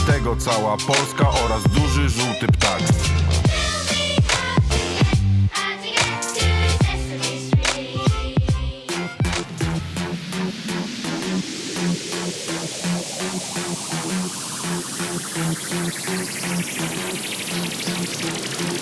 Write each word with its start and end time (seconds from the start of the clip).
Słucha 0.00 0.12
tego 0.12 0.36
cała 0.36 0.76
Polska 0.76 1.28
oraz 1.44 1.62
duży 1.62 2.08
żółty 2.08 2.46
ptak. 2.46 2.82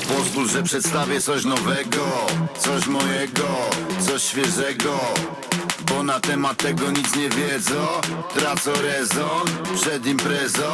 Pozwól, 0.09 0.49
że 0.49 0.63
przedstawię 0.63 1.21
coś 1.21 1.45
nowego, 1.45 2.27
coś 2.59 2.87
mojego, 2.87 3.49
coś 4.01 4.23
świeżego 4.23 4.99
Bo 5.89 6.03
na 6.03 6.21
temat 6.21 6.57
tego 6.57 6.91
nic 6.91 7.17
nie 7.17 7.29
wiedzą, 7.29 7.87
tracą 8.35 8.73
rezon 8.83 9.45
przed 9.75 10.07
imprezą. 10.07 10.73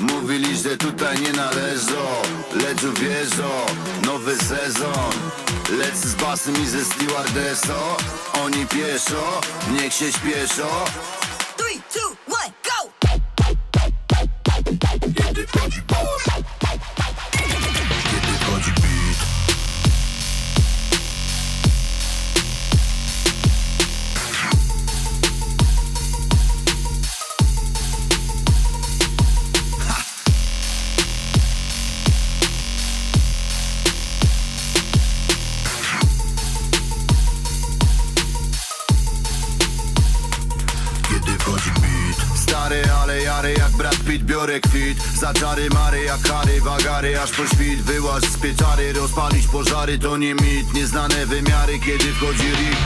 Mówili, 0.00 0.56
że 0.56 0.76
tutaj 0.76 1.20
nie 1.20 1.32
należą, 1.32 2.04
lecz 2.54 2.82
uwierzą, 2.82 3.50
nowy 4.06 4.36
sezon 4.36 5.12
Lec 5.70 5.96
z 5.96 6.14
basem 6.14 6.54
i 6.62 6.66
ze 6.66 6.84
stewardessą, 6.84 7.74
oni 8.44 8.66
pieszo, 8.66 9.40
niech 9.72 9.94
się 9.94 10.12
śpieszą 10.12 10.66
kiedy 41.44 41.58
wchodzi 41.58 41.70
beat. 41.70 42.38
Stary, 42.38 42.82
ale 43.02 43.22
jary 43.22 43.54
jak 43.58 43.72
Brad 43.72 43.96
Pitt 43.96 44.24
Biorę 44.24 44.60
kwit. 44.60 44.98
Za 45.20 45.34
czary 45.34 45.70
mary 45.70 46.04
jak 46.04 46.20
Harry 46.20 46.60
Wagary 46.60 47.20
aż 47.20 47.30
po 47.30 47.46
świt 47.46 47.82
Wyłaź 47.82 48.24
z 48.24 48.38
pieczary 48.38 48.92
Rozpalić 48.92 49.46
pożary 49.46 49.98
to 49.98 50.16
nie 50.16 50.34
mit. 50.34 50.74
Nieznane 50.74 51.26
wymiary 51.26 51.78
kiedy 51.78 52.12
wchodzi 52.12 52.50
Rick 52.50 52.78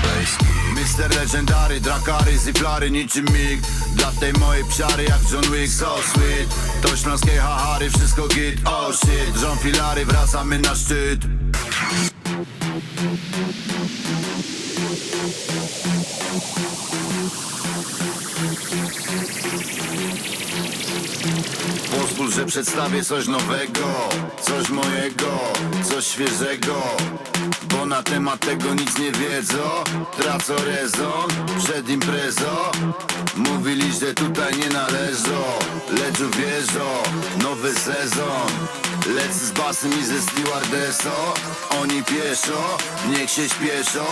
Mister 0.77 1.17
Legendary 1.17 1.81
Drakary, 1.81 2.39
ziflary 2.39 2.91
niczym 2.91 3.25
mig. 3.25 3.61
Dla 3.95 4.13
tej 4.13 4.33
mojej 4.33 4.65
psiary 4.65 5.05
jak 5.05 5.21
John 5.33 5.53
Wick. 5.53 5.75
So 5.75 5.97
sweet. 6.13 6.49
To 6.83 6.97
śląskie 6.97 7.39
hahary 7.39 7.91
Wszystko 7.91 8.29
git. 8.29 8.61
Oh 8.65 8.93
shit. 8.93 9.37
Rząd 9.41 9.61
filary 9.61 10.05
Wracamy 10.07 10.59
na 10.59 10.75
szczyt. 10.75 11.21
Pozwól, 16.33 16.98
że 22.39 22.47
przedstawię 22.47 23.05
coś 23.05 23.27
nowego, 23.27 24.09
coś 24.41 24.71
mojego, 24.71 25.53
coś 25.91 26.07
świeżego. 26.07 26.83
Bo 27.63 27.87
na 27.87 28.03
temat 28.03 28.41
tego 28.41 28.75
nic 28.75 28.99
nie 28.99 29.13
wiedzą, 29.13 29.85
tracą 30.17 30.55
rezon 30.67 31.29
przed 31.65 31.89
imprezą. 31.89 32.57
Mówili, 33.37 33.93
że 34.01 34.15
tutaj 34.15 34.57
nie 34.57 34.69
należą, 34.69 35.43
lecz 35.91 36.21
uwierzą, 36.21 37.03
nowy 37.43 37.75
sezon. 37.75 38.49
Lec 39.15 39.33
z 39.33 39.51
basem 39.51 40.01
i 40.01 40.05
ze 40.05 40.23
stewardessą, 40.23 41.11
oni 41.81 42.05
pieszo, 42.05 42.79
niech 43.11 43.31
się 43.31 43.49
śpieszą 43.49 44.05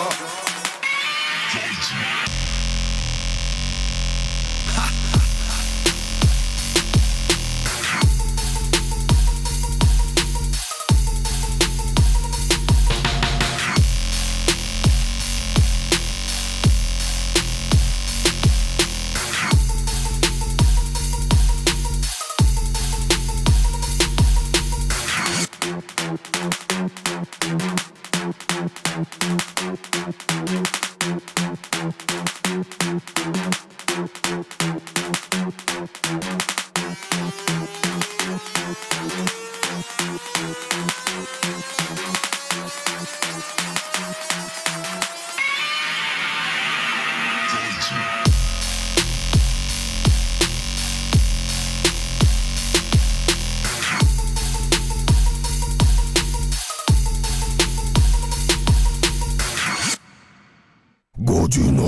Godzina. 61.46 61.82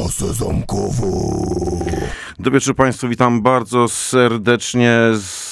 Dobry 2.38 2.60
wieczór 2.60 2.74
Państwu, 2.74 3.08
witam 3.08 3.42
bardzo 3.42 3.88
serdecznie 3.88 4.98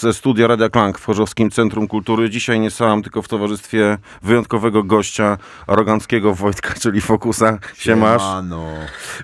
ze 0.01 0.13
studia 0.13 0.47
Radia 0.47 0.69
Klank 0.69 0.99
w 0.99 1.05
Chorzowskim 1.05 1.51
Centrum 1.51 1.89
Kultury. 1.89 2.31
Dzisiaj 2.31 2.61
nie 2.61 2.71
sam, 2.71 3.03
tylko 3.03 3.23
w 3.23 3.29
towarzystwie 3.29 3.99
wyjątkowego 4.23 4.83
gościa, 4.83 5.39
aroganckiego 5.67 6.35
Wojtka, 6.35 6.75
czyli 6.83 7.01
Fokusa. 7.01 7.59
Siemasz. 7.75 8.23
Siemano. 8.23 8.67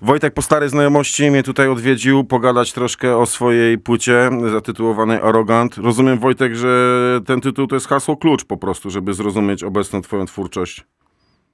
Wojtek 0.02 0.34
po 0.34 0.42
starej 0.42 0.68
znajomości 0.68 1.30
mnie 1.30 1.42
tutaj 1.42 1.68
odwiedził, 1.68 2.24
pogadać 2.24 2.72
troszkę 2.72 3.16
o 3.16 3.26
swojej 3.26 3.78
płycie 3.78 4.30
zatytułowanej 4.52 5.18
Arogant. 5.22 5.76
Rozumiem 5.76 6.18
Wojtek, 6.18 6.54
że 6.54 7.20
ten 7.26 7.40
tytuł 7.40 7.66
to 7.66 7.76
jest 7.76 7.88
hasło 7.88 8.16
klucz 8.16 8.44
po 8.44 8.56
prostu, 8.56 8.90
żeby 8.90 9.14
zrozumieć 9.14 9.64
obecną 9.64 10.02
twoją 10.02 10.26
twórczość. 10.26 10.84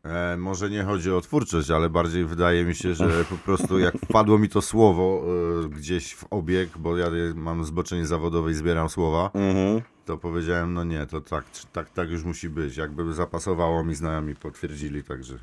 E, 0.04 0.36
może 0.36 0.70
nie 0.70 0.82
chodzi 0.84 1.12
o 1.12 1.20
twórczość, 1.20 1.70
ale 1.70 1.90
bardziej 1.90 2.24
wydaje 2.24 2.64
mi 2.64 2.74
się, 2.74 2.94
że 2.94 3.24
po 3.30 3.36
prostu 3.36 3.78
jak 3.78 3.94
wpadło 4.04 4.38
mi 4.38 4.48
to 4.48 4.62
słowo 4.62 5.24
e, 5.64 5.68
gdzieś 5.68 6.14
w 6.14 6.24
obieg, 6.30 6.68
bo 6.78 6.96
ja 6.96 7.06
mam 7.34 7.64
zboczenie 7.64 8.06
zawodowe 8.06 8.50
i 8.50 8.54
zbieram 8.54 8.88
słowa, 8.88 9.30
Mhm. 9.34 9.80
to 10.04 10.18
powiedziałem, 10.18 10.74
no 10.74 10.84
nie, 10.84 11.06
to 11.06 11.20
tak, 11.20 11.44
tak, 11.72 11.90
tak 11.90 12.10
już 12.10 12.24
musi 12.24 12.48
być. 12.48 12.76
Jakby 12.76 13.12
zapasowało 13.14 13.84
mi 13.84 13.94
znajomi, 13.94 14.34
potwierdzili, 14.34 15.02
także 15.04 15.34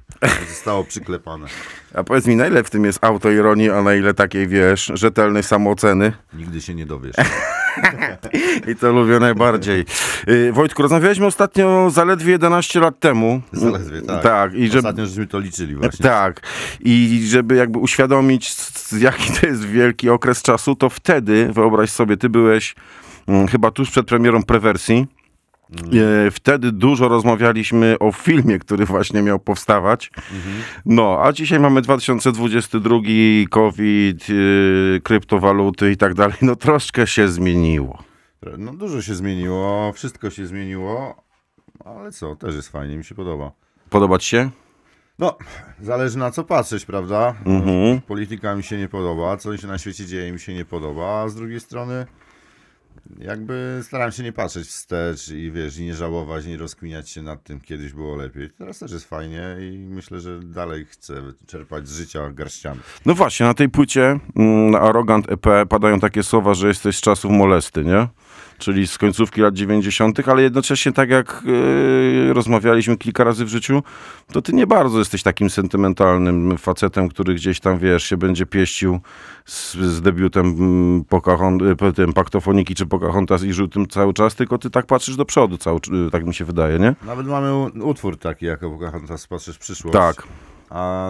zostało 0.50 0.84
przyklepane. 0.84 1.48
A 1.94 2.04
powiedz 2.04 2.25
mi, 2.28 2.36
na 2.36 2.48
ile 2.48 2.63
w 2.63 2.69
tym 2.69 2.86
jest 2.86 3.04
autoironii, 3.04 3.69
a 3.69 3.81
na 3.81 3.96
ile 3.96 4.13
takiej, 4.13 4.48
wiesz, 4.48 4.92
rzetelnej 4.94 5.44
samooceny? 5.44 6.13
Nigdy 6.34 6.62
się 6.62 6.75
nie 6.75 6.86
dowiesz. 6.86 7.16
I 8.72 8.75
to 8.75 8.92
lubię 8.92 9.19
najbardziej. 9.19 9.86
Y, 10.27 10.51
Wojtku, 10.54 10.81
rozmawialiśmy 10.81 11.25
ostatnio 11.25 11.89
zaledwie 11.89 12.31
11 12.31 12.80
lat 12.80 13.00
temu. 13.00 13.42
Zaledwie, 13.51 14.01
tak. 14.01 14.24
Tak, 14.24 14.54
i 14.54 14.68
żeby... 14.68 14.77
Ostatnio 14.77 15.06
żeśmy 15.06 15.27
to 15.27 15.39
liczyli 15.39 15.75
właśnie. 15.75 16.04
Tak. 16.04 16.42
I 16.80 17.25
żeby 17.30 17.56
jakby 17.56 17.80
uświadomić, 17.80 18.56
jaki 19.00 19.33
to 19.33 19.48
jest 19.48 19.66
wielki 19.66 20.10
okres 20.10 20.42
czasu, 20.42 20.75
to 20.75 20.89
wtedy, 20.89 21.50
wyobraź 21.54 21.89
sobie, 21.89 22.18
ty 22.18 22.30
byłeś 22.30 22.75
mm, 23.27 23.48
chyba 23.48 23.72
tuż 23.72 23.92
przed 23.92 24.07
premierą 24.07 24.44
Prewersji. 24.44 25.07
E, 26.28 26.32
Wtedy 26.32 26.72
dużo 26.72 27.08
rozmawialiśmy 27.08 28.00
o 28.00 28.12
filmie, 28.12 28.60
który 28.60 28.86
właśnie 28.86 29.22
miał 29.22 29.40
powstawać. 29.40 30.12
No, 30.86 31.20
a 31.24 31.34
dzisiaj 31.34 31.60
mamy 31.60 31.82
2022, 31.82 33.00
COVID, 33.50 34.30
yy, 34.30 35.02
kryptowaluty 35.04 35.92
i 35.92 35.98
tak 35.98 36.14
dalej. 36.14 36.36
No 36.42 36.56
troszkę 36.56 37.08
się 37.08 37.28
zmieniło. 37.28 38.04
No 38.58 38.74
dużo 38.74 39.02
się 39.02 39.16
zmieniło, 39.16 39.94
wszystko 39.94 40.30
się 40.30 40.48
zmieniło, 40.48 41.24
ale 41.86 42.12
co, 42.12 42.36
też 42.36 42.56
jest 42.56 42.70
fajnie, 42.70 42.98
mi 42.98 43.04
się 43.04 43.16
podoba. 43.16 43.52
Podobać 43.90 44.24
się? 44.24 44.50
No, 45.20 45.38
zależy 45.82 46.18
na 46.18 46.32
co 46.32 46.44
patrzeć, 46.44 46.86
prawda? 46.86 47.36
Mhm. 47.46 48.02
Polityka 48.02 48.56
mi 48.56 48.64
się 48.64 48.78
nie 48.78 48.88
podoba, 48.88 49.38
co 49.38 49.58
się 49.58 49.68
na 49.68 49.78
świecie 49.78 50.06
dzieje 50.06 50.32
mi 50.32 50.40
się 50.40 50.54
nie 50.54 50.66
podoba, 50.66 51.22
a 51.22 51.30
z 51.30 51.36
drugiej 51.36 51.60
strony 51.60 52.06
Jakby 53.19 53.80
staram 53.84 54.12
się 54.12 54.24
nie 54.24 54.34
patrzeć 54.34 54.68
wstecz 54.68 55.30
i 55.30 55.52
wiesz, 55.52 55.78
i 55.78 55.84
nie 55.84 55.96
żałować, 55.96 56.46
nie 56.46 56.57
rozkminiać 56.57 57.10
się 57.10 57.22
nad 57.22 57.44
tym, 57.44 57.62
kiedyś 57.62 57.94
było 57.94 58.16
lepiej. 58.16 58.50
Teraz 58.50 58.80
też 58.80 58.92
jest 58.92 59.10
fajnie 59.10 59.57
i 59.60 59.78
myślę, 59.78 60.19
że 60.19 60.40
dalej 60.40 60.86
chcę 60.86 61.22
czerpać 61.48 61.88
z 61.88 61.98
życia 61.98 62.30
garściami. 62.30 62.80
No 63.06 63.16
właśnie, 63.16 63.46
na 63.46 63.54
tej 63.54 63.69
płycie, 63.69 64.19
mm, 64.36 64.72
na 64.72 64.80
Arrogant 64.80 65.31
EP 65.31 65.46
padają 65.69 66.00
takie 66.00 66.24
słowa, 66.24 66.54
że 66.54 66.68
jesteś 66.68 66.98
z 66.98 67.02
czasów 67.02 67.31
molesty, 67.31 67.84
nie? 67.84 68.07
Czyli 68.57 68.88
z 68.88 68.98
końcówki 68.98 69.42
lat 69.42 69.54
90., 69.54 70.30
ale 70.30 70.42
jednocześnie 70.42 70.92
tak 70.92 71.10
jak 71.10 71.44
yy, 71.46 72.34
rozmawialiśmy 72.34 72.98
kilka 72.98 73.24
razy 73.24 73.46
w 73.46 73.48
życiu, 73.48 73.84
to 74.31 74.42
ty 74.42 74.54
nie 74.54 74.68
bardzo 74.68 75.00
jesteś 75.00 75.24
takim 75.24 75.50
sentymentalnym 75.50 76.57
facetem, 76.57 77.10
który 77.10 77.36
gdzieś 77.36 77.60
tam, 77.60 77.80
wiesz, 77.80 78.04
się 78.04 78.18
będzie 78.18 78.46
pieścił 78.46 79.00
z, 79.46 79.74
z 79.74 80.02
debiutem 80.02 80.46
mm, 80.46 81.04
Pocahon- 81.04 81.88
y, 81.90 81.94
tym 81.94 82.13
Paktofoniki 82.13 82.75
czy 82.75 82.86
Pocahontas 82.86 83.44
i 83.44 83.54
żył 83.54 83.68
tym 83.68 83.88
cały 83.88 84.13
czas, 84.13 84.36
tylko 84.36 84.57
ty 84.57 84.69
tak 84.69 84.86
patrzysz 84.86 85.16
do 85.16 85.25
przodu, 85.25 85.57
cały, 85.57 85.80
cz- 85.80 86.12
tak 86.12 86.25
mi 86.25 86.34
się 86.34 86.46
wydaje, 86.46 86.80
nie? 86.80 86.96
Nawet 87.06 87.28
mamy 87.28 87.54
utwór 87.84 88.18
taki, 88.18 88.46
jako 88.46 88.69
Pocahontas, 88.69 89.28
patrzysz 89.28 89.56
w 89.56 89.60
przyszłość. 89.60 89.94
Tak. 89.98 90.24
A 90.69 91.10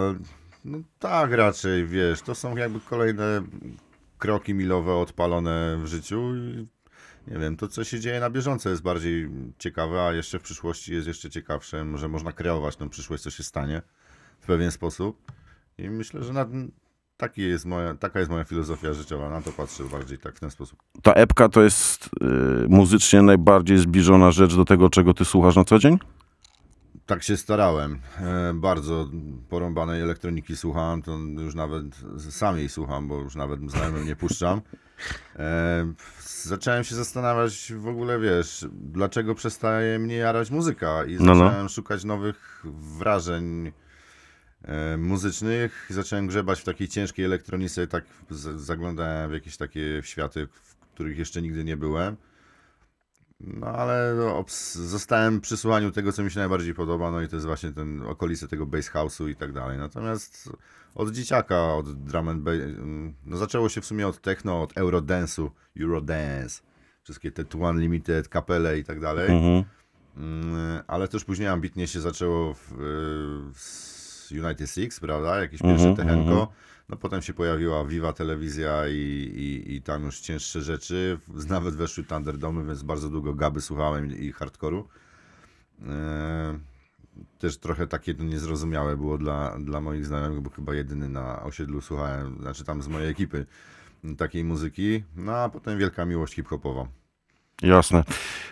no 0.64 0.78
tak 0.98 1.32
raczej, 1.32 1.86
wiesz, 1.86 2.22
to 2.22 2.34
są 2.34 2.56
jakby 2.56 2.80
kolejne 2.80 3.42
kroki 4.18 4.54
milowe 4.54 4.94
odpalone 4.94 5.78
w 5.82 5.86
życiu 5.86 6.36
i 6.36 6.66
nie 7.26 7.38
wiem, 7.38 7.56
to 7.56 7.68
co 7.68 7.84
się 7.84 8.00
dzieje 8.00 8.20
na 8.20 8.30
bieżąco 8.30 8.70
jest 8.70 8.82
bardziej 8.82 9.30
ciekawe, 9.58 10.06
a 10.06 10.12
jeszcze 10.12 10.38
w 10.38 10.42
przyszłości 10.42 10.92
jest 10.92 11.06
jeszcze 11.06 11.30
ciekawsze, 11.30 11.86
że 11.94 12.08
można 12.08 12.32
kreować 12.32 12.76
tą 12.76 12.88
przyszłość, 12.88 13.22
co 13.22 13.30
się 13.30 13.42
stanie 13.42 13.82
w 14.40 14.46
pewien 14.46 14.70
sposób 14.70 15.32
i 15.78 15.90
myślę, 15.90 16.24
że 16.24 16.32
na, 16.32 16.46
taki 17.16 17.42
jest 17.42 17.64
moja, 17.64 17.94
taka 17.94 18.18
jest 18.18 18.30
moja 18.30 18.44
filozofia 18.44 18.92
życiowa, 18.92 19.30
na 19.30 19.42
to 19.42 19.52
patrzę 19.52 19.84
bardziej 19.84 20.18
tak 20.18 20.36
w 20.36 20.40
ten 20.40 20.50
sposób. 20.50 20.82
Ta 21.02 21.12
epka 21.12 21.48
to 21.48 21.62
jest 21.62 22.06
y, 22.06 22.68
muzycznie 22.68 23.22
najbardziej 23.22 23.78
zbliżona 23.78 24.30
rzecz 24.30 24.56
do 24.56 24.64
tego, 24.64 24.90
czego 24.90 25.14
ty 25.14 25.24
słuchasz 25.24 25.56
na 25.56 25.64
co 25.64 25.78
dzień? 25.78 25.98
Tak 27.06 27.22
się 27.22 27.36
starałem. 27.36 28.00
E, 28.20 28.54
bardzo 28.54 29.10
porąbanej 29.48 30.02
elektroniki 30.02 30.56
słuchałem, 30.56 31.02
to 31.02 31.18
już 31.42 31.54
nawet 31.54 31.84
sam 32.30 32.58
jej 32.58 32.68
słucham, 32.68 33.08
bo 33.08 33.20
już 33.20 33.34
nawet 33.34 33.70
znajomym 33.70 34.06
nie 34.06 34.16
puszczam. 34.16 34.60
E, 35.36 35.92
zacząłem 36.42 36.84
się 36.84 36.94
zastanawiać 36.94 37.72
w 37.76 37.88
ogóle, 37.88 38.18
wiesz, 38.20 38.66
dlaczego 38.72 39.34
przestaje 39.34 39.98
mnie 39.98 40.16
jarać 40.16 40.50
muzyka 40.50 41.04
i 41.04 41.16
No, 41.20 41.34
no. 41.34 41.44
zacząłem 41.44 41.68
szukać 41.68 42.04
nowych 42.04 42.62
wrażeń 42.98 43.72
e, 44.62 44.96
muzycznych. 44.96 45.86
Zacząłem 45.90 46.26
grzebać 46.26 46.60
w 46.60 46.64
takiej 46.64 46.88
ciężkiej 46.88 47.24
elektronice, 47.24 47.86
tak 47.86 48.04
zaglądałem 48.56 49.30
w 49.30 49.34
jakieś 49.34 49.56
takie 49.56 50.00
światy, 50.02 50.46
w 50.46 50.76
których 50.94 51.18
jeszcze 51.18 51.42
nigdy 51.42 51.64
nie 51.64 51.76
byłem. 51.76 52.16
No 53.40 53.66
ale 53.66 54.14
zostałem 54.74 55.40
przy 55.40 55.56
słuchaniu 55.56 55.90
tego, 55.90 56.12
co 56.12 56.22
mi 56.22 56.30
się 56.30 56.38
najbardziej 56.38 56.74
podoba, 56.74 57.10
no 57.10 57.22
i 57.22 57.28
to 57.28 57.36
jest 57.36 57.46
właśnie 57.46 57.72
ten 57.72 58.02
okolice 58.02 58.48
tego 58.48 58.66
bass 58.66 58.90
house'u 58.90 59.28
i 59.28 59.36
tak 59.36 59.52
dalej. 59.52 59.78
Natomiast 59.78 60.50
od 60.94 61.10
dzieciaka, 61.10 61.74
od 61.74 62.04
drum 62.04 62.28
and 62.28 62.42
bass, 62.42 62.56
no 63.26 63.36
zaczęło 63.36 63.68
się 63.68 63.80
w 63.80 63.86
sumie 63.86 64.08
od 64.08 64.20
techno, 64.20 64.62
od 64.62 64.74
eurodance'u, 64.74 65.50
eurodance, 65.80 66.62
wszystkie 67.02 67.32
te 67.32 67.44
Two 67.44 67.58
Unlimited, 67.58 68.28
kapele 68.28 68.78
i 68.78 68.84
tak 68.84 69.00
dalej. 69.00 69.30
Mhm. 69.30 69.64
Mm, 70.16 70.82
ale 70.86 71.08
też 71.08 71.24
później 71.24 71.48
ambitnie 71.48 71.88
się 71.88 72.00
zaczęło 72.00 72.54
w, 72.54 72.72
w 73.54 73.60
z 74.26 74.32
United 74.32 74.70
Six, 74.70 75.00
prawda? 75.00 75.40
Jakieś 75.40 75.62
Mhm, 75.62 75.78
pierwsze 75.78 75.96
techenko. 75.96 76.30
mhm. 76.32 76.46
No 76.88 76.96
potem 76.96 77.22
się 77.22 77.34
pojawiła 77.34 77.84
Viva 77.84 78.12
Telewizja 78.12 78.88
i, 78.88 78.92
i, 79.36 79.74
i 79.74 79.82
tam 79.82 80.04
już 80.04 80.20
cięższe 80.20 80.62
rzeczy. 80.62 81.18
Nawet 81.48 81.74
weszły 81.74 82.04
Thunderdomy, 82.04 82.64
więc 82.64 82.82
bardzo 82.82 83.08
długo 83.08 83.34
gaby 83.34 83.60
słuchałem 83.60 84.18
i, 84.18 84.32
hardkoru. 84.32 84.88
E, 85.86 86.58
też 87.38 87.58
trochę 87.58 87.86
takie 87.86 88.14
to 88.14 88.24
niezrozumiałe 88.24 88.96
było 88.96 89.18
dla, 89.18 89.58
dla 89.58 89.80
moich 89.80 90.06
znajomych, 90.06 90.40
bo 90.40 90.50
chyba 90.50 90.74
jedyny 90.74 91.08
na 91.08 91.42
osiedlu 91.42 91.80
słuchałem, 91.80 92.38
znaczy 92.40 92.64
tam 92.64 92.82
z 92.82 92.88
mojej 92.88 93.10
ekipy 93.10 93.46
takiej 94.18 94.44
muzyki. 94.44 95.04
No 95.16 95.36
a 95.36 95.48
potem 95.48 95.78
wielka 95.78 96.04
miłość 96.06 96.34
hip-hopowa. 96.34 96.86
Jasne. 97.62 98.04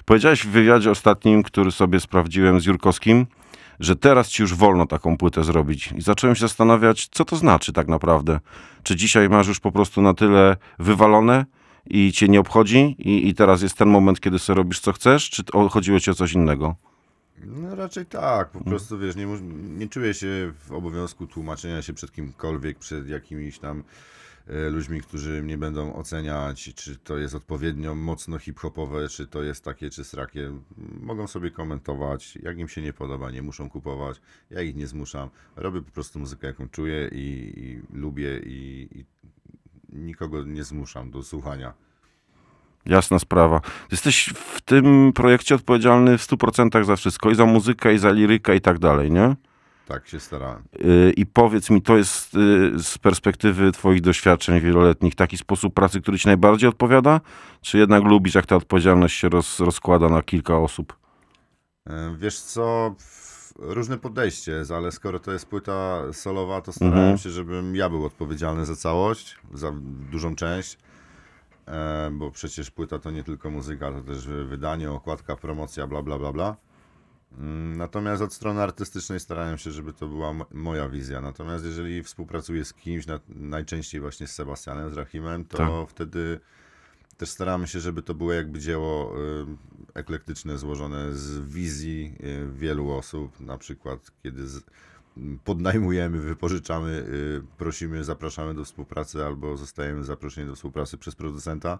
Powiedziałeś 0.04 0.46
w 0.46 0.50
wywiadzie 0.50 0.90
ostatnim, 0.90 1.42
który 1.42 1.72
sobie 1.72 2.00
sprawdziłem 2.00 2.60
z 2.60 2.64
Jurkowskim, 2.64 3.26
że 3.80 3.96
teraz 3.96 4.28
ci 4.28 4.42
już 4.42 4.54
wolno 4.54 4.86
taką 4.86 5.16
płytę 5.16 5.44
zrobić. 5.44 5.92
I 5.96 6.02
zacząłem 6.02 6.36
się 6.36 6.40
zastanawiać, 6.40 7.08
co 7.10 7.24
to 7.24 7.36
znaczy 7.36 7.72
tak 7.72 7.88
naprawdę. 7.88 8.40
Czy 8.82 8.96
dzisiaj 8.96 9.28
masz 9.28 9.48
już 9.48 9.60
po 9.60 9.72
prostu 9.72 10.02
na 10.02 10.14
tyle 10.14 10.56
wywalone 10.78 11.44
i 11.86 12.12
cię 12.12 12.28
nie 12.28 12.40
obchodzi 12.40 12.96
i, 12.98 13.28
i 13.28 13.34
teraz 13.34 13.62
jest 13.62 13.78
ten 13.78 13.88
moment, 13.88 14.20
kiedy 14.20 14.38
sobie 14.38 14.56
robisz 14.56 14.80
co 14.80 14.92
chcesz, 14.92 15.30
czy 15.30 15.42
chodziło 15.70 16.00
ci 16.00 16.10
o 16.10 16.14
coś 16.14 16.32
innego? 16.32 16.74
No 17.46 17.74
raczej 17.74 18.06
tak, 18.06 18.50
po 18.50 18.64
prostu 18.64 18.98
wiesz, 18.98 19.16
nie, 19.16 19.26
nie 19.78 19.88
czuję 19.88 20.14
się 20.14 20.52
w 20.68 20.72
obowiązku 20.72 21.26
tłumaczenia 21.26 21.82
się 21.82 21.92
przed 21.92 22.12
kimkolwiek, 22.12 22.78
przed 22.78 23.08
jakimiś 23.08 23.58
tam 23.58 23.82
ludźmi, 24.46 25.00
którzy 25.00 25.42
mnie 25.42 25.58
będą 25.58 25.94
oceniać, 25.94 26.74
czy 26.74 26.96
to 26.96 27.18
jest 27.18 27.34
odpowiednio 27.34 27.94
mocno 27.94 28.38
hip-hopowe, 28.38 29.08
czy 29.08 29.26
to 29.26 29.42
jest 29.42 29.64
takie, 29.64 29.90
czy 29.90 30.04
srakie. 30.04 30.52
Mogą 31.00 31.26
sobie 31.26 31.50
komentować, 31.50 32.38
jak 32.42 32.58
im 32.58 32.68
się 32.68 32.82
nie 32.82 32.92
podoba, 32.92 33.30
nie 33.30 33.42
muszą 33.42 33.70
kupować, 33.70 34.20
ja 34.50 34.62
ich 34.62 34.76
nie 34.76 34.86
zmuszam. 34.86 35.30
Robię 35.56 35.82
po 35.82 35.90
prostu 35.90 36.18
muzykę, 36.18 36.46
jaką 36.46 36.68
czuję 36.68 37.08
i, 37.12 37.52
i 37.56 37.96
lubię 37.98 38.38
i, 38.38 38.88
i 38.92 39.04
nikogo 39.92 40.44
nie 40.44 40.64
zmuszam 40.64 41.10
do 41.10 41.22
słuchania. 41.22 41.74
Jasna 42.86 43.18
sprawa. 43.18 43.60
Jesteś 43.90 44.32
w 44.36 44.60
tym 44.60 45.12
projekcie 45.12 45.54
odpowiedzialny 45.54 46.18
w 46.18 46.26
100% 46.26 46.84
za 46.84 46.96
wszystko, 46.96 47.30
i 47.30 47.34
za 47.34 47.46
muzykę, 47.46 47.94
i 47.94 47.98
za 47.98 48.10
lirykę, 48.10 48.56
i 48.56 48.60
tak 48.60 48.78
dalej, 48.78 49.10
nie? 49.10 49.36
Tak 49.88 50.08
się 50.08 50.20
starałem. 50.20 50.62
Yy, 50.78 51.12
I 51.16 51.26
powiedz 51.26 51.70
mi, 51.70 51.82
to 51.82 51.96
jest 51.96 52.34
yy, 52.34 52.72
z 52.82 52.98
perspektywy 52.98 53.72
Twoich 53.72 54.00
doświadczeń 54.00 54.60
wieloletnich 54.60 55.14
taki 55.14 55.36
sposób 55.38 55.74
pracy, 55.74 56.00
który 56.00 56.18
Ci 56.18 56.28
najbardziej 56.28 56.68
odpowiada? 56.68 57.20
Czy 57.60 57.78
jednak 57.78 58.04
lubisz, 58.04 58.34
jak 58.34 58.46
ta 58.46 58.56
odpowiedzialność 58.56 59.18
się 59.18 59.28
roz, 59.28 59.60
rozkłada 59.60 60.08
na 60.08 60.22
kilka 60.22 60.58
osób? 60.58 60.96
E, 61.86 62.16
Wiesz 62.18 62.40
co, 62.40 62.94
różne 63.58 63.98
podejście 63.98 64.52
jest, 64.52 64.70
ale 64.70 64.92
skoro 64.92 65.18
to 65.18 65.32
jest 65.32 65.46
płyta 65.46 66.00
solowa, 66.12 66.60
to 66.60 66.72
starałem 66.72 66.98
Mhm. 66.98 67.18
się, 67.18 67.30
żebym 67.30 67.76
ja 67.76 67.88
był 67.88 68.04
odpowiedzialny 68.04 68.64
za 68.66 68.76
całość, 68.76 69.36
za 69.54 69.72
dużą 70.10 70.34
część, 70.34 70.78
e, 71.66 72.10
bo 72.12 72.30
przecież 72.30 72.70
płyta 72.70 72.98
to 72.98 73.10
nie 73.10 73.24
tylko 73.24 73.50
muzyka, 73.50 73.92
to 73.92 74.00
też 74.02 74.26
wydanie, 74.26 74.90
okładka, 74.90 75.36
promocja, 75.36 75.86
bla 75.86 76.02
bla 76.02 76.18
bla 76.18 76.32
bla. 76.32 76.56
Mm, 77.38 77.76
Natomiast 77.76 78.22
od 78.22 78.32
strony 78.34 78.62
artystycznej 78.62 79.20
starałem 79.20 79.58
się, 79.58 79.70
żeby 79.70 79.92
to 79.92 80.08
była 80.08 80.32
mo- 80.32 80.46
moja 80.52 80.88
wizja. 80.88 81.20
Natomiast 81.20 81.64
jeżeli 81.64 82.02
współpracuję 82.02 82.64
z 82.64 82.74
kimś, 82.74 83.06
na, 83.06 83.20
najczęściej 83.28 84.00
właśnie 84.00 84.26
z 84.26 84.32
Sebastianem, 84.34 84.94
z 84.94 84.96
Rahimem, 84.96 85.44
to 85.44 85.56
Tak. 85.58 85.90
wtedy 85.90 86.40
też 87.16 87.28
staramy 87.28 87.66
się, 87.68 87.80
żeby 87.80 88.02
to 88.02 88.14
było 88.14 88.32
jakby 88.32 88.58
dzieło 88.60 89.14
y, 89.18 89.46
eklektyczne, 89.94 90.58
złożone 90.58 91.12
z 91.12 91.40
wizji 91.48 92.16
y, 92.20 92.48
wielu 92.58 92.90
osób. 92.90 93.40
Na 93.40 93.58
przykład, 93.58 94.10
kiedy 94.22 94.48
z, 94.48 94.64
podnajmujemy, 95.44 96.18
wypożyczamy, 96.18 96.90
y, 96.90 97.42
prosimy, 97.58 98.04
zapraszamy 98.04 98.54
do 98.54 98.64
współpracy 98.64 99.24
albo 99.24 99.56
zostajemy 99.56 100.04
zaproszeni 100.04 100.46
do 100.46 100.54
współpracy 100.54 100.98
przez 100.98 101.14
producenta, 101.14 101.78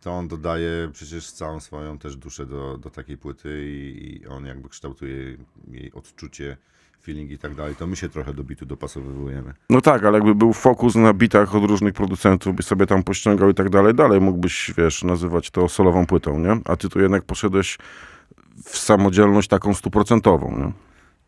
to 0.00 0.12
on 0.12 0.28
dodaje 0.28 0.90
przecież 0.92 1.32
całą 1.32 1.60
swoją 1.60 1.98
też 1.98 2.16
duszę 2.16 2.46
do, 2.46 2.78
do 2.78 2.90
takiej 2.90 3.18
płyty 3.18 3.64
i, 3.66 4.22
i 4.22 4.26
on 4.26 4.46
jakby 4.46 4.68
kształtuje 4.68 5.36
jej 5.68 5.92
odczucie, 5.92 6.56
feeling 7.02 7.30
i 7.30 7.38
tak 7.38 7.54
dalej. 7.54 7.76
To 7.76 7.86
my 7.86 7.96
się 7.96 8.08
trochę 8.08 8.34
do 8.34 8.44
bitu 8.44 8.66
dopasowujemy. 8.66 9.54
No 9.70 9.80
tak, 9.80 10.04
ale 10.04 10.18
jakby 10.18 10.34
był 10.34 10.52
fokus 10.52 10.94
na 10.94 11.14
bitach 11.14 11.54
od 11.54 11.64
różnych 11.64 11.94
producentów, 11.94 12.54
byś 12.54 12.66
sobie 12.66 12.86
tam 12.86 13.02
pościągał 13.02 13.50
i 13.50 13.54
tak 13.54 13.70
dalej, 13.70 13.94
dalej 13.94 14.20
mógłbyś, 14.20 14.72
wiesz, 14.76 15.04
nazywać 15.04 15.50
to 15.50 15.68
solową 15.68 16.06
płytą, 16.06 16.38
nie? 16.38 16.60
A 16.64 16.76
ty 16.76 16.88
tu 16.88 17.00
jednak 17.00 17.24
poszedłeś 17.24 17.78
w 18.64 18.78
samodzielność 18.78 19.48
taką 19.48 19.74
stuprocentową, 19.74 20.58
nie? 20.58 20.72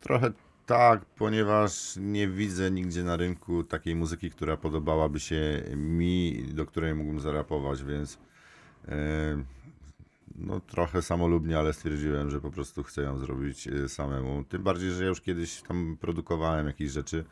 Trochę 0.01 0.31
tak, 0.67 1.05
ponieważ 1.05 1.97
nie 1.97 2.29
widzę 2.29 2.71
nigdzie 2.71 3.05
na 3.05 3.17
rynku 3.17 3.65
takiej 3.65 3.97
muzyki, 3.97 4.31
która 4.31 4.57
podobałaby 4.57 5.21
się 5.21 5.63
mi, 5.77 6.45
do 6.55 6.67
której 6.67 6.95
mógłbym 6.95 7.21
zarapować, 7.21 7.85
więc 7.85 8.19
no 10.39 10.61
trochę 10.61 11.03
samolubnie, 11.03 11.59
ale 11.59 11.73
stwierdziłem, 11.73 12.31
że 12.31 12.41
po 12.41 12.51
prostu 12.51 12.83
chcę 12.83 13.03
ją 13.03 13.19
zrobić 13.19 13.69
e, 13.69 13.89
samemu. 13.89 14.45
Tym 14.45 14.63
bardziej, 14.63 14.91
że 14.91 15.03
ja 15.03 15.09
już 15.09 15.21
kiedyś 15.21 15.63
tam 15.63 15.97
produkowałem 16.01 16.67
jakieś 16.67 16.91
rzeczy. 16.91 17.25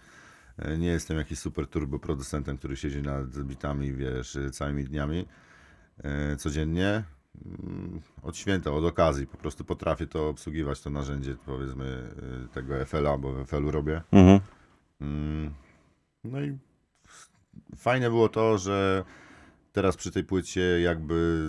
E, 0.58 0.78
Nie 0.78 0.88
jestem 0.88 1.18
jakiś 1.18 1.38
super 1.38 1.66
turbo 1.66 1.98
producentem, 1.98 2.58
który 2.58 2.76
siedzi 2.76 3.02
nad 3.02 3.42
bitami, 3.42 3.92
wiesz, 3.92 4.38
całymi 4.52 4.84
dniami 4.84 5.26
e, 5.98 6.36
codziennie. 6.36 7.04
Mm, 7.44 8.00
Od 8.22 8.36
święta, 8.36 8.70
od 8.72 8.84
okazji, 8.84 9.26
po 9.26 9.36
prostu 9.36 9.64
potrafię 9.64 10.06
to 10.06 10.28
obsługiwać, 10.28 10.80
to 10.80 10.90
narzędzie, 10.90 11.36
powiedzmy, 11.46 12.10
y, 12.44 12.48
tego 12.48 12.84
FL-a, 12.86 13.18
bo 13.18 13.32
w 13.32 13.46
FL-u 13.46 13.70
robię. 13.70 14.02
Mhm. 14.12 14.40
Mm, 15.00 15.54
No 16.24 16.40
i 16.42 16.58
fajne 17.76 18.10
było 18.10 18.28
to, 18.28 18.58
że 18.58 19.04
teraz 19.72 19.96
przy 19.96 20.10
tej 20.12 20.24
płycie 20.24 20.80
jakby 20.80 21.48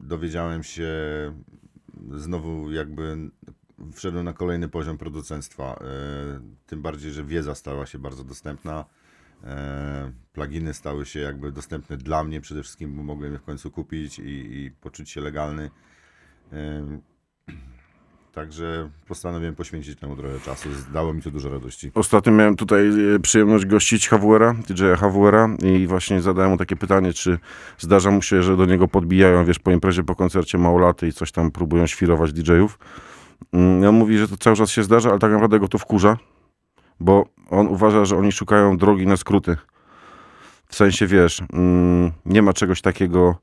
dowiedziałem 0.00 0.62
się 0.62 0.92
znowu 2.10 2.72
jakby 2.72 3.30
wszedłem 3.92 4.24
na 4.24 4.32
kolejny 4.32 4.68
poziom 4.68 4.98
producenctwa. 4.98 5.64
E, 5.80 6.40
Tym 6.66 6.82
bardziej, 6.82 7.12
że 7.12 7.24
wiedza 7.24 7.54
stała 7.54 7.86
się 7.86 7.98
bardzo 7.98 8.24
dostępna. 8.24 8.84
E, 9.44 10.12
Pluginy 10.32 10.74
stały 10.74 11.06
się 11.06 11.20
jakby 11.20 11.52
dostępne 11.52 11.96
dla 11.96 12.24
mnie 12.24 12.40
przede 12.40 12.62
wszystkim, 12.62 12.96
bo 12.96 13.02
mogłem 13.02 13.32
je 13.32 13.38
w 13.38 13.42
końcu 13.42 13.70
kupić 13.70 14.18
i, 14.18 14.62
i 14.64 14.70
poczuć 14.70 15.10
się 15.10 15.20
legalny. 15.20 15.70
E, 16.52 16.98
Także 18.36 18.90
postanowiłem 19.08 19.54
poświęcić 19.54 19.98
temu 19.98 20.16
trochę 20.16 20.40
czasu. 20.40 20.68
Dało 20.92 21.14
mi 21.14 21.22
to 21.22 21.30
dużo 21.30 21.50
radości. 21.50 21.90
Ostatnio 21.94 22.32
miałem 22.32 22.56
tutaj 22.56 22.88
e, 23.14 23.18
przyjemność 23.18 23.66
gościć 23.66 24.08
HWR-a, 24.08 24.54
DJ-a 24.54 24.96
HWR-a 24.96 25.48
i 25.64 25.86
właśnie 25.86 26.20
zadałem 26.20 26.50
mu 26.50 26.56
takie 26.56 26.76
pytanie, 26.76 27.12
czy 27.12 27.38
zdarza 27.78 28.10
mu 28.10 28.22
się, 28.22 28.42
że 28.42 28.56
do 28.56 28.66
niego 28.66 28.88
podbijają, 28.88 29.44
wiesz, 29.44 29.58
po 29.58 29.70
imprezie, 29.70 30.04
po 30.04 30.14
koncercie 30.14 30.58
małolaty 30.58 31.08
i 31.08 31.12
coś 31.12 31.32
tam 31.32 31.50
próbują 31.50 31.86
świrować 31.86 32.32
DJ-ów. 32.32 32.78
Mm, 33.52 33.82
i 33.82 33.86
On 33.86 33.94
mówi, 33.94 34.18
że 34.18 34.28
to 34.28 34.36
cały 34.36 34.56
czas 34.56 34.70
się 34.70 34.82
zdarza, 34.82 35.10
ale 35.10 35.18
tak 35.18 35.32
naprawdę 35.32 35.60
go 35.60 35.68
to 35.68 35.78
wkurza, 35.78 36.16
bo 37.00 37.26
on 37.50 37.66
uważa, 37.66 38.04
że 38.04 38.16
oni 38.16 38.32
szukają 38.32 38.76
drogi 38.76 39.06
na 39.06 39.16
skróty. 39.16 39.56
W 40.68 40.76
sensie, 40.76 41.06
wiesz, 41.06 41.42
mm, 41.52 42.12
nie 42.26 42.42
ma 42.42 42.52
czegoś 42.52 42.80
takiego, 42.80 43.36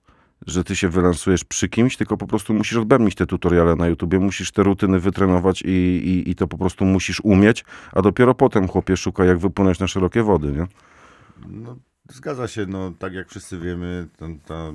że 0.48 0.64
ty 0.64 0.76
się 0.76 0.90
wylansujesz 0.90 1.44
przy 1.44 1.70
kimś, 1.70 1.98
tylko 1.98 2.18
po 2.18 2.28
prostu 2.28 2.54
musisz 2.54 2.78
odbębnić 2.78 3.16
te 3.16 3.26
tutoriale 3.26 3.76
na 3.76 3.88
YouTubie, 3.88 4.20
musisz 4.20 4.52
te 4.52 4.64
rutyny 4.64 5.00
wytrenować 5.00 5.62
i, 5.62 5.68
i, 5.68 6.30
i 6.30 6.36
to 6.36 6.48
po 6.48 6.58
prostu 6.58 6.86
musisz 6.86 7.22
umieć, 7.24 7.66
a 7.92 8.02
dopiero 8.02 8.36
potem 8.36 8.68
chłopie 8.68 8.98
szuka, 8.98 9.26
jak 9.26 9.38
wypłynąć 9.38 9.80
na 9.80 9.88
szerokie 9.88 10.24
wody, 10.24 10.52
nie? 10.52 10.68
No, 11.48 11.78
zgadza 12.10 12.48
się, 12.48 12.66
no 12.66 12.92
tak 13.00 13.14
jak 13.14 13.30
wszyscy 13.30 13.60
wiemy, 13.60 14.08
to, 14.46 14.74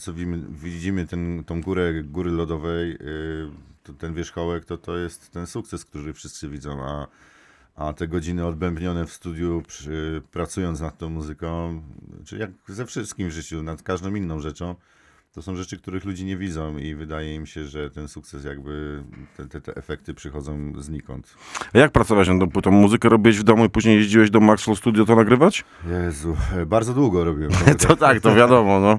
co 0.00 0.12
widzimy, 0.12 0.42
widzimy 0.50 1.06
ten, 1.06 1.44
tą 1.44 1.60
górę 1.60 2.02
góry 2.02 2.30
lodowej, 2.30 2.90
yy, 2.90 3.94
ten 3.98 4.14
wierzchołek, 4.14 4.64
to 4.64 4.76
to 4.76 4.96
jest 4.96 5.30
ten 5.30 5.46
sukces, 5.46 5.84
który 5.84 6.12
wszyscy 6.12 6.48
widzą, 6.48 6.82
a, 6.84 7.06
a 7.76 7.92
te 7.92 8.08
godziny 8.08 8.46
odbębnione 8.46 9.06
w 9.06 9.12
studiu, 9.12 9.62
przy, 9.68 10.22
pracując 10.30 10.80
nad 10.80 10.98
tą 10.98 11.10
muzyką, 11.10 11.82
czy 12.24 12.38
jak 12.38 12.50
ze 12.68 12.86
wszystkim 12.86 13.28
w 13.28 13.32
życiu, 13.32 13.62
nad 13.62 13.82
każdą 13.82 14.14
inną 14.14 14.40
rzeczą, 14.40 14.74
to 15.34 15.42
są 15.42 15.56
rzeczy, 15.56 15.78
których 15.78 16.04
ludzie 16.04 16.24
nie 16.24 16.36
widzą 16.36 16.76
i 16.76 16.94
wydaje 16.94 17.34
im 17.34 17.46
się, 17.46 17.64
że 17.64 17.90
ten 17.90 18.08
sukces 18.08 18.44
jakby, 18.44 19.04
te, 19.36 19.46
te, 19.46 19.60
te 19.60 19.76
efekty 19.76 20.14
przychodzą 20.14 20.72
znikąd. 20.78 21.34
A 21.74 21.78
jak 21.78 21.92
pracować 21.92 22.28
nad 22.28 22.62
tą? 22.62 22.70
Muzykę 22.70 23.08
robiłeś 23.08 23.38
w 23.38 23.42
domu 23.42 23.64
i 23.64 23.70
później 23.70 23.96
jeździłeś 23.96 24.30
do 24.30 24.40
Maxwell 24.40 24.76
Studio 24.76 25.04
to 25.04 25.16
nagrywać? 25.16 25.64
Jezu, 25.90 26.36
bardzo 26.66 26.94
długo 26.94 27.24
robiłem. 27.24 27.52
To 27.88 27.96
tak, 27.96 28.20
to 28.20 28.34
wiadomo, 28.34 28.80
no. 28.80 28.98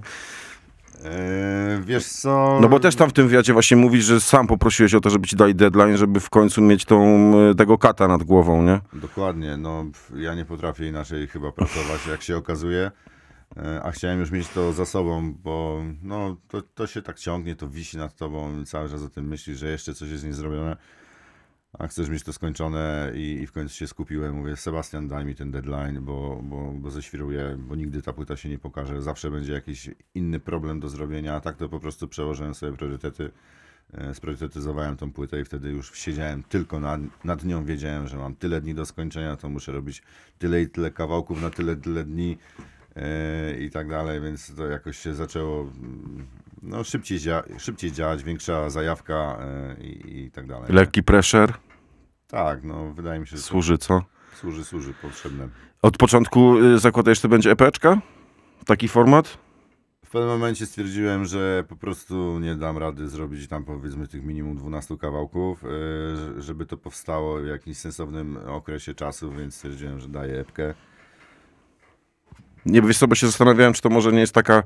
Eee, 1.06 1.82
wiesz 1.86 2.06
co? 2.08 2.60
No 2.62 2.70
bo 2.70 2.80
też 2.80 2.96
tam 2.96 3.10
w 3.10 3.14
tym 3.14 3.28
wywiadzie 3.28 3.54
właśnie 3.54 3.78
mówisz, 3.78 4.06
że 4.06 4.22
sam 4.22 4.48
poprosiłeś 4.48 4.94
o 4.94 5.00
to, 5.00 5.10
żeby 5.10 5.28
ci 5.28 5.36
dali 5.36 5.56
deadline, 5.56 5.98
żeby 5.98 6.20
w 6.20 6.30
końcu 6.30 6.62
mieć 6.62 6.86
tą, 6.86 7.32
e, 7.50 7.56
tego 7.56 7.78
kata 7.78 8.08
nad 8.08 8.24
głową, 8.24 8.64
nie? 8.64 8.80
Dokładnie, 8.94 9.58
no 9.58 9.86
ja 10.16 10.36
nie 10.36 10.46
potrafię 10.46 10.88
inaczej 10.88 11.28
chyba 11.28 11.52
pracować, 11.52 12.08
jak 12.10 12.22
się 12.22 12.38
okazuje. 12.38 12.92
E, 13.58 13.84
A 13.84 13.92
chciałem 13.92 14.20
już 14.20 14.32
mieć 14.32 14.48
to 14.48 14.74
za 14.74 14.86
sobą, 14.86 15.34
bo 15.44 15.82
no, 16.04 16.38
to, 16.48 16.62
to 16.62 16.88
się 16.88 17.02
tak 17.02 17.20
ciągnie, 17.20 17.56
to 17.56 17.68
wisi 17.70 17.98
nad 17.98 18.16
tobą 18.16 18.60
i 18.62 18.66
cały 18.66 18.90
czas 18.90 19.04
o 19.04 19.10
tym 19.10 19.28
myślisz, 19.28 19.58
że 19.58 19.68
jeszcze 19.68 19.94
coś 19.94 20.10
jest 20.10 20.24
niezrobione. 20.24 20.78
A 21.80 21.88
chcesz 21.88 22.10
mieć 22.10 22.24
to 22.24 22.34
skończone 22.34 23.12
i, 23.16 23.40
i 23.42 23.48
w 23.48 23.52
końcu 23.52 23.76
się 23.76 23.88
skupiłem. 23.88 24.36
Mówię, 24.36 24.56
Sebastian, 24.56 25.08
daj 25.08 25.26
mi 25.26 25.36
ten 25.36 25.52
deadline, 25.52 26.02
bo, 26.02 26.42
bo, 26.44 26.72
bo 26.72 26.92
zeświruję, 26.92 27.58
bo 27.60 27.76
nigdy 27.76 28.02
ta 28.02 28.14
płyta 28.14 28.38
się 28.38 28.50
nie 28.50 28.58
pokaże. 28.58 29.02
Zawsze 29.02 29.32
będzie 29.32 29.54
jakiś 29.54 29.90
inny 30.16 30.40
problem 30.40 30.80
do 30.80 30.90
zrobienia. 30.90 31.36
A 31.36 31.40
tak 31.40 31.58
to 31.58 31.70
po 31.70 31.80
prostu 31.80 32.08
przełożyłem 32.08 32.54
sobie 32.56 32.78
priorytety. 32.78 33.32
E, 33.94 34.14
Spriorytetyzowałem 34.14 34.98
tą 34.98 35.12
płytę 35.12 35.42
i 35.42 35.46
wtedy 35.46 35.70
już 35.70 35.94
siedziałem 35.98 36.44
tylko 36.44 36.80
nad, 36.80 37.02
nad 37.26 37.46
nią. 37.46 37.66
Wiedziałem, 37.66 38.08
że 38.08 38.18
mam 38.18 38.36
tyle 38.36 38.62
dni 38.62 38.74
do 38.76 38.86
skończenia, 38.86 39.38
to 39.38 39.50
muszę 39.50 39.72
robić 39.72 40.04
tyle 40.40 40.62
i 40.62 40.70
tyle 40.70 40.92
kawałków 40.92 41.42
na 41.42 41.50
tyle, 41.50 41.76
tyle 41.76 42.04
dni 42.04 42.38
e, 42.96 43.58
i 43.58 43.70
tak 43.70 43.90
dalej, 43.90 44.22
więc 44.22 44.56
to 44.56 44.68
jakoś 44.68 44.98
się 44.98 45.14
zaczęło 45.14 45.72
no, 46.64 46.84
szybciej, 46.84 47.18
dzia- 47.20 47.60
szybciej 47.60 47.92
działać, 47.92 48.24
większa 48.24 48.70
zajawka 48.70 49.38
e, 49.42 49.84
i, 49.84 50.32
tak 50.32 50.48
dalej. 50.48 50.74
Lekki 50.74 51.04
pressure 51.04 51.54
Tak, 52.28 52.64
no 52.64 52.94
wydaje 52.94 53.20
mi 53.20 53.28
się, 53.28 53.38
że 53.38 53.44
to 53.44 53.48
służy, 53.48 53.78
co? 53.78 54.02
służy, 54.36 54.66
służy 54.66 54.94
potrzebne. 55.02 55.48
Od 55.82 55.98
początku 55.98 56.58
y, 56.60 56.80
zakładałeś, 56.80 57.18
że 57.18 57.22
to 57.22 57.30
będzie 57.30 57.52
epeczka? 57.52 58.02
Taki 58.66 58.88
format? 58.88 59.38
W 60.06 60.10
pewnym 60.10 60.30
momencie 60.32 60.66
stwierdziłem, 60.66 61.26
że 61.26 61.64
po 61.70 61.76
prostu 61.76 62.40
nie 62.40 62.56
dam 62.56 62.78
rady 62.78 63.08
zrobić 63.10 63.48
tam 63.48 63.64
powiedzmy 63.64 64.08
tych 64.08 64.24
minimum 64.24 64.58
12 64.58 64.98
kawałków, 64.98 65.64
e, 65.64 65.68
że- 66.16 66.42
żeby 66.42 66.66
to 66.66 66.78
powstało 66.78 67.40
w 67.42 67.46
jakimś 67.46 67.78
sensownym 67.78 68.38
okresie 68.48 68.94
czasu, 68.96 69.32
więc 69.32 69.56
stwierdziłem, 69.56 70.00
że 70.00 70.08
daję 70.08 70.40
epkę. 70.40 70.74
Nie 72.66 72.82
wiesz 72.82 72.98
sobie 72.98 73.16
się 73.16 73.28
zastanawiałem, 73.28 73.74
czy 73.74 73.82
to 73.82 73.90
może 73.90 74.12
nie 74.12 74.20
jest 74.20 74.34
taka 74.34 74.64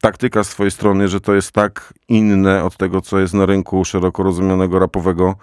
taktyka 0.00 0.44
z 0.44 0.48
twojej 0.48 0.70
strony, 0.70 1.08
że 1.08 1.20
to 1.20 1.34
jest 1.34 1.52
tak 1.52 1.94
inne 2.08 2.64
od 2.64 2.76
tego, 2.76 3.00
co 3.00 3.18
jest 3.18 3.34
na 3.34 3.46
rynku 3.46 3.84
szeroko 3.84 4.22
rozumianego 4.22 4.78
rapowego 4.78 5.34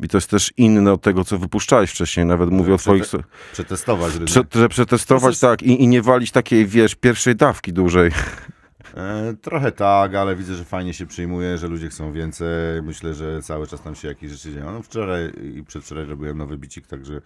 i 0.00 0.08
to 0.08 0.16
jest 0.16 0.30
też 0.30 0.52
inne 0.56 0.92
od 0.92 1.02
tego, 1.02 1.24
co 1.24 1.38
wypuszczałeś 1.38 1.90
wcześniej. 1.90 2.26
Nawet 2.26 2.50
mówię 2.50 2.74
o 2.74 2.78
twoich... 2.78 3.04
Przetestować 3.52 4.12
rynek. 4.14 4.28
Prze, 4.28 4.42
że 4.54 4.68
przetestować, 4.68 5.22
To 5.22 5.28
jest- 5.28 5.40
tak, 5.40 5.62
i, 5.62 5.82
i 5.82 5.88
nie 5.88 6.02
walić 6.02 6.30
takiej, 6.30 6.66
wiesz, 6.66 6.94
pierwszej 6.94 7.36
dawki 7.36 7.72
dużej. 7.72 8.10
E, 8.96 9.34
trochę 9.42 9.72
tak, 9.72 10.14
ale 10.14 10.36
widzę, 10.36 10.54
że 10.54 10.64
fajnie 10.64 10.94
się 10.94 11.06
przyjmuje, 11.06 11.58
że 11.58 11.68
ludzie 11.68 11.88
chcą 11.88 12.12
więcej. 12.12 12.82
Myślę, 12.82 13.14
że 13.14 13.42
cały 13.42 13.66
czas 13.66 13.82
tam 13.82 13.94
się 13.94 14.08
jakieś 14.08 14.30
rzeczy 14.30 14.52
dzieją. 14.52 14.72
No 14.72 14.82
wczoraj 14.82 15.32
i 15.56 15.62
przedwczoraj 15.64 16.04
robiłem 16.04 16.38
nowy 16.38 16.58
bicik, 16.58 16.86
także 16.86 17.20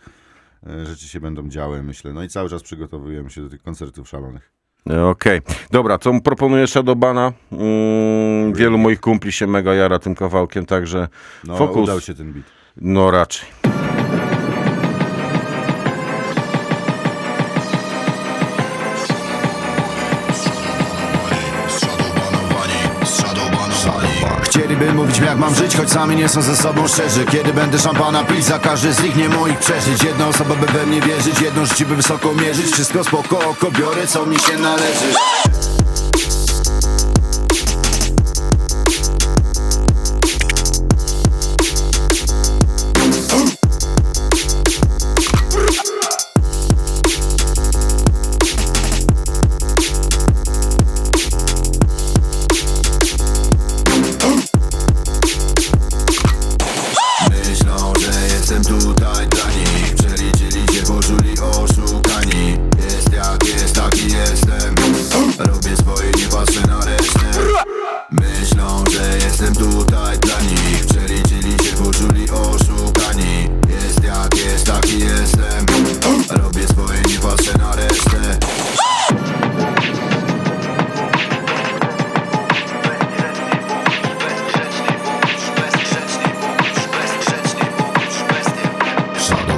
rzeczy 0.85 1.09
się 1.09 1.21
będą 1.21 1.49
działy, 1.49 1.83
myślę. 1.83 2.13
No 2.13 2.23
i 2.23 2.29
cały 2.29 2.49
czas 2.51 2.63
przygotowujemy 2.63 3.31
się 3.31 3.43
do 3.43 3.49
tych 3.49 3.63
koncertów 3.63 4.09
szalonych. 4.09 4.53
E, 4.91 5.05
Okej. 5.07 5.41
Dobra, 5.71 5.99
co 5.99 6.21
proponuję 6.21 6.67
Shadowbana? 6.67 7.33
Mm, 7.53 8.53
wielu 8.53 8.79
moich 8.79 9.01
kumpli 9.01 9.33
się 9.33 9.47
mega 9.47 9.75
jara 9.75 9.99
tym 9.99 10.15
kawałkiem, 10.15 10.67
także 10.67 11.09
No, 11.45 11.57
fokus. 11.57 11.83
udał 11.85 12.01
się 12.01 12.15
ten 12.15 12.33
beat. 12.33 12.47
No 12.77 13.11
raczej. 13.11 13.49
Chcieliby 24.81 25.03
mówić 25.03 25.21
mi 25.21 25.27
jak 25.27 25.39
mam 25.39 25.55
żyć, 25.55 25.77
choć 25.77 25.91
sami 25.91 26.17
nie 26.17 26.29
są 26.29 26.43
ze 26.43 26.57
sobą 26.57 26.89
szczerzy. 26.89 27.25
Kiedy 27.25 27.53
będę 27.53 27.79
szampana 27.79 28.25
pić 28.25 28.45
za 28.45 28.59
każdy 28.59 28.93
z 28.93 29.03
nich 29.03 29.17
nie 29.17 29.29
moich 29.29 29.59
przeżyć. 29.59 30.05
Jedna 30.05 30.29
osoba 30.29 30.55
by 30.55 30.67
we 30.67 30.87
mnie 30.87 31.01
wierzyć, 31.01 31.41
jedno 31.41 31.67
życie 31.67 31.87
by 31.87 31.97
wysoko 31.97 32.35
mierzyć. 32.35 32.67
Wszystko 32.67 33.05
spoko, 33.05 33.39
oko 33.39 33.71
biorę 33.71 34.07
co 34.07 34.27
mi 34.27 34.39
się 34.39 34.57
należy 34.59 35.15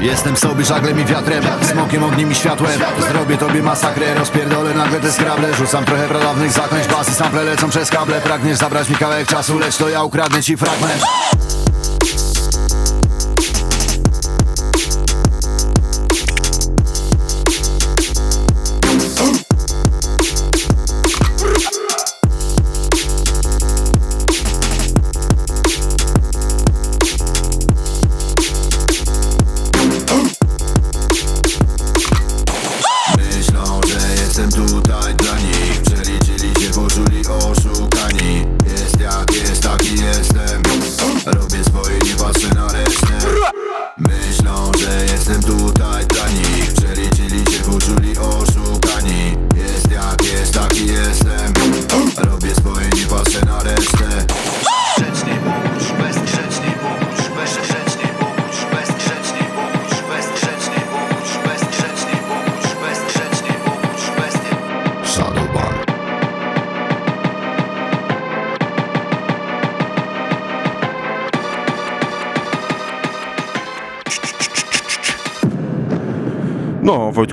Jestem 0.02 0.36
sobie 0.36 0.64
żaglem 0.64 1.00
i 1.00 1.04
wiatrem 1.04 1.44
Smokiem, 1.62 2.04
ogniem 2.04 2.32
i 2.32 2.34
światłem. 2.34 2.80
Zrobię 3.08 3.36
tobie 3.36 3.62
masakrę 3.62 4.14
Rozpierdolę 4.14 4.74
nagle 4.74 5.00
te 5.00 5.12
skrable. 5.12 5.54
Rzucam 5.54 5.84
trochę 5.84 6.08
pradawnych 6.08 6.52
zaklęć 6.52 6.88
Bas 6.88 7.08
i 7.08 7.14
sample 7.14 7.44
lecą 7.44 7.70
przez 7.70 7.90
kable. 7.90 8.20
Pragniesz 8.20 8.58
zabrać 8.58 8.88
mi 8.88 8.96
kawałek 8.96 9.28
czasu 9.28 9.58
Lecz 9.58 9.76
to 9.76 9.88
ja 9.88 10.02
ukradnę 10.02 10.42
ci 10.42 10.56
fragment 10.56 11.02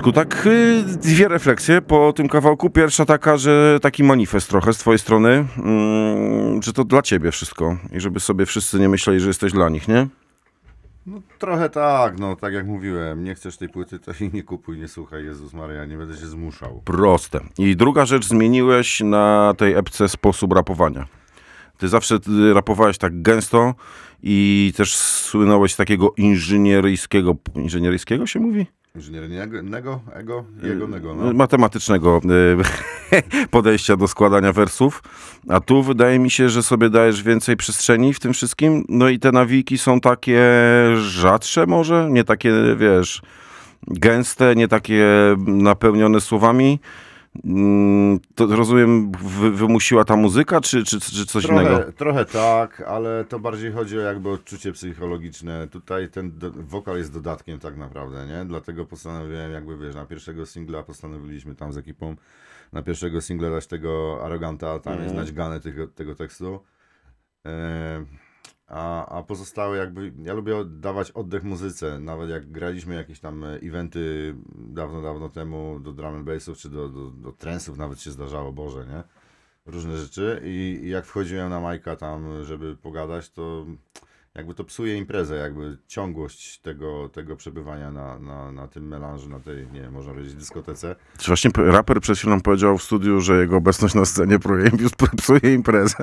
Wojtku, 0.00 0.12
tak 0.12 0.46
y, 0.46 0.84
dwie 0.84 1.28
refleksje 1.28 1.82
po 1.82 2.12
tym 2.12 2.28
kawałku. 2.28 2.70
Pierwsza 2.70 3.04
taka, 3.04 3.36
że 3.36 3.78
taki 3.82 4.04
manifest 4.04 4.48
trochę 4.48 4.72
z 4.72 4.78
twojej 4.78 4.98
strony, 4.98 5.46
mm, 5.58 6.62
że 6.62 6.72
to 6.72 6.84
dla 6.84 7.02
ciebie 7.02 7.30
wszystko 7.30 7.76
i 7.92 8.00
żeby 8.00 8.20
sobie 8.20 8.46
wszyscy 8.46 8.80
nie 8.80 8.88
myśleli, 8.88 9.20
że 9.20 9.28
jesteś 9.28 9.52
dla 9.52 9.68
nich, 9.68 9.88
nie? 9.88 10.06
No 11.06 11.20
trochę 11.38 11.70
tak, 11.70 12.18
no 12.18 12.36
tak 12.36 12.52
jak 12.52 12.66
mówiłem, 12.66 13.24
nie 13.24 13.34
chcesz 13.34 13.56
tej 13.56 13.68
płyty, 13.68 13.98
to 13.98 14.12
i 14.20 14.30
nie 14.32 14.42
kupuj, 14.42 14.78
nie 14.78 14.88
słuchaj, 14.88 15.24
Jezus 15.24 15.52
Maria, 15.52 15.84
nie 15.84 15.96
będę 15.96 16.16
się 16.16 16.26
zmuszał. 16.26 16.82
Proste. 16.84 17.40
I 17.58 17.76
druga 17.76 18.06
rzecz, 18.06 18.26
zmieniłeś 18.26 19.00
na 19.00 19.54
tej 19.56 19.74
epce 19.74 20.08
sposób 20.08 20.52
rapowania. 20.52 21.06
Ty 21.78 21.88
zawsze 21.88 22.14
y, 22.14 22.54
rapowałeś 22.54 22.98
tak 22.98 23.22
gęsto 23.22 23.74
i 24.22 24.72
też 24.76 24.96
słynąłeś 24.96 25.76
takiego 25.76 26.14
inżynieryjskiego, 26.16 27.36
inżynieryjskiego 27.54 28.26
się 28.26 28.40
mówi? 28.40 28.66
Inżynieryjnego, 28.96 29.62
nego, 29.62 30.00
ego, 30.12 30.44
jego 30.62 30.86
nego, 30.86 31.14
no. 31.14 31.32
matematycznego 31.32 32.20
y, 33.12 33.48
podejścia 33.50 33.96
do 33.96 34.08
składania 34.08 34.52
wersów, 34.52 35.02
a 35.48 35.60
tu 35.60 35.82
wydaje 35.82 36.18
mi 36.18 36.30
się, 36.30 36.48
że 36.48 36.62
sobie 36.62 36.90
dajesz 36.90 37.22
więcej 37.22 37.56
przestrzeni 37.56 38.14
w 38.14 38.20
tym 38.20 38.32
wszystkim, 38.32 38.84
no 38.88 39.08
i 39.08 39.18
te 39.18 39.32
nawiki 39.32 39.78
są 39.78 40.00
takie 40.00 40.42
rzadsze 40.96 41.66
może, 41.66 42.08
nie 42.10 42.24
takie, 42.24 42.52
wiesz, 42.76 43.22
gęste, 43.86 44.54
nie 44.56 44.68
takie 44.68 45.06
napełnione 45.46 46.20
słowami. 46.20 46.80
Mm, 47.44 48.18
To 48.34 48.46
rozumiem, 48.46 49.12
wy, 49.12 49.50
wymusiła 49.50 50.04
ta 50.04 50.16
muzyka, 50.16 50.60
czy, 50.60 50.84
czy, 50.84 51.00
czy 51.00 51.26
coś 51.26 51.44
innego? 51.44 51.68
Trochę, 51.76 51.92
trochę 51.92 52.24
tak, 52.24 52.80
ale 52.80 53.24
to 53.24 53.38
bardziej 53.38 53.72
chodzi 53.72 53.98
o 53.98 54.00
jakby 54.00 54.30
odczucie 54.30 54.72
psychologiczne. 54.72 55.68
Tutaj 55.68 56.08
ten 56.08 56.38
do, 56.38 56.50
wokal 56.50 56.96
jest 56.96 57.12
dodatkiem 57.12 57.58
tak 57.58 57.76
naprawdę, 57.76 58.26
nie? 58.26 58.44
Dlatego 58.44 58.84
postanowiłem 58.84 59.52
jakby, 59.52 59.76
wiesz, 59.78 59.94
na 59.94 60.06
pierwszego 60.06 60.46
singla 60.46 60.82
postanowiliśmy 60.82 61.54
tam 61.54 61.72
z 61.72 61.76
ekipą 61.78 62.16
na 62.72 62.82
pierwszego 62.82 63.20
singla 63.20 63.50
dać 63.50 63.66
tego 63.66 64.20
Aroganta, 64.24 64.78
tam 64.78 65.02
jest 65.02 65.14
naćgane 65.14 65.60
tego, 65.60 65.86
tego 65.86 66.14
tekstu. 66.14 66.60
E, 67.46 68.04
a, 68.70 69.06
a 69.06 69.22
pozostałe 69.22 69.78
jakby, 69.78 70.12
ja 70.22 70.34
lubię 70.34 70.64
dawać 70.64 71.10
oddech 71.10 71.44
muzyce, 71.44 72.00
nawet 72.00 72.30
jak 72.30 72.50
graliśmy 72.50 72.94
jakieś 72.94 73.20
tam 73.20 73.44
e, 73.44 73.48
eventy 73.48 74.34
dawno, 74.54 75.02
dawno 75.02 75.28
temu 75.28 75.80
do 75.80 75.92
drum 75.92 76.14
and 76.14 76.24
bassów, 76.24 76.58
czy 76.58 76.70
do, 76.70 76.88
do, 76.88 77.10
do 77.10 77.32
nawet 77.76 78.00
się 78.00 78.10
zdarzało, 78.10 78.52
Boże, 78.52 78.86
nie? 78.86 79.02
Różne 79.72 79.96
rzeczy 79.96 80.40
i, 80.44 80.80
i 80.82 80.88
jak 80.88 81.06
wchodziłem 81.06 81.50
na 81.50 81.60
Majka 81.60 81.96
tam, 81.96 82.44
żeby 82.44 82.76
pogadać, 82.76 83.30
to 83.30 83.66
jakby 84.34 84.54
to 84.54 84.64
psuje 84.64 84.96
imprezę, 84.96 85.36
jakby 85.36 85.78
ciągłość 85.86 86.58
tego, 86.58 87.08
tego 87.08 87.36
przebywania 87.36 87.90
na, 87.90 88.18
na, 88.18 88.52
na 88.52 88.68
tym 88.68 88.88
melanżu, 88.88 89.28
na 89.28 89.40
tej, 89.40 89.66
nie 89.72 89.80
wiem, 89.80 89.92
można 89.92 90.12
powiedzieć 90.12 90.34
dyskotece. 90.34 90.96
Czy 91.18 91.26
właśnie 91.26 91.50
raper 91.56 92.00
przed 92.00 92.18
chwilą 92.18 92.40
powiedział 92.40 92.78
w 92.78 92.82
studiu, 92.82 93.20
że 93.20 93.40
jego 93.40 93.56
obecność 93.56 93.94
na 93.94 94.04
scenie 94.04 94.38
psuje 95.16 95.54
imprezę. 95.54 95.96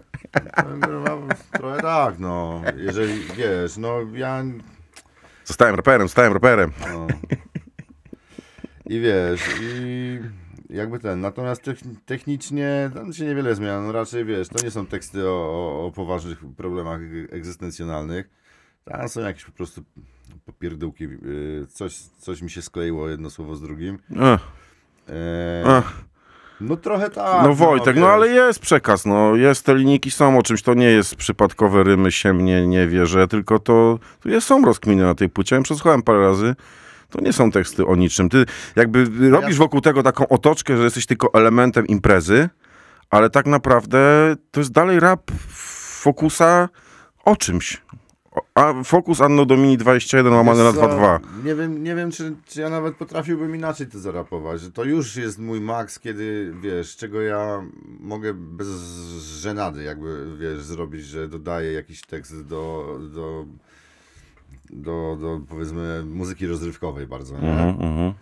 Trochę 1.51 1.81
tak, 1.81 2.19
no, 2.19 2.61
jeżeli, 2.77 3.13
wiesz, 3.37 3.77
no 3.77 3.99
ja 4.13 4.43
Zostałem 5.47 5.75
raperem, 5.75 6.07
zostałem 6.07 6.33
raperem. 6.33 6.71
No. 6.93 7.07
I 8.85 8.99
wiesz, 8.99 9.41
i 9.61 10.19
jakby 10.69 10.99
ten, 10.99 11.21
natomiast 11.21 11.63
techn- 11.67 11.95
technicznie 12.05 12.91
tam 12.93 13.13
się 13.13 13.25
niewiele 13.25 13.55
zmienia, 13.55 13.81
no 13.81 13.91
raczej 13.91 14.25
wiesz, 14.25 14.47
to 14.47 14.63
nie 14.65 14.71
są 14.71 14.85
teksty 14.85 15.29
o, 15.29 15.31
o, 15.31 15.85
o 15.85 15.91
poważnych 15.91 16.39
problemach 16.57 16.99
e- 17.01 17.33
egzystencjonalnych, 17.33 18.29
tam 18.85 19.09
są 19.09 19.21
jakieś 19.21 19.45
po 19.45 19.51
prostu 19.51 19.81
popierdółki, 20.45 21.03
yy, 21.03 21.67
coś, 21.69 21.97
coś 21.97 22.41
mi 22.41 22.49
się 22.49 22.61
skleiło 22.61 23.09
jedno 23.09 23.29
słowo 23.29 23.55
z 23.55 23.61
drugim. 23.61 23.99
Ech, 24.11 24.39
E, 25.09 25.77
ech. 25.77 25.91
no 26.61 26.75
trochę 26.77 27.09
tak. 27.09 27.43
No 27.43 27.53
Wojtek, 27.55 27.95
no 27.95 28.01
wiesz. 28.01 28.11
ale 28.11 28.27
jest 28.27 28.59
przekaz, 28.59 29.05
no 29.05 29.35
jest, 29.35 29.65
te 29.65 29.75
linijki 29.75 30.11
są 30.11 30.37
o 30.37 30.43
czymś, 30.43 30.61
to 30.61 30.73
nie 30.73 30.85
jest 30.91 31.15
przypadkowe 31.15 31.83
rymy, 31.83 32.11
się 32.11 32.33
mnie 32.33 32.67
nie 32.67 32.87
wierzę, 32.87 33.27
tylko 33.27 33.59
to, 33.59 33.99
jest, 34.25 34.47
są 34.47 34.65
rozkminy 34.65 35.03
na 35.03 35.15
tej 35.15 35.29
płycie, 35.29 35.55
ja 35.55 35.61
przesłuchałem 35.61 36.01
parę 36.01 36.19
razy, 36.19 36.55
to 37.09 37.21
nie 37.21 37.33
są 37.33 37.51
teksty 37.51 37.85
o 37.85 37.95
niczym. 37.95 38.29
Ty 38.29 38.45
jakby 38.75 39.29
robisz 39.29 39.57
wokół 39.57 39.81
tego 39.81 40.03
taką 40.03 40.27
otoczkę, 40.27 40.77
że 40.77 40.83
jesteś 40.83 41.05
tylko 41.05 41.33
elementem 41.33 41.87
imprezy, 41.87 42.49
ale 43.09 43.29
tak 43.29 43.45
naprawdę 43.45 43.99
to 44.51 44.59
jest 44.59 44.71
dalej 44.71 44.99
rap 44.99 45.31
fokusa 46.01 46.69
o 47.25 47.35
czymś. 47.35 47.81
A 48.55 48.83
fokus 48.83 49.21
Anno 49.21 49.45
Domini 49.45 49.77
21 49.77 50.33
łamane 50.33 50.63
na 50.63 50.71
Wiesz 50.71 50.81
co, 50.81 50.87
2.2. 50.87 51.19
Nie 51.45 51.55
wiem, 51.55 51.83
nie 51.83 51.95
wiem 51.95 52.11
czy, 52.11 52.35
czy 52.45 52.61
ja 52.61 52.69
nawet 52.69 52.95
potrafiłbym 52.95 53.55
inaczej 53.55 53.87
to 53.87 53.99
zarapować. 53.99 54.61
że 54.61 54.71
To 54.71 54.83
już 54.83 55.15
jest 55.15 55.39
mój 55.39 55.61
maks, 55.61 55.99
kiedy 55.99 56.53
wiesz, 56.61 56.95
czego 56.95 57.21
ja 57.21 57.63
mogę 57.99 58.33
bez 58.33 58.67
żenady 59.41 59.83
jakby, 59.83 60.37
wiesz, 60.37 60.61
zrobić, 60.61 61.05
że 61.05 61.27
dodaję 61.27 61.73
jakiś 61.73 62.01
tekst 62.01 62.45
do, 62.45 62.97
do, 63.13 63.45
do, 64.69 65.17
do 65.21 65.41
powiedzmy 65.49 66.03
muzyki 66.05 66.47
rozrywkowej 66.47 67.07
bardzo, 67.07 67.39
nie? 67.39 67.49
Mhm, 67.49 67.69
mhm. 67.69 68.13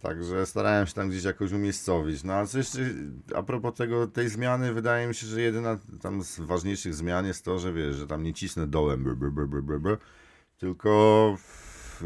Także 0.00 0.46
starałem 0.46 0.86
się 0.86 0.92
tam 0.92 1.08
gdzieś 1.08 1.24
jakoś 1.24 1.52
umiejscowić. 1.52 2.24
No 2.24 2.32
a 2.32 2.46
co 2.46 2.58
jeszcze 2.58 2.78
a 3.34 3.42
propos 3.42 3.74
tego, 3.74 4.06
tej 4.06 4.28
zmiany, 4.28 4.72
wydaje 4.72 5.08
mi 5.08 5.14
się, 5.14 5.26
że 5.26 5.40
jedyna 5.40 5.78
tam 6.00 6.22
z 6.22 6.40
ważniejszych 6.40 6.94
zmian 6.94 7.26
jest 7.26 7.44
to, 7.44 7.58
że 7.58 7.72
wiesz, 7.72 7.96
że 7.96 8.06
tam 8.06 8.22
nie 8.22 8.34
cisnę 8.34 8.66
dołem, 8.66 9.04
br, 9.04 9.14
br, 9.16 9.30
br, 9.30 9.62
br, 9.62 9.80
br, 9.80 9.98
tylko 10.58 11.34
w, 11.38 12.02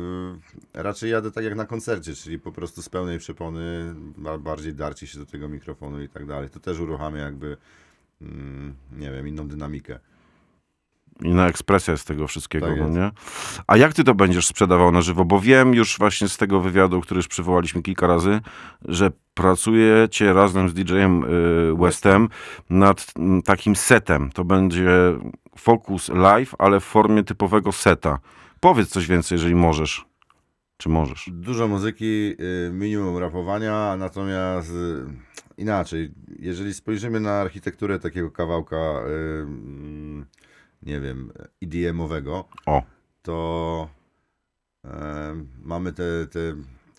raczej 0.74 1.10
jadę 1.10 1.30
tak 1.30 1.44
jak 1.44 1.54
na 1.54 1.66
koncercie, 1.66 2.14
czyli 2.14 2.38
po 2.38 2.52
prostu 2.52 2.82
z 2.82 2.88
pełnej 2.88 3.18
przepony, 3.18 3.94
ba- 4.16 4.38
bardziej 4.38 4.74
darcie 4.74 5.06
się 5.06 5.18
do 5.18 5.26
tego 5.26 5.48
mikrofonu 5.48 6.02
i 6.02 6.08
tak 6.08 6.26
dalej. 6.26 6.50
To 6.50 6.60
też 6.60 6.80
uruchamia 6.80 7.22
jakby, 7.22 7.56
mm, 8.22 8.74
nie 8.92 9.10
wiem, 9.10 9.28
inną 9.28 9.48
dynamikę. 9.48 9.98
Inna 11.22 11.48
ekspresja 11.48 11.96
z 11.96 12.04
tego 12.04 12.26
wszystkiego, 12.26 12.66
Tak 12.66 12.78
no 12.78 12.88
nie? 12.88 13.10
A 13.66 13.76
jak 13.76 13.94
ty 13.94 14.04
to 14.04 14.14
będziesz 14.14 14.46
sprzedawał 14.46 14.92
na 14.92 15.02
żywo? 15.02 15.24
Bo 15.24 15.40
wiem 15.40 15.74
już 15.74 15.98
właśnie 15.98 16.28
z 16.28 16.36
tego 16.36 16.60
wywiadu, 16.60 17.00
który 17.00 17.18
już 17.18 17.28
przywołaliśmy 17.28 17.82
kilka 17.82 18.06
razy, 18.06 18.40
że 18.88 19.10
pracujecie 19.34 20.32
razem 20.32 20.68
z 20.68 20.74
DJ-em 20.74 21.24
y, 21.24 21.74
Westem 21.78 22.28
nad 22.70 23.12
mm, 23.16 23.42
takim 23.42 23.76
setem. 23.76 24.30
To 24.34 24.44
będzie 24.44 24.90
Focus 25.58 26.08
Live, 26.08 26.54
ale 26.58 26.80
w 26.80 26.84
formie 26.84 27.24
typowego 27.24 27.72
seta. 27.72 28.18
Powiedz 28.60 28.88
coś 28.88 29.06
więcej, 29.06 29.36
jeżeli 29.36 29.54
możesz. 29.54 30.04
Czy 30.76 30.88
możesz? 30.88 31.30
Dużo 31.32 31.68
muzyki, 31.68 32.34
y, 32.40 32.70
minimum 32.72 33.18
rapowania, 33.18 33.96
natomiast 33.98 34.70
y, 34.70 35.04
inaczej, 35.58 36.10
jeżeli 36.38 36.74
spojrzymy 36.74 37.20
na 37.20 37.40
architekturę 37.40 37.98
takiego 37.98 38.30
kawałka, 38.30 38.76
y, 38.76 39.42
mm, 39.42 40.26
nie 40.82 41.00
wiem, 41.00 41.32
EDM-owego, 41.62 42.44
O, 42.66 42.82
to 43.22 43.88
e, 44.84 45.44
mamy 45.62 45.92
te, 45.92 46.26
te 46.30 46.40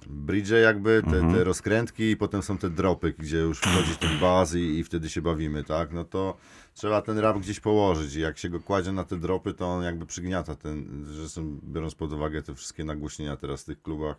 bridge 0.10 0.50
jakby, 0.64 1.02
te, 1.12 1.18
Mhm. 1.18 1.34
te 1.34 1.44
rozkrętki 1.44 2.04
i 2.12 2.18
potem 2.18 2.42
są 2.44 2.58
te 2.58 2.70
dropy, 2.70 3.14
gdzie 3.18 3.38
już 3.38 3.60
wchodzi 3.60 3.96
ten 3.96 4.20
baz 4.20 4.56
i, 4.56 4.60
i 4.80 4.84
wtedy 4.84 5.10
się 5.10 5.22
bawimy, 5.22 5.64
tak? 5.64 5.94
No 5.94 6.04
to 6.04 6.38
trzeba 6.74 7.02
ten 7.02 7.18
rap 7.20 7.38
gdzieś 7.40 7.60
położyć 7.60 8.16
i 8.16 8.22
jak 8.22 8.38
się 8.38 8.50
go 8.50 8.60
kładzie 8.60 8.92
na 8.92 9.04
te 9.04 9.18
dropy, 9.18 9.54
to 9.54 9.66
on 9.68 9.84
jakby 9.84 10.06
przygniata 10.06 10.56
ten, 10.56 11.06
zresztą 11.08 11.60
biorąc 11.64 11.96
pod 11.96 12.14
uwagę 12.14 12.42
te 12.42 12.56
wszystkie 12.56 12.84
nagłośnienia 12.84 13.38
teraz 13.38 13.62
w 13.62 13.66
tych 13.66 13.82
klubach, 13.82 14.16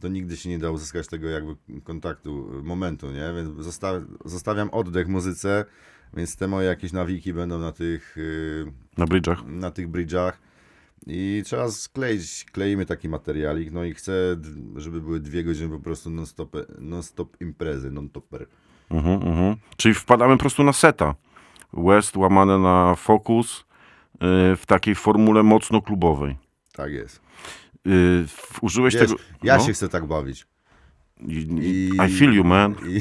to 0.00 0.08
nigdy 0.08 0.36
się 0.36 0.48
nie 0.48 0.58
da 0.58 0.70
uzyskać 0.70 1.06
tego 1.06 1.28
jakby 1.28 1.56
kontaktu, 1.84 2.60
momentu, 2.62 3.10
nie? 3.10 3.32
Więc 3.36 3.66
zosta- 3.66 4.04
zostawiam 4.24 4.70
oddech 4.70 5.08
muzyce, 5.08 5.64
więc 6.14 6.36
te 6.36 6.48
moje 6.48 6.68
jakieś 6.68 6.92
nawiki 6.92 7.32
będą 7.32 7.58
na 7.58 7.72
tych 7.72 8.18
y, 8.18 8.72
na 8.98 9.04
bridge'ach. 9.06 9.46
na 9.46 9.70
tych 9.70 9.88
bridge'ach 9.88 10.32
i 11.06 11.42
trzeba 11.44 11.70
skleić, 11.70 12.44
kleimy 12.52 12.86
taki 12.86 13.08
materialik, 13.08 13.72
no 13.72 13.84
i 13.84 13.94
chcę, 13.94 14.12
żeby 14.76 15.00
były 15.00 15.20
dwie 15.20 15.44
godziny 15.44 15.68
po 15.68 15.80
prostu 15.84 16.10
non-stop, 16.10 16.56
non-stop 16.78 17.40
imprezy, 17.40 17.90
non-topper. 17.90 18.46
Mhm, 18.90 19.22
mhm. 19.22 19.56
Czyli 19.76 19.94
wpadamy 19.94 20.34
po 20.36 20.40
prostu 20.40 20.62
na 20.64 20.72
seta. 20.72 21.14
West 21.72 22.16
łamane 22.16 22.58
na 22.58 22.94
Focus 22.94 23.60
y, 23.60 23.64
w 24.56 24.62
takiej 24.66 24.94
formule 24.94 25.42
mocno 25.42 25.82
klubowej. 25.82 26.36
Tak 26.72 26.92
jest. 26.92 27.16
Y, 27.86 28.24
w- 28.28 28.58
użyłeś 28.62 28.94
Wiesz, 28.94 29.08
tego... 29.08 29.20
ja 29.42 29.56
no. 29.56 29.62
się 29.64 29.72
chcę 29.72 29.88
tak 29.88 30.06
bawić. 30.06 30.46
I, 31.20 31.90
I- 32.08 32.18
feel 32.18 32.34
you, 32.34 32.44
man. 32.44 32.74
I, 32.88 33.00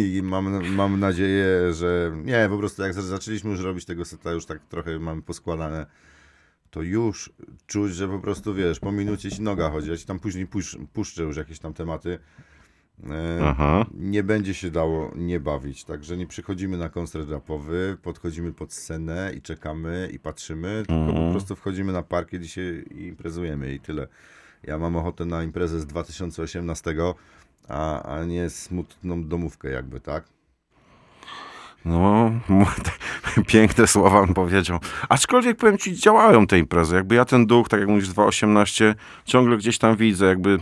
i, 0.00 0.16
i 0.16 0.22
mam, 0.22 0.74
mam 0.74 1.00
nadzieję, 1.00 1.74
że 1.74 2.12
nie, 2.24 2.46
po 2.50 2.58
prostu 2.58 2.82
jak 2.82 2.94
za- 2.94 3.02
zaczęliśmy 3.02 3.50
już 3.50 3.60
robić 3.60 3.84
tego 3.84 4.04
seta, 4.04 4.32
już 4.32 4.46
tak 4.46 4.58
trochę 4.68 4.98
mamy 4.98 5.22
poskładane, 5.22 5.86
to 6.70 6.82
już 6.82 7.32
czuć, 7.66 7.94
że 7.94 8.08
po 8.08 8.18
prostu 8.18 8.54
wiesz, 8.54 8.80
po 8.80 8.92
minucie 8.92 9.30
ci 9.30 9.42
noga 9.42 9.70
chodzi, 9.70 9.90
ja 9.90 9.96
ci 9.96 10.06
tam 10.06 10.18
później 10.20 10.46
pusz, 10.46 10.78
puszczę 10.92 11.22
już 11.22 11.36
jakieś 11.36 11.58
tam 11.58 11.74
tematy. 11.74 12.18
E, 13.10 13.38
Aha. 13.44 13.86
nie 13.94 14.22
będzie 14.22 14.54
się 14.54 14.70
dało 14.70 15.12
nie 15.16 15.40
bawić. 15.40 15.84
Także 15.84 16.16
nie 16.16 16.26
przychodzimy 16.26 16.76
na 16.78 16.88
koncert 16.88 17.30
rapowy, 17.30 17.96
podchodzimy 18.02 18.52
pod 18.52 18.72
scenę 18.72 19.32
i 19.36 19.42
czekamy 19.42 20.08
i 20.12 20.18
patrzymy, 20.18 20.82
tylko 20.88 21.12
po 21.12 21.30
prostu 21.30 21.56
wchodzimy 21.56 21.92
na 21.92 22.02
parkiet 22.02 22.44
i 22.44 22.48
się 22.48 22.82
i 22.90 23.06
imprezujemy 23.06 23.74
i 23.74 23.80
tyle. 23.80 24.08
Ja 24.64 24.78
mam 24.78 24.96
ochotę 24.96 25.24
na 25.24 25.42
imprezę 25.42 25.80
z 25.80 25.86
2018, 25.86 26.94
a, 27.68 28.02
a 28.02 28.24
nie 28.24 28.50
smutną 28.50 29.24
domówkę 29.24 29.70
jakby, 29.70 30.00
tak? 30.00 30.24
No, 31.84 32.30
piękne 33.46 33.86
słowa 33.86 34.20
on 34.20 34.34
powiedział. 34.34 34.78
Aczkolwiek 35.08 35.56
powiem 35.56 35.78
ci, 35.78 35.96
działają 35.96 36.46
te 36.46 36.58
imprezy. 36.58 36.94
Jakby 36.94 37.14
ja 37.14 37.24
ten 37.24 37.46
duch, 37.46 37.68
tak 37.68 37.80
jak 37.80 37.88
mówisz, 37.88 38.08
2.18, 38.08 38.94
ciągle 39.24 39.56
gdzieś 39.56 39.78
tam 39.78 39.96
widzę, 39.96 40.26
jakby 40.26 40.58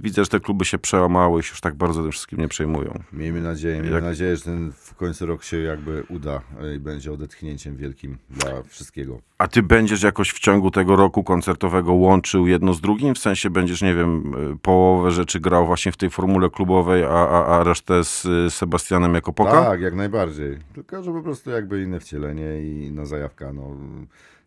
widzę, 0.00 0.24
że 0.24 0.30
te 0.30 0.40
kluby 0.40 0.64
się 0.64 0.78
przełamały 0.78 1.40
i 1.40 1.42
się 1.42 1.50
już 1.50 1.60
tak 1.60 1.74
bardzo 1.74 2.02
tym 2.02 2.12
wszystkim 2.12 2.38
nie 2.38 2.48
przejmują. 2.48 3.02
Miejmy 3.12 3.40
nadzieję, 3.40 3.74
miejmy 3.74 3.90
Jak- 3.94 4.04
nadzieję, 4.04 4.36
że 4.36 4.42
ten 4.42 4.72
w 4.72 4.94
końcu 4.94 5.26
rok 5.26 5.44
się 5.44 5.58
jakby 5.58 6.02
uda 6.08 6.40
e, 6.60 6.74
i 6.74 6.78
będzie 6.78 7.12
odetchnięciem 7.12 7.76
wielkim 7.76 8.18
dla 8.30 8.62
wszystkiego. 8.62 9.18
A 9.38 9.48
ty 9.48 9.62
będziesz 9.62 10.02
jakoś 10.02 10.30
w 10.30 10.38
ciągu 10.38 10.70
tego 10.70 10.96
roku 10.96 11.24
koncertowego 11.24 11.92
łączył 11.92 12.46
jedno 12.46 12.74
z 12.74 12.80
drugim? 12.80 13.14
W 13.14 13.18
sensie 13.18 13.50
będziesz, 13.50 13.82
nie 13.82 13.94
wiem, 13.94 14.34
y, 14.52 14.56
połowę 14.62 15.10
rzeczy 15.10 15.40
grał 15.40 15.66
właśnie 15.66 15.92
w 15.92 15.96
tej 15.96 16.10
formule 16.10 16.50
klubowej, 16.50 17.04
a, 17.04 17.08
a, 17.08 17.46
a 17.46 17.64
resztę 17.64 18.04
z 18.04 18.24
y, 18.24 18.50
Sebastianem 18.50 19.14
jako 19.14 19.32
poka? 19.32 19.64
Tak, 19.64 19.80
jak 19.80 19.94
najbardziej. 19.94 20.58
Tylko, 20.74 21.02
że 21.02 21.12
po 21.12 21.22
prostu 21.22 21.50
jakby 21.50 21.82
inne 21.82 22.00
wcielenie 22.00 22.62
i 22.62 22.86
inna 22.86 23.06
zajawka. 23.06 23.52
No, 23.52 23.76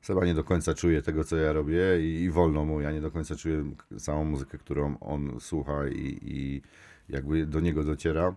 Seba 0.01 0.25
nie 0.25 0.33
do 0.33 0.43
końca 0.43 0.73
czuje 0.73 1.01
tego, 1.01 1.23
co 1.23 1.37
ja 1.37 1.53
robię 1.53 2.01
i, 2.01 2.21
i 2.23 2.29
wolno 2.29 2.65
mu. 2.65 2.81
Ja 2.81 2.91
nie 2.91 3.01
do 3.01 3.11
końca 3.11 3.35
czuję 3.35 3.71
samą 3.97 4.23
muzykę, 4.23 4.57
którą 4.57 4.99
on 4.99 5.39
słucha 5.39 5.87
i, 5.87 6.19
i 6.21 6.61
jakby 7.09 7.45
do 7.45 7.59
niego 7.59 7.83
dociera. 7.83 8.35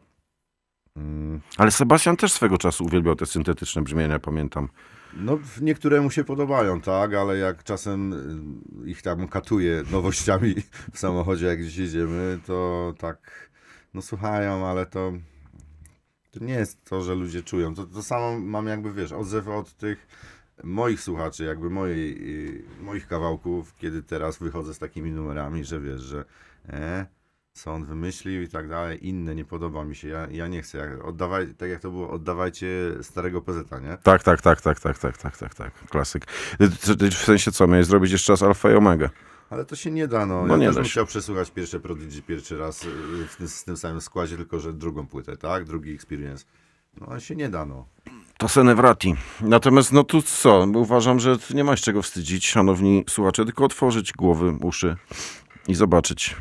Mm, 0.96 1.40
Ale 1.56 1.70
Sebastian 1.70 2.16
też 2.16 2.32
swego 2.32 2.58
czasu 2.58 2.84
uwielbiał 2.84 3.16
te 3.16 3.26
syntetyczne 3.26 3.82
brzmienia, 3.82 4.18
pamiętam. 4.18 4.68
No, 5.16 5.38
niektóre 5.60 6.00
mu 6.00 6.10
się 6.10 6.24
podobają, 6.24 6.80
tak, 6.80 7.14
ale 7.14 7.38
jak 7.38 7.64
czasem 7.64 8.12
y, 8.84 8.90
ich 8.90 9.02
tam 9.02 9.28
katuje 9.28 9.82
nowościami 9.92 10.54
w 10.94 10.98
samochodzie, 10.98 11.46
jak 11.46 11.60
gdzieś 11.60 11.76
jedziemy, 11.76 12.38
to 12.46 12.94
tak, 12.98 13.50
no 13.94 14.02
słuchają, 14.02 14.66
ale 14.66 14.86
to, 14.86 15.12
to 16.30 16.44
nie 16.44 16.54
jest 16.54 16.84
to, 16.84 17.02
że 17.02 17.14
ludzie 17.14 17.42
czują. 17.42 17.74
To, 17.74 17.86
to 17.86 18.02
samo 18.02 18.40
mam 18.40 18.66
jakby, 18.66 18.92
wiesz, 18.92 19.12
odzew 19.12 19.48
od 19.48 19.72
tych 19.74 20.06
moich 20.62 21.00
słuchaczy, 21.00 21.44
jakby 21.44 21.70
mojej, 21.70 22.18
y, 22.48 22.64
moich 22.82 23.06
kawałków, 23.06 23.74
kiedy 23.76 24.02
teraz 24.02 24.38
wychodzę 24.38 24.74
z 24.74 24.78
takimi 24.78 25.12
numerami, 25.12 25.64
że 25.64 25.80
wiesz, 25.80 26.00
że 26.00 26.24
e, 26.68 27.06
co 27.52 27.72
on 27.72 27.84
wymyślił 27.84 28.42
i 28.42 28.48
tak 28.48 28.68
dalej, 28.68 29.08
inne 29.08 29.34
nie 29.34 29.44
podoba 29.44 29.84
mi 29.84 29.96
się, 29.96 30.08
ja, 30.08 30.28
ja 30.30 30.46
nie 30.48 30.62
chcę, 30.62 30.78
jak, 30.78 31.04
oddawaj, 31.04 31.54
tak 31.54 31.70
jak 31.70 31.80
to 31.80 31.90
było, 31.90 32.10
oddawajcie 32.10 32.68
starego 33.02 33.42
pezeta, 33.42 33.78
nie? 33.78 33.98
Tak, 34.02 34.22
tak, 34.22 34.40
tak, 34.40 34.60
tak, 34.60 34.80
tak, 34.80 34.98
tak, 34.98 35.18
tak, 35.18 35.36
tak, 35.36 35.54
tak. 35.54 35.74
Klasyk. 35.90 36.26
W 37.10 37.24
sensie 37.24 37.52
co, 37.52 37.66
miałeś 37.66 37.86
zrobić 37.86 38.12
jeszcze 38.12 38.32
raz 38.32 38.42
Alfa 38.42 38.70
i 38.70 38.74
Omega? 38.74 39.10
Ale 39.50 39.64
to 39.64 39.76
się 39.76 39.90
nie 39.90 40.08
da, 40.08 40.26
no. 40.26 40.46
No 40.46 40.56
ja 40.56 40.68
nie 40.68 40.74
też 40.74 40.90
chciał 40.90 41.06
przesłuchać 41.06 41.50
pierwsze 41.50 41.80
Prodigy 41.80 42.22
pierwszy 42.22 42.58
raz 42.58 42.84
y, 42.84 42.88
w 43.28 43.36
tym, 43.36 43.48
z 43.48 43.64
tym 43.64 43.76
samym 43.76 44.00
składzie, 44.00 44.36
tylko 44.36 44.60
że 44.60 44.72
drugą 44.72 45.06
płytę, 45.06 45.36
tak? 45.36 45.64
Drugi 45.64 45.94
experience. 45.94 46.44
No 47.00 47.06
ale 47.10 47.20
się 47.20 47.36
nie 47.36 47.48
da, 47.48 47.64
no. 47.66 47.86
To 48.38 48.48
Senevrati. 48.48 49.14
Natomiast 49.40 49.92
no 49.92 50.04
tu 50.04 50.22
co, 50.22 50.66
uważam, 50.74 51.20
że 51.20 51.36
nie 51.54 51.64
masz 51.64 51.82
czego 51.82 52.02
wstydzić, 52.02 52.48
szanowni 52.48 53.04
słuchacze, 53.08 53.44
tylko 53.44 53.64
otworzyć 53.64 54.12
głowy, 54.12 54.54
uszy 54.62 54.96
i 55.68 55.74
zobaczyć, 55.74 56.36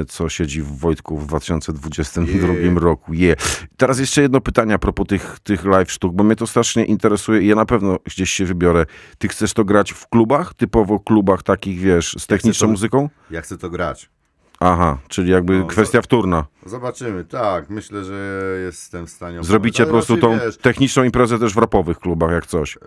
e, 0.00 0.04
co 0.04 0.28
siedzi 0.28 0.62
w 0.62 0.78
Wojtku 0.78 1.18
w 1.18 1.26
2022 1.26 2.52
Je. 2.52 2.74
roku. 2.80 3.14
Je. 3.14 3.36
Teraz 3.76 3.98
jeszcze 3.98 4.22
jedno 4.22 4.40
pytanie 4.40 4.74
a 4.74 4.78
propos 4.78 5.06
tych, 5.06 5.38
tych 5.42 5.64
live 5.64 5.92
sztuk, 5.92 6.14
bo 6.14 6.24
mnie 6.24 6.36
to 6.36 6.46
strasznie 6.46 6.84
interesuje 6.84 7.40
i 7.42 7.46
ja 7.46 7.54
na 7.54 7.64
pewno 7.66 7.98
gdzieś 8.04 8.30
się 8.30 8.44
wybiorę. 8.44 8.86
Ty 9.18 9.28
chcesz 9.28 9.52
to 9.52 9.64
grać 9.64 9.92
w 9.92 10.08
klubach, 10.08 10.54
typowo 10.54 11.00
klubach 11.00 11.42
takich, 11.42 11.78
wiesz, 11.80 12.16
z 12.18 12.26
techniczną 12.26 12.66
to- 12.66 12.70
muzyką? 12.72 13.08
Ja 13.30 13.40
chcę 13.40 13.58
to 13.58 13.70
grać. 13.70 14.10
Aha, 14.64 14.98
czyli 15.08 15.30
jakby 15.30 15.58
No, 15.58 15.66
kwestia 15.66 16.02
wtórna. 16.02 16.44
Zobaczymy, 16.66 17.24
tak. 17.24 17.70
Myślę, 17.70 18.04
że 18.04 18.40
jestem 18.64 19.06
w 19.06 19.10
stanie... 19.10 19.42
Zrobicie 19.44 19.84
po 19.84 19.90
prostu 19.90 20.16
tą 20.16 20.38
Wiesz, 20.38 20.56
techniczną 20.56 21.02
imprezę 21.04 21.38
też 21.38 21.54
w 21.54 21.58
rapowych 21.58 21.98
klubach, 21.98 22.30
jak 22.32 22.46
coś. 22.46 22.76
e, 22.76 22.80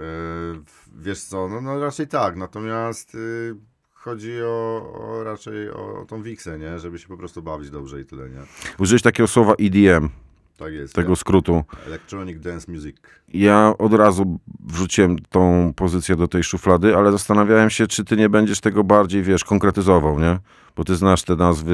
wiesz 0.98 1.22
co, 1.22 1.48
no, 1.50 1.62
no 1.62 1.80
raczej 1.80 2.08
tak, 2.08 2.36
natomiast 2.36 3.16
y, 3.16 3.56
chodzi 3.94 4.34
o, 4.44 4.94
o 5.00 5.24
raczej 5.24 5.70
o, 5.72 6.02
o 6.02 6.06
tą 6.06 6.22
wiksę, 6.24 6.60
nie? 6.60 6.80
Żeby 6.80 7.00
się 7.00 7.08
po 7.08 7.18
prostu 7.18 7.42
bawić 7.42 7.70
dobrze 7.70 8.02
i 8.02 8.06
tyle, 8.06 8.30
nie? 8.30 8.42
Użyłeś 8.80 9.02
takiego 9.02 9.28
słowa 9.28 9.54
EDM, 9.62 10.10
Tak 10.58 10.74
jest. 10.74 10.94
tego 10.96 11.16
skrótu. 11.16 11.64
Electronic 11.88 12.40
Dance 12.40 12.72
Music. 12.72 12.98
Ja 13.34 13.74
od 13.78 13.94
razu 13.94 14.40
wrzuciłem 14.60 15.20
tą 15.20 15.74
pozycję 15.76 16.16
do 16.16 16.28
tej 16.28 16.44
szuflady, 16.44 16.96
ale 16.96 17.12
zastanawiałem 17.12 17.70
się, 17.70 17.88
czy 17.88 18.06
ty 18.06 18.18
nie 18.18 18.30
będziesz 18.30 18.60
tego 18.60 18.84
bardziej, 18.84 19.24
wiesz, 19.24 19.44
konkretyzował, 19.44 20.20
nie? 20.20 20.40
Bo 20.76 20.84
ty 20.84 20.96
znasz 20.96 21.24
te 21.24 21.36
nazwy 21.36 21.74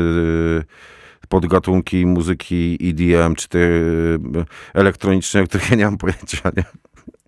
y, 1.24 1.28
podgatunki 1.28 2.06
muzyki 2.06 2.78
EDM, 2.82 3.36
czy 3.36 3.50
te 3.50 3.60
y, 3.60 4.20
elektroniczne, 4.74 5.42
o 5.42 5.46
których 5.46 5.70
ja 5.70 5.76
nie 5.76 5.86
mam 5.86 5.98
pojęcia, 5.98 6.52
nie? 6.58 6.64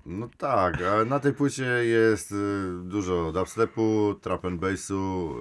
No 0.05 0.29
tak, 0.37 0.81
a 0.81 1.05
na 1.05 1.19
tej 1.19 1.33
płycie 1.33 1.65
jest 1.85 2.31
y, 2.31 2.35
dużo 2.83 3.31
dubstepu, 3.31 4.15
trap 4.21 4.45
and 4.45 4.61
bassu, 4.61 5.35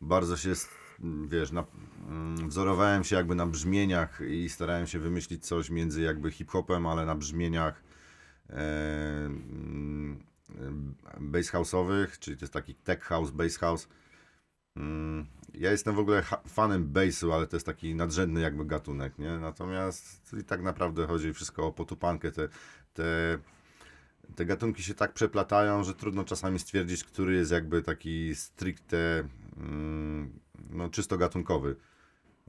bardzo 0.00 0.36
się, 0.36 0.52
wiesz, 1.28 1.52
na, 1.52 1.64
wzorowałem 2.48 3.04
się 3.04 3.16
jakby 3.16 3.34
na 3.34 3.46
brzmieniach 3.46 4.20
i 4.28 4.48
starałem 4.48 4.86
się 4.86 4.98
wymyślić 4.98 5.46
coś 5.46 5.70
między 5.70 6.02
jakby 6.02 6.30
hip-hopem, 6.30 6.86
ale 6.86 7.06
na 7.06 7.14
brzmieniach 7.14 7.82
e, 8.50 8.54
mm, 9.26 10.18
bass 11.20 11.50
house'owych, 11.52 12.18
czyli 12.18 12.36
to 12.36 12.44
jest 12.44 12.52
taki 12.52 12.74
tech 12.74 13.02
house, 13.02 13.30
bass 13.30 13.56
house. 13.56 13.88
Mm, 14.76 15.26
Ja 15.54 15.70
jestem 15.70 15.94
w 15.94 15.98
ogóle 15.98 16.22
fanem 16.48 16.86
bassu, 16.92 17.32
ale 17.32 17.46
to 17.46 17.56
jest 17.56 17.66
taki 17.66 17.94
nadrzędny 17.94 18.40
jakby 18.40 18.64
gatunek, 18.64 19.18
nie? 19.18 19.38
Natomiast 19.38 20.34
i 20.40 20.44
tak 20.44 20.62
naprawdę 20.62 21.06
chodzi 21.06 21.32
wszystko 21.34 21.66
o 21.66 21.72
potupankę, 21.72 22.32
te, 22.32 22.48
te, 22.94 23.38
te 24.36 24.44
gatunki 24.44 24.82
się 24.82 24.94
tak 24.94 25.12
przeplatają, 25.12 25.84
że 25.84 25.94
trudno 25.94 26.24
czasami 26.24 26.58
stwierdzić, 26.58 27.04
który 27.04 27.36
jest 27.36 27.50
jakby 27.50 27.82
taki 27.82 28.34
stricte, 28.34 29.28
mm, 29.56 30.30
no 30.70 30.88
czysto 30.90 31.18
gatunkowy. 31.18 31.76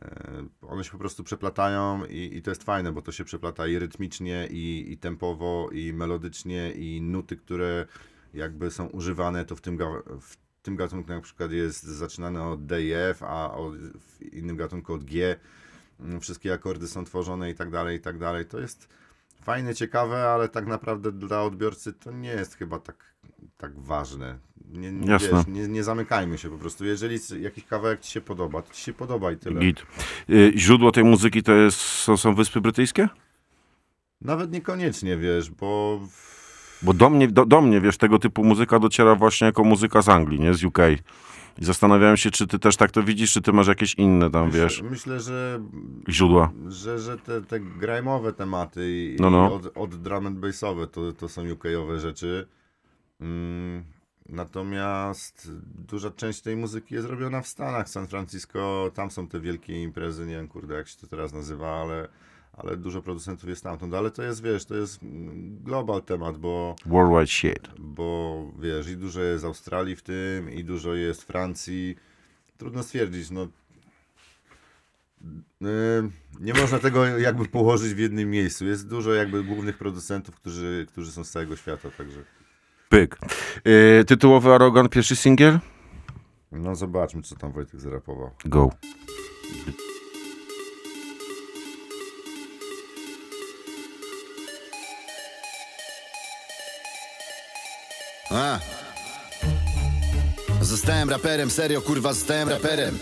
E, 0.02 0.48
One 0.62 0.84
się 0.84 0.92
po 0.92 0.98
prostu 0.98 1.24
przeplatają 1.24 2.06
i, 2.06 2.38
i 2.38 2.42
to 2.42 2.52
jest 2.52 2.64
fajne, 2.64 2.92
bo 2.92 3.02
to 3.02 3.12
się 3.12 3.24
przeplata 3.24 3.68
i 3.68 3.80
rytmicznie, 3.80 4.48
i, 4.52 4.92
i 4.92 4.98
tempowo, 4.98 5.70
i 5.72 5.94
melodycznie, 5.94 6.72
i 6.72 7.02
nuty, 7.02 7.38
które 7.38 7.86
jakby 8.34 8.72
są 8.72 8.86
używane, 8.88 9.46
to 9.46 9.56
w 9.56 9.62
tym, 9.62 9.78
w 10.22 10.38
tym 10.62 10.76
gatunku 10.76 11.10
na 11.10 11.22
przykład 11.22 11.52
jest 11.52 11.84
zaczynane 11.84 12.44
od 12.44 12.66
D 12.66 12.84
i 12.84 12.92
F, 12.94 13.24
a 13.24 13.54
od, 13.54 13.76
w 13.78 14.22
innym 14.34 14.58
gatunku 14.58 14.94
od 14.94 15.04
G. 15.04 15.36
Mm, 16.00 16.20
Wszystkie 16.20 16.54
akordy 16.54 16.88
są 16.88 17.06
tworzone 17.06 17.52
i 17.52 17.56
tak 17.56 17.70
dalej, 17.72 17.98
i 17.98 18.02
tak 18.02 18.18
dalej. 18.18 18.46
To 18.46 18.60
jest 18.60 18.90
fajne, 19.42 19.76
ciekawe, 19.76 20.30
ale 20.30 20.50
tak 20.50 20.68
naprawdę 20.68 21.12
dla 21.12 21.44
odbiorcy 21.44 21.94
to 21.94 22.12
nie 22.12 22.30
jest 22.30 22.56
chyba 22.56 22.80
tak, 22.80 23.14
tak 23.58 23.80
ważne. 23.80 24.38
Nie, 24.72 24.92
nie, 24.92 25.12
Jasne. 25.12 25.30
wiesz, 25.38 25.48
nie, 25.48 25.68
nie 25.68 25.84
zamykajmy 25.84 26.38
się 26.38 26.50
po 26.50 26.58
prostu. 26.58 26.86
Jeżeli 26.86 27.18
jakiś 27.40 27.64
kawałek 27.66 28.00
ci 28.00 28.12
się 28.12 28.22
podoba, 28.22 28.62
to 28.62 28.74
ci 28.74 28.82
się 28.82 28.94
podoba 28.94 29.32
i 29.32 29.38
tyle. 29.38 29.60
Git. 29.60 29.86
Y, 30.30 30.52
Źródło 30.56 30.92
tej 30.92 31.04
muzyki 31.04 31.44
to 31.44 31.54
jest, 31.54 31.78
są, 31.80 32.18
są 32.18 32.36
Wyspy 32.36 32.62
Brytyjskie? 32.62 33.10
Nawet 34.22 34.52
niekoniecznie, 34.52 35.18
wiesz, 35.18 35.50
bo 35.50 36.00
Bo 36.82 36.94
do 36.94 37.10
mnie, 37.10 37.28
do, 37.28 37.46
do 37.46 37.62
mnie, 37.62 37.82
wiesz, 37.82 37.98
tego 37.98 38.20
typu 38.20 38.44
muzyka 38.44 38.80
dociera 38.80 39.16
właśnie 39.16 39.46
jako 39.46 39.64
muzyka 39.64 40.02
z 40.02 40.10
Anglii, 40.10 40.40
nie? 40.40 40.54
Z 40.54 40.64
UK. 40.64 40.78
I 41.62 41.66
zastanawiałem 41.66 42.18
się, 42.18 42.32
czy 42.32 42.48
ty 42.48 42.60
też 42.60 42.78
tak 42.78 42.92
to 42.92 43.04
widzisz, 43.04 43.32
czy 43.34 43.42
ty 43.42 43.54
masz 43.54 43.68
jakieś 43.68 43.96
inne 43.96 44.32
tam, 44.32 44.46
myślę, 44.46 44.62
wiesz, 44.64 44.82
myślę 44.82 45.20
że, 45.20 45.60
źródła. 46.10 46.52
że, 46.68 47.00
że 47.00 47.18
te, 47.18 47.42
te 47.42 47.60
grajmowe 47.60 48.34
tematy 48.34 48.82
i, 48.92 49.18
No, 49.20 49.30
no. 49.30 49.50
i 49.50 49.54
od, 49.54 49.78
od 49.78 49.96
drum 50.02 50.28
and 50.28 50.40
bassowe 50.40 50.88
to, 50.88 51.14
to 51.14 51.30
są 51.30 51.52
UK-owe 51.52 52.00
rzeczy. 52.00 52.48
Mm, 53.22 53.84
natomiast 54.30 55.52
duża 55.88 56.12
część 56.12 56.42
tej 56.42 56.56
muzyki 56.56 56.96
jest 56.96 57.08
robiona 57.08 57.42
w 57.42 57.48
Stanach, 57.48 57.90
San 57.90 58.08
Francisco, 58.08 58.92
tam 58.94 59.12
są 59.12 59.28
te 59.28 59.40
wielkie 59.40 59.84
imprezy, 59.84 60.26
nie 60.26 60.36
wiem 60.36 60.48
kurde 60.48 60.76
jak 60.76 60.88
się 60.88 60.98
to 60.98 61.08
teraz 61.08 61.34
nazywa, 61.34 61.82
ale, 61.82 62.08
ale 62.60 62.78
dużo 62.78 63.02
producentów 63.02 63.50
jest 63.50 63.60
stamtąd, 63.62 63.94
ale 63.94 64.12
to 64.12 64.24
jest, 64.24 64.44
wiesz, 64.44 64.66
to 64.66 64.76
jest 64.76 65.04
mm, 65.04 65.58
global 65.64 66.02
temat, 66.04 66.38
bo 66.38 66.76
Worldwide 66.86 67.28
shit. 67.28 67.70
bo 67.80 68.44
wiesz, 68.60 68.88
i 68.90 68.98
dużo 68.98 69.22
jest 69.22 69.46
Australii 69.46 69.96
w 69.96 70.02
tym, 70.02 70.52
i 70.52 70.64
dużo 70.64 70.94
jest 70.94 71.24
Francji. 71.24 71.96
Trudno 72.58 72.84
stwierdzić, 72.84 73.32
no. 73.32 73.48
Yy, 75.62 75.70
Nie 76.40 76.54
można 76.54 76.80
tego 76.80 77.06
jakby 77.06 77.46
położyć 77.46 77.94
w 77.94 77.98
jednym 77.98 78.30
miejscu. 78.30 78.66
Jest 78.66 78.88
dużo 78.88 79.14
jakby 79.14 79.44
głównych 79.44 79.78
producentów, 79.78 80.36
którzy, 80.36 80.86
którzy 80.90 81.12
są 81.12 81.24
z 81.24 81.32
całego 81.32 81.56
świata, 81.56 81.90
także. 81.98 82.24
Pyk. 82.90 83.18
Y, 83.68 84.06
tytułowy 84.06 84.54
Arogan, 84.54 84.90
pierwszy 84.90 85.16
singiel? 85.16 85.60
No 86.52 86.76
zobaczmy, 86.76 87.22
co 87.22 87.36
tam 87.36 87.52
Wojtek 87.52 87.80
zarapował. 87.80 88.32
Go. 88.46 88.70
A. 98.32 98.60
Zostałem 100.62 101.10
raperem, 101.10 101.52
serio 101.52 101.82
kurwa, 101.82 102.14
zostałem 102.14 102.50
raperem. 102.50 103.00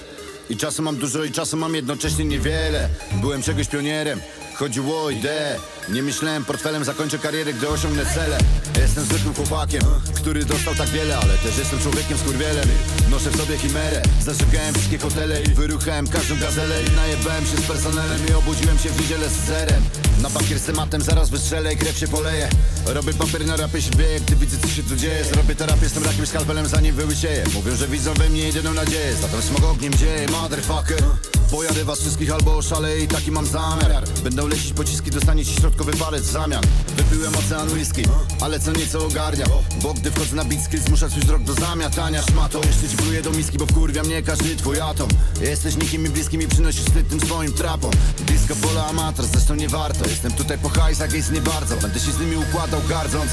I 0.49 0.57
czasu 0.57 0.81
mam 0.81 0.95
dużo 0.95 1.23
i 1.23 1.31
czasu 1.31 1.57
mam 1.57 1.75
jednocześnie 1.75 2.25
niewiele. 2.25 2.89
Byłem 3.21 3.43
czegoś 3.43 3.67
pionierem, 3.67 4.21
chodziło 4.55 5.03
o 5.03 5.09
ideę. 5.09 5.59
Nie 5.89 6.03
myślałem 6.03 6.45
portfelem, 6.45 6.83
zakończę 6.83 7.19
karierę, 7.19 7.53
gdy 7.53 7.69
osiągnę 7.69 8.05
cele. 8.05 8.37
Jestem 8.81 9.03
zwykłym 9.03 9.33
chłopakiem, 9.33 9.81
który 10.15 10.45
dostał 10.45 10.75
tak 10.75 10.89
wiele 10.89 11.17
Ale 11.17 11.37
też 11.37 11.57
jestem 11.57 11.79
człowiekiem 11.79 12.17
skurwielem. 12.17 12.69
Noszę 13.09 13.29
w 13.29 13.37
sobie 13.37 13.57
chimerę, 13.57 14.01
zażygałem 14.21 14.73
wszystkie 14.73 14.97
hotele 14.97 15.43
I 15.43 15.49
wyruchałem 15.49 16.07
każdą 16.07 16.39
gazelę. 16.39 16.83
I 16.83 16.95
najebałem 16.95 17.45
się 17.45 17.57
z 17.57 17.67
personelem 17.67 18.21
I 18.29 18.33
obudziłem 18.33 18.77
się 18.79 18.89
w 18.89 19.01
niedzielę 19.01 19.29
z 19.29 19.47
zerem 19.47 19.83
Na 20.21 20.29
bakier 20.29 20.59
z 20.59 20.63
tematem 20.63 21.01
zaraz 21.01 21.29
wystrzelę 21.29 21.73
i 21.73 21.77
krew 21.77 21.97
się 21.97 22.07
poleje. 22.07 22.49
Robię 22.85 23.13
papier 23.13 23.45
na 23.45 23.57
rapie 23.57 23.81
się 23.81 23.89
gdy 24.25 24.35
widzę 24.35 24.57
co 24.57 24.67
się 24.67 24.83
tu 24.83 24.95
dzieje. 24.95 25.23
Zrobię 25.25 25.55
terapię 25.55 25.89
z 25.89 25.93
tym 25.93 26.03
rakiem 26.03 26.25
skalpelem 26.25 26.67
zanim 26.67 26.95
wyłysieję 26.95 27.43
Mówią, 27.53 27.75
że 27.75 27.87
widzą 27.87 28.13
we 28.13 28.29
mnie 28.29 28.41
jedyną 28.41 28.73
nadzieję. 28.73 29.15
Zatem 29.21 29.41
smog 29.41 29.63
ogniem 29.63 29.93
dzieje, 29.93 30.27
motherfucker 30.27 31.03
Pojadę 31.51 31.85
was 31.85 31.99
wszystkich 31.99 32.31
albo 32.31 32.57
oszaleję 32.57 33.03
i 33.03 33.07
taki 33.07 33.31
mam 33.31 33.45
zamiar. 33.45 34.03
Będą 34.23 34.47
lecieć 34.47 34.73
pociski, 34.73 35.11
dostaniecie 35.11 35.51
środkowy 35.51 35.93
palec 35.93 36.23
w 36.23 36.31
zamian. 36.31 36.63
Wypiłem 36.97 37.33
ocean 37.35 37.69
whisky, 37.69 38.03
ale 38.41 38.59
co 38.59 38.71
nieco 38.71 39.05
ogarnia. 39.05 39.45
Bo 39.81 39.93
gdy 39.93 40.11
wchodzę 40.11 40.35
na 40.35 40.45
bicki, 40.45 40.77
zmusza 40.77 41.09
swój 41.09 41.21
wzrok 41.21 41.43
do 41.43 41.53
zamiatania 41.53 42.21
Szmato, 42.21 42.61
jeszcze 42.67 42.89
ci 42.89 43.21
do 43.23 43.31
miski, 43.31 43.57
bo 43.57 43.65
wkurwia 43.65 44.03
mnie 44.03 44.21
każdy 44.21 44.55
twój 44.55 44.79
atom. 44.79 45.09
Jesteś 45.41 45.75
nikim 45.75 46.05
i 46.05 46.09
bliskim 46.09 46.41
i 46.41 46.47
przynosisz 46.47 46.83
wstyd 46.83 47.09
tym 47.09 47.19
swoim 47.19 47.53
trapom. 47.53 47.91
Disco 48.19 48.55
pola 48.55 48.87
amator, 48.87 49.25
zresztą 49.25 49.55
nie 49.55 49.69
warto. 49.69 50.09
Jestem 50.09 50.31
tutaj 50.31 50.57
po 50.57 50.69
hajsach, 50.69 51.13
jest 51.13 51.31
nie 51.31 51.41
bardzo. 51.41 51.77
Będę 51.77 51.99
się 51.99 52.11
z 52.11 52.19
nimi 52.19 52.35
układał 52.35 52.81
gardząc 52.89 53.31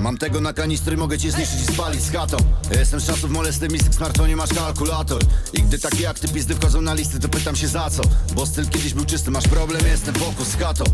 Mam 0.00 0.18
tego 0.18 0.40
na 0.40 0.52
kanistry, 0.52 0.96
mogę 0.96 1.18
cię 1.18 1.30
zniszczyć 1.30 1.60
i 1.60 1.74
spalić 1.74 2.02
z 2.02 2.10
katą 2.10 2.36
Jestem 2.70 3.00
z 3.00 3.06
czasów 3.06 3.30
molesty, 3.30 3.68
mistyk, 3.68 3.94
smartfonie 3.94 4.36
masz 4.36 4.54
kalkulator. 4.54 5.22
I 5.52 5.62
gdy 5.62 5.78
takie 5.78 6.02
jak 6.02 6.18
ty 6.18 6.28
pizdy 6.28 6.54
wchodzą 6.54 6.80
na 6.80 6.94
listy, 6.94 7.20
to 7.20 7.28
pytam 7.28 7.56
się 7.56 7.68
za 7.68 7.90
co? 7.90 8.02
Bo 8.34 8.46
styl 8.46 8.68
kiedyś 8.68 8.94
był 8.94 9.04
czysty, 9.04 9.30
masz 9.30 9.48
problem, 9.48 9.86
jestem 9.86 10.14
fokus 10.14 10.48
z 10.48 10.56
katą 10.56 10.84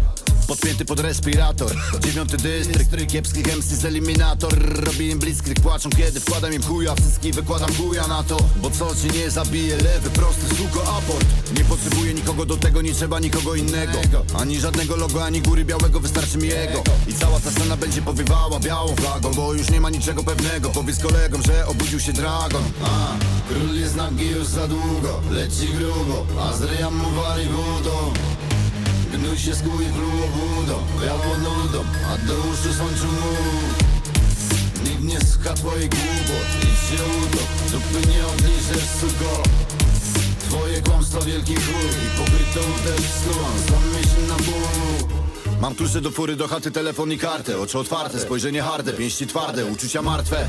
Podpięty 0.53 0.85
pod 0.85 1.01
respirator. 1.01 1.71
Dziewiąty 2.01 2.37
dystrykt, 2.37 3.13
kiepskich 3.13 3.57
MC 3.57 3.65
z 3.65 3.85
eliminator. 3.85 4.55
Robię 4.85 5.09
im 5.09 5.19
blitzkrieg, 5.19 5.61
płaczą 5.61 5.91
kiedy 5.91 6.21
wkładam 6.21 6.53
im 6.53 6.63
chuja. 6.63 6.95
W 6.95 7.01
cyski 7.01 7.33
wykładam 7.33 7.75
chuja 7.75 8.07
na 8.07 8.23
to 8.23 8.37
Bo 8.57 8.71
co 8.71 8.95
cię 8.95 9.19
nie 9.19 9.31
zabije, 9.31 9.77
lewy, 9.77 10.11
prosty, 10.11 10.57
suko, 10.57 10.97
aport. 10.97 11.27
Nie 11.59 11.65
potrzebuję 11.65 12.15
nikogo 12.15 12.47
do 12.47 12.57
tego, 12.57 12.83
nie 12.83 12.93
trzeba 12.93 13.21
nikogo 13.21 13.55
innego. 13.55 13.99
Ani 14.39 14.61
żadnego 14.61 14.97
logo, 14.97 15.25
ani 15.25 15.43
góry 15.43 15.65
białego, 15.65 16.01
wystarczy 16.01 16.39
mi 16.39 16.49
jego 16.49 16.83
I 17.09 17.13
cała 17.13 17.41
ta 17.41 17.51
scena 17.51 17.77
będzie 17.77 18.03
powiewała 18.03 18.61
białą 18.61 18.97
flagą 18.97 19.35
Bo 19.35 19.55
już 19.55 19.71
nie 19.71 19.81
ma 19.81 19.91
niczego 19.91 20.23
pewnego. 20.23 20.71
Powiedz 20.71 20.99
kolegom, 21.03 21.43
że 21.43 21.67
obudził 21.67 22.01
się 22.01 22.13
dragon. 22.13 22.63
A, 22.85 23.17
Król 23.49 23.75
jest 23.77 23.97
nagi 23.97 24.29
już 24.31 24.47
za 24.47 24.69
długo 24.69 25.21
Leci 25.31 25.69
grubo, 25.69 26.27
a 26.41 26.57
z 26.57 26.63
ryja 26.63 26.91
mu 26.91 27.11
wali 27.11 27.49
wodą 27.49 28.13
Gnój 29.23 29.39
się 29.39 29.55
skój 29.55 29.85
pluło 29.85 30.27
budą 30.37 30.75
Biało 31.03 31.39
nudą, 31.39 31.85
a 32.09 32.27
do 32.27 32.35
uszu 32.35 32.75
słońcu 32.79 33.07
mu 33.07 33.33
Nikt 34.85 35.03
nie 35.03 35.21
słucha 35.21 35.55
twoich 35.55 35.89
głupot 35.89 36.49
Idź 36.63 36.99
się 36.99 37.05
utop, 37.05 37.49
dupy 37.73 38.09
nie 38.09 38.27
odliżesz 38.27 38.89
suko. 39.01 39.43
Twoje 40.49 40.83
kłamstwa 40.83 41.21
wielki 41.21 41.55
chuj 41.55 41.91
I 42.07 42.19
pokrytą 42.19 42.61
też 42.85 43.11
snułam 43.11 43.59
Zamyśl 43.69 44.29
na 44.29 44.35
ból 44.35 45.09
Mam 45.61 45.75
klucze 45.75 46.01
do 46.01 46.11
fury, 46.11 46.37
do 46.37 46.49
chaty, 46.49 46.71
telefon 46.71 47.13
i 47.13 47.19
kartę 47.19 47.59
Oczy 47.59 47.79
otwarte, 47.79 48.21
spojrzenie 48.21 48.63
harde, 48.63 48.93
pięści 48.93 49.27
twarde 49.27 49.67
Uczucia 49.67 50.03
martwe 50.03 50.49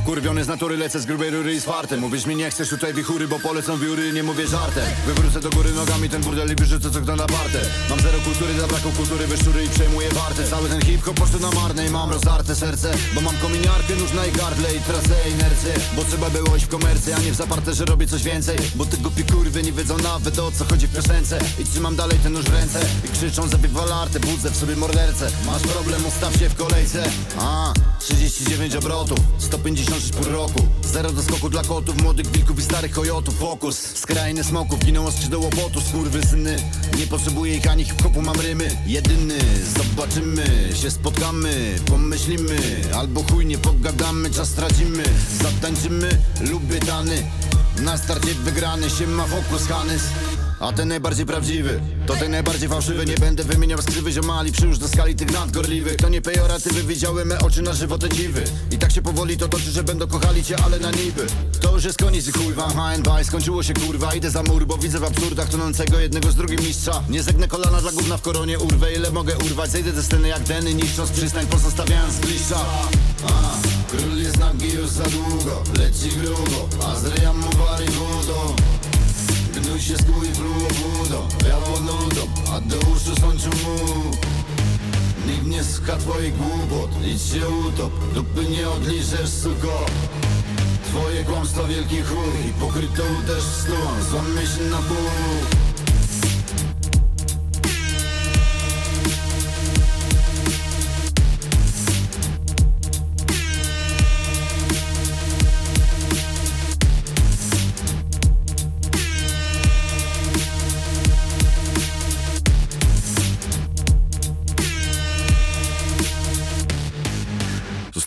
Wkurwiony 0.00 0.44
z 0.44 0.48
natury 0.48 0.76
lecę 0.76 1.00
z 1.00 1.06
grubej 1.06 1.30
rury 1.30 1.54
i 1.54 1.60
z 1.60 1.64
fartem. 1.64 2.00
Mówisz 2.00 2.26
mi 2.26 2.36
nie 2.36 2.50
chcesz 2.50 2.68
tutaj 2.68 2.94
wichury, 2.94 3.28
bo 3.28 3.38
polecą 3.38 3.78
wióry 3.78 4.12
Nie 4.12 4.22
mówię 4.22 4.46
żartem. 4.46 4.84
Wywrócę 5.06 5.40
do 5.40 5.50
góry 5.50 5.72
nogami 5.72 6.08
ten 6.08 6.22
burdel 6.22 6.52
i 6.52 6.54
wyrzucę 6.54 6.90
co 6.90 7.00
kto 7.00 7.16
na 7.16 7.26
partę. 7.26 7.60
Mam 7.90 8.00
zero 8.00 8.18
kultury, 8.24 8.60
zabrakło 8.60 8.90
kultury, 8.90 9.26
wyszczury 9.26 9.64
i 9.64 9.68
przejmuję 9.68 10.08
wartę. 10.08 10.44
Cały 10.50 10.68
ten 10.68 10.82
hip-hop 10.82 11.16
poszedł 11.16 11.40
na 11.40 11.50
marne 11.50 11.86
i 11.86 11.90
mam 11.90 12.10
rozdarte 12.10 12.54
serce 12.54 12.90
Bo 13.14 13.20
mam 13.20 13.36
kominiarkę, 13.36 13.96
nóż 13.96 14.12
na 14.12 14.26
i 14.26 14.32
gardle 14.32 14.74
i 14.74 14.80
trasę 14.80 15.28
inercję. 15.34 15.74
Bo 15.96 16.04
trzeba 16.04 16.30
było 16.30 16.56
iść 16.56 16.66
w 16.66 16.68
komercję, 16.68 17.16
a 17.16 17.18
nie 17.18 17.32
w 17.32 17.34
zaparte, 17.34 17.74
że 17.74 17.84
robię 17.84 18.06
coś 18.06 18.22
więcej. 18.22 18.58
Bo 18.74 18.86
te 18.86 18.96
głupie 18.96 19.24
kurwy 19.24 19.62
nie 19.62 19.72
wiedzą 19.72 19.98
nawet 19.98 20.38
o 20.38 20.52
co 20.52 20.64
chodzi 20.64 20.86
w 20.86 20.94
piosence. 20.94 21.38
I 21.58 21.64
trzymam 21.64 21.96
dalej 21.96 22.18
ten 22.22 22.32
nóż 22.32 22.44
w 22.44 22.52
ręce 22.52 22.80
I 23.04 23.08
krzyczą 23.08 23.48
zabij 23.48 23.70
lartę, 23.88 24.20
budzę 24.20 24.50
w 24.50 24.56
sobie 24.56 24.76
mordercę. 24.76 25.30
Masz 25.46 25.62
problem, 25.62 26.06
ustaw 26.06 26.36
się 26.36 26.48
w 26.48 26.54
kolejce. 26.54 27.10
A, 27.38 27.72
39 27.98 28.76
obrotów, 28.76 29.18
156 29.90 30.12
pół 30.12 30.32
roku. 30.32 30.66
Zero 30.84 31.12
do 31.12 31.22
skoku 31.22 31.48
dla 31.48 31.62
kotów, 31.62 32.02
młodych 32.02 32.26
wilków 32.26 32.58
i 32.58 32.62
starych 32.62 32.92
kojotów. 32.92 33.38
Fokus, 33.38 33.78
skrajny 33.78 34.44
smoków, 34.44 34.78
ginęło 34.78 35.12
skrzydło 35.12 35.40
łopotu. 35.40 35.80
Syny 36.30 36.56
Nie 36.98 37.06
potrzebuję 37.06 37.56
ich 37.56 37.70
ani 37.70 37.84
hip-hopu, 37.84 38.22
mam 38.22 38.40
rymy. 38.40 38.76
Jedyny, 38.86 39.38
zobaczymy, 39.76 40.70
się 40.82 40.90
spotkamy. 40.90 41.74
Pomyślimy, 41.86 42.58
albo 42.94 43.22
chuj 43.22 43.46
nie 43.46 43.58
pogadamy. 43.58 44.30
Czas 44.30 44.48
stracimy, 44.48 45.02
zatańczymy, 45.42 46.18
lubię 46.40 46.80
tany. 46.80 47.22
Na 47.80 47.98
starcie 47.98 48.34
wygrany, 48.34 48.90
się 48.90 49.06
ma 49.06 49.26
fokus 49.26 49.66
Hanys 49.66 50.02
a 50.60 50.72
ten 50.72 50.88
najbardziej 50.88 51.26
prawdziwy, 51.26 51.80
to 52.06 52.16
ten 52.16 52.30
najbardziej 52.30 52.68
fałszywy. 52.68 53.06
Nie 53.06 53.14
będę 53.14 53.44
wymieniał 53.44 53.82
skrywy 53.82 54.12
ziomali 54.12 54.52
Przyłóż 54.52 54.78
do 54.78 54.88
skali 54.88 55.14
tych 55.14 55.32
nadgorliwych. 55.32 55.96
To 55.96 56.08
nie 56.08 56.20
pejoratywy, 56.20 56.82
widziałem 56.82 57.28
me 57.28 57.38
oczy 57.38 57.62
na 57.62 57.72
żywo 57.72 57.98
te 57.98 58.08
dziwy. 58.08 58.44
I 58.70 58.78
tak 58.78 58.92
się 58.92 59.02
powoli 59.02 59.36
to 59.36 59.48
toczy, 59.48 59.70
że 59.70 59.82
będą 59.82 60.06
kochali 60.06 60.44
cię, 60.44 60.56
ale 60.64 60.78
na 60.78 60.90
niby. 60.90 61.26
To 61.60 61.74
już 61.74 61.84
jest 61.84 61.98
koniec 61.98 62.28
i 62.28 62.32
chuj 62.32 62.54
wam 62.54 62.70
HNB 62.70 63.08
Skończyło 63.24 63.62
się 63.62 63.74
kurwa, 63.74 64.14
idę 64.14 64.30
za 64.30 64.42
mur, 64.42 64.66
bo 64.66 64.78
widzę 64.78 64.98
w 64.98 65.04
absurdach 65.04 65.48
Tonącego 65.48 65.98
jednego 65.98 66.30
z 66.30 66.34
drugim 66.34 66.60
mistrza. 66.60 67.02
Nie 67.08 67.22
zegnę 67.22 67.48
kolana 67.48 67.80
dla 67.80 67.92
gówna 67.92 68.16
w 68.16 68.22
koronie 68.22 68.58
Urwę 68.58 68.94
ile 68.94 69.10
mogę 69.10 69.38
urwać, 69.38 69.70
zejdę 69.70 69.92
ze 69.92 70.02
sceny 70.02 70.28
jak 70.28 70.42
Denny 70.42 70.74
Niszcząc 70.74 71.10
przystań, 71.10 71.46
pozostawiając 71.46 72.14
zgliszcza 72.14 72.56
a, 73.28 73.60
Król 73.90 74.18
jest 74.18 74.38
nagi 74.38 74.72
już 74.72 74.88
za 74.88 75.04
długo 75.04 75.62
Leci 75.78 76.08
grubo, 76.08 76.68
a 76.86 76.96
z 76.96 77.04
ryja 77.04 77.32
mu 77.32 77.50
wali 77.50 77.86
wodą 77.90 78.56
Gnój 79.80 79.96
się 79.96 80.02
skój 80.02 80.28
pluło 80.28 80.68
wodą, 80.68 81.28
białą 81.44 81.80
nudą 81.80 82.20
A 82.52 82.60
do 82.60 82.76
uszu 82.76 83.20
słońcu 83.20 83.48
mu. 83.48 84.10
Nikt 85.26 85.46
nie 85.46 85.64
słucha 85.64 85.96
twoich 85.96 86.36
głupot 86.36 86.90
Idź 87.06 87.22
się 87.22 87.48
utop, 87.48 87.92
dupy 88.14 88.44
nie 88.44 88.68
odliżesz 88.68 89.30
suko. 89.30 89.86
Twoje 90.84 91.24
kłamstwa 91.24 91.64
wielki 91.64 92.02
chuj 92.02 92.50
I 92.50 92.52
pokrytą 92.60 93.02
też 93.26 93.42
snułam 93.42 94.02
Złam 94.10 94.32
myśl 94.32 94.70
na 94.70 94.78
pół 94.78 95.69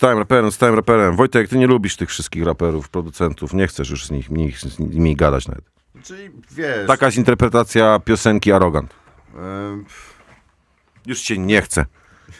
Zostałem 0.04 0.20
raperem, 0.20 0.46
zostałem 0.46 0.76
raperem. 0.76 1.16
Wojtek, 1.16 1.48
ty 1.50 1.58
nie 1.58 1.68
lubisz 1.68 1.96
tych 1.96 2.10
wszystkich 2.10 2.44
raperów, 2.46 2.89
producentów. 2.89 3.54
Nie 3.54 3.68
chcesz 3.68 3.89
już 3.89 4.06
z, 4.06 4.12
nich, 4.12 4.30
nich, 4.30 4.60
z 4.60 4.80
nimi 4.80 5.16
gadać 5.16 5.48
nawet. 5.48 5.63
Czyli 6.04 6.30
wiesz... 6.52 6.88
Taka 6.88 7.06
jest 7.06 7.18
interpretacja 7.18 8.00
piosenki 8.00 8.52
Arrogant. 8.52 8.94
em, 9.36 9.86
Już 11.06 11.22
cię 11.22 11.38
nie 11.38 11.62
chce. 11.62 11.86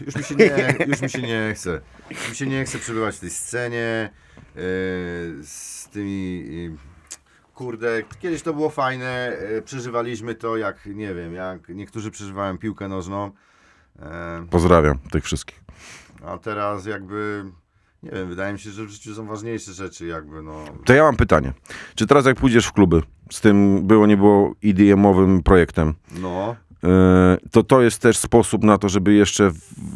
Już 0.06 0.16
mi 0.16 0.24
się 0.24 0.36
nie, 0.36 0.76
już 0.88 1.02
mi 1.02 1.10
się 1.10 1.22
nie 1.22 1.54
chce. 1.56 1.82
Już 2.10 2.30
mi 2.30 2.36
się 2.36 2.48
nie 2.48 2.66
chce 2.66 2.80
przebywać 2.80 3.16
w 3.16 3.20
tej 3.20 3.30
scenie 3.30 4.10
e, 4.56 4.60
z 5.44 5.88
tymi. 5.92 6.46
e, 6.74 7.54
Kurde, 7.54 8.04
kiedyś 8.20 8.42
to 8.42 8.54
było 8.54 8.70
fajne, 8.70 9.38
e, 9.58 9.62
przeżywaliśmy 9.62 10.36
to 10.36 10.58
jak, 10.58 10.86
nie 10.86 11.14
wiem, 11.14 11.34
jak 11.34 11.70
niektórzy 11.70 12.12
przeżywają 12.12 12.58
piłkę 12.58 12.88
nożną, 12.88 13.32
e, 14.00 14.46
Pozdrawiam 14.50 15.00
tych 15.12 15.24
wszystkich. 15.24 15.63
A 16.26 16.38
teraz 16.38 16.86
jakby, 16.86 17.46
nie 18.04 18.12
wiem, 18.12 18.30
wydaje 18.30 18.54
mi 18.54 18.60
się, 18.60 18.70
że 18.72 18.86
w 18.86 18.90
życiu 18.90 19.16
są 19.16 19.28
ważniejsze 19.28 19.74
rzeczy, 19.74 20.06
jakby, 20.06 20.42
no. 20.42 20.64
To 20.86 20.94
ja 20.94 21.04
mam 21.04 21.16
pytanie. 21.16 21.54
Czy 21.96 22.08
teraz 22.08 22.26
jak 22.26 22.38
pójdziesz 22.38 22.66
w 22.66 22.72
kluby 22.72 23.02
z 23.32 23.42
tym 23.42 23.88
było 23.88 24.08
nie 24.08 24.18
było 24.18 24.54
EDM-owym 24.64 25.44
projektem, 25.44 25.94
No, 26.22 26.56
yy, 26.84 26.90
to 27.52 27.64
to 27.64 27.82
jest 27.82 28.02
też 28.02 28.18
sposób 28.18 28.64
na 28.64 28.78
to, 28.78 28.90
żeby 28.90 29.14
jeszcze 29.14 29.52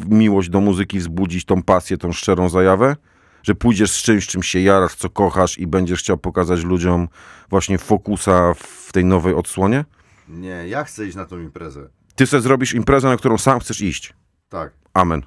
miłość 0.08 0.48
do 0.48 0.60
muzyki 0.60 0.98
wzbudzić, 0.98 1.44
tą 1.44 1.62
pasję, 1.62 1.98
tą 1.98 2.12
szczerą 2.12 2.48
zajawę? 2.48 2.96
Że 3.42 3.54
pójdziesz 3.54 3.90
z 3.90 4.02
czymś, 4.02 4.26
czym 4.26 4.42
się 4.42 4.60
jarasz, 4.60 4.94
co 4.94 5.10
kochasz 5.10 5.58
i 5.58 5.66
będziesz 5.66 6.00
chciał 6.00 6.18
pokazać 6.18 6.64
ludziom 6.64 7.08
właśnie 7.50 7.78
fokusa 7.78 8.54
w 8.54 8.92
tej 8.92 9.04
nowej 9.04 9.34
odsłonie? 9.34 9.84
nie, 10.28 10.68
ja 10.68 10.84
chcę 10.84 11.06
iść 11.06 11.16
na 11.16 11.24
tą 11.24 11.40
imprezę. 11.40 11.88
Ty 12.14 12.26
sobie 12.26 12.40
zrobisz 12.40 12.74
imprezę, 12.74 13.08
na 13.08 13.16
którą 13.16 13.38
sam 13.38 13.60
chcesz 13.60 13.80
iść. 13.80 14.14
Tak. 14.48 14.72
Amen. 14.94 15.22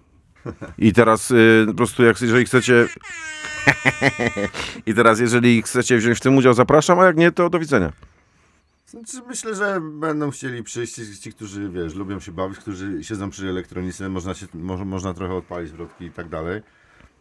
I 0.77 0.93
teraz 0.93 1.31
y, 1.31 1.63
po 1.67 1.73
prostu 1.73 2.03
jak, 2.03 2.21
jeżeli 2.21 2.45
chcecie... 2.45 2.87
I 4.85 4.93
teraz 4.93 5.19
jeżeli 5.19 5.61
chcecie 5.61 5.97
wziąć 5.97 6.17
w 6.17 6.21
tym 6.21 6.37
udział, 6.37 6.53
zapraszam, 6.53 6.99
a 6.99 7.05
jak 7.05 7.17
nie, 7.17 7.31
to 7.31 7.49
do 7.49 7.59
widzenia. 7.59 7.91
Znaczy, 8.85 9.17
myślę, 9.27 9.55
że 9.55 9.81
będą 9.81 10.31
chcieli 10.31 10.63
przyjść 10.63 10.95
ci, 11.19 11.33
którzy, 11.33 11.69
wiesz, 11.69 11.95
lubią 11.95 12.19
się 12.19 12.31
bawić, 12.31 12.57
którzy 12.59 13.03
siedzą 13.03 13.29
przy 13.29 13.49
elektronice, 13.49 14.09
można, 14.09 14.33
się, 14.33 14.45
mo, 14.53 14.85
można 14.85 15.13
trochę 15.13 15.33
odpalić 15.33 15.71
wrotki 15.71 16.05
i 16.05 16.11
tak 16.11 16.29
dalej. 16.29 16.61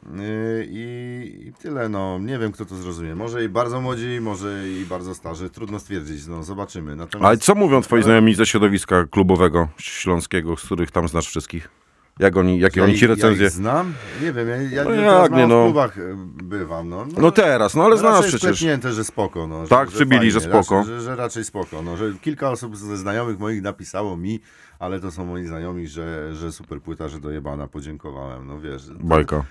Yy, 0.06 0.66
I, 0.70 1.46
I 1.48 1.52
tyle, 1.52 1.88
no. 1.88 2.18
Nie 2.18 2.38
wiem, 2.38 2.52
kto 2.52 2.64
to 2.64 2.76
zrozumie. 2.76 3.14
Może 3.14 3.44
i 3.44 3.48
bardzo 3.48 3.80
młodzi, 3.80 4.18
może 4.20 4.68
i 4.68 4.86
bardzo 4.86 5.14
starzy. 5.14 5.50
Trudno 5.50 5.78
stwierdzić, 5.78 6.26
no. 6.26 6.42
Zobaczymy. 6.42 6.96
Natomiast... 6.96 7.26
Ale 7.26 7.36
co 7.36 7.54
mówią 7.54 7.82
twoi 7.82 8.02
znajomi 8.02 8.34
ze 8.34 8.46
środowiska 8.46 9.04
klubowego 9.06 9.68
śląskiego, 9.78 10.56
z 10.56 10.62
których 10.62 10.90
tam 10.90 11.08
znasz 11.08 11.26
wszystkich? 11.26 11.79
Jak 12.20 12.36
oni, 12.36 12.58
jakie 12.60 12.80
Ja 12.80 12.86
oni 12.86 12.94
ci 12.98 13.04
Ja 13.04 13.08
recenzje? 13.10 13.46
ich 13.46 13.52
znam? 13.52 13.94
Nie 14.22 14.32
wiem, 14.32 14.48
ja, 14.48 14.56
ja 14.56 14.84
No 14.84 14.90
jak 15.22 15.32
nie, 15.32 15.46
no. 15.46 15.62
w 15.62 15.64
klubach 15.64 15.98
e, 15.98 16.00
bywam, 16.42 16.88
no. 16.88 17.06
No 17.18 17.30
teraz, 17.30 17.74
no 17.74 17.84
ale 17.84 17.98
znasz 17.98 18.14
raczej 18.14 18.28
przecież. 18.30 18.56
sklepnięte, 18.56 18.92
że 18.92 19.04
spoko, 19.04 19.46
no. 19.46 19.62
Że, 19.62 19.68
Tak, 19.68 19.88
przybili, 19.88 20.30
że 20.30 20.40
spoko. 20.40 20.76
Raczej, 20.78 20.94
że, 20.94 21.00
że 21.00 21.16
raczej 21.16 21.44
spoko, 21.44 21.82
no. 21.82 21.96
Że 21.96 22.12
kilka 22.20 22.50
osób 22.50 22.76
ze 22.76 22.96
znajomych 22.96 23.38
moich 23.38 23.62
napisało 23.62 24.16
mi, 24.16 24.40
ale 24.78 25.00
to 25.00 25.10
są 25.10 25.24
moi 25.24 25.46
znajomi, 25.46 25.86
że, 25.88 26.34
że 26.34 26.52
super 26.52 26.80
płyta, 26.80 27.08
że 27.08 27.20
dojebana, 27.20 27.66
podziękowałem, 27.66 28.46
no 28.46 28.60
wiesz. 28.60 28.82
Bajka. 29.00 29.44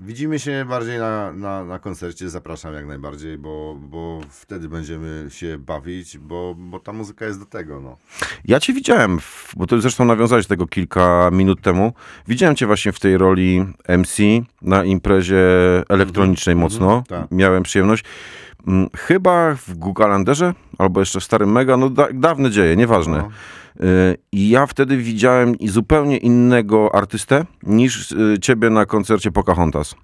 Widzimy 0.00 0.38
się 0.38 0.64
bardziej 0.68 0.98
na, 0.98 1.32
na, 1.32 1.64
na 1.64 1.78
koncercie, 1.78 2.28
zapraszam 2.30 2.74
jak 2.74 2.86
najbardziej, 2.86 3.38
bo, 3.38 3.76
bo 3.80 4.20
wtedy 4.30 4.68
będziemy 4.68 5.26
się 5.30 5.58
bawić, 5.58 6.18
bo, 6.18 6.54
bo 6.58 6.80
ta 6.80 6.92
muzyka 6.92 7.24
jest 7.24 7.40
do 7.40 7.46
tego, 7.46 7.80
no. 7.80 7.96
Ja 8.44 8.60
cię 8.60 8.72
widziałem, 8.72 9.20
w, 9.20 9.52
bo 9.56 9.66
ty 9.66 9.80
zresztą 9.80 10.04
nawiązałeś 10.04 10.46
do 10.46 10.48
tego 10.48 10.66
kilka 10.66 11.30
minut 11.32 11.60
temu. 11.60 11.92
Widziałem 12.28 12.56
cię 12.56 12.66
właśnie 12.66 12.92
w 12.92 13.00
tej 13.00 13.18
roli 13.18 13.66
MC 13.88 14.16
na 14.62 14.84
imprezie 14.84 15.42
elektronicznej 15.88 16.56
mocno. 16.56 17.02
tak. 17.08 17.26
Miałem 17.30 17.62
przyjemność. 17.62 18.04
Mm, 18.66 18.88
Chyba 18.96 19.54
w 19.54 19.74
Google 19.74 20.02
Calendarze, 20.02 20.54
albo 20.78 21.00
jeszcze 21.00 21.20
w 21.20 21.24
Starym 21.24 21.52
Mega, 21.52 21.76
no 21.76 21.90
da, 21.90 22.08
dawne 22.14 22.50
dzieje, 22.50 22.76
nieważne. 22.76 23.18
No. 23.18 23.30
I 24.32 24.48
ja 24.48 24.66
wtedy 24.66 24.96
widziałem 24.96 25.54
zupełnie 25.66 26.16
innego 26.16 26.94
artystę 26.94 27.46
niż 27.62 28.12
y, 28.12 28.36
ciebie 28.42 28.70
na 28.70 28.86
koncercie 28.86 29.32
Pocahontas. 29.32 29.94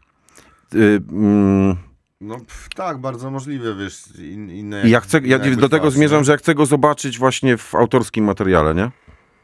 Y, 0.74 1.02
mm, 1.12 1.76
No 2.20 2.36
tak, 2.76 2.98
bardzo 2.98 3.30
możliwe, 3.30 3.74
wiesz, 3.74 4.02
in, 4.18 4.50
inne... 4.50 4.88
Ja 4.88 5.00
chcę, 5.00 5.20
ja 5.24 5.38
do 5.38 5.68
tego 5.68 5.90
zmierzam, 5.90 6.24
że 6.24 6.32
ja 6.32 6.38
chcę 6.38 6.54
go 6.54 6.66
zobaczyć 6.66 7.18
właśnie 7.18 7.56
w 7.56 7.74
autorskim 7.74 8.24
materiale, 8.24 8.74
nie? 8.74 8.90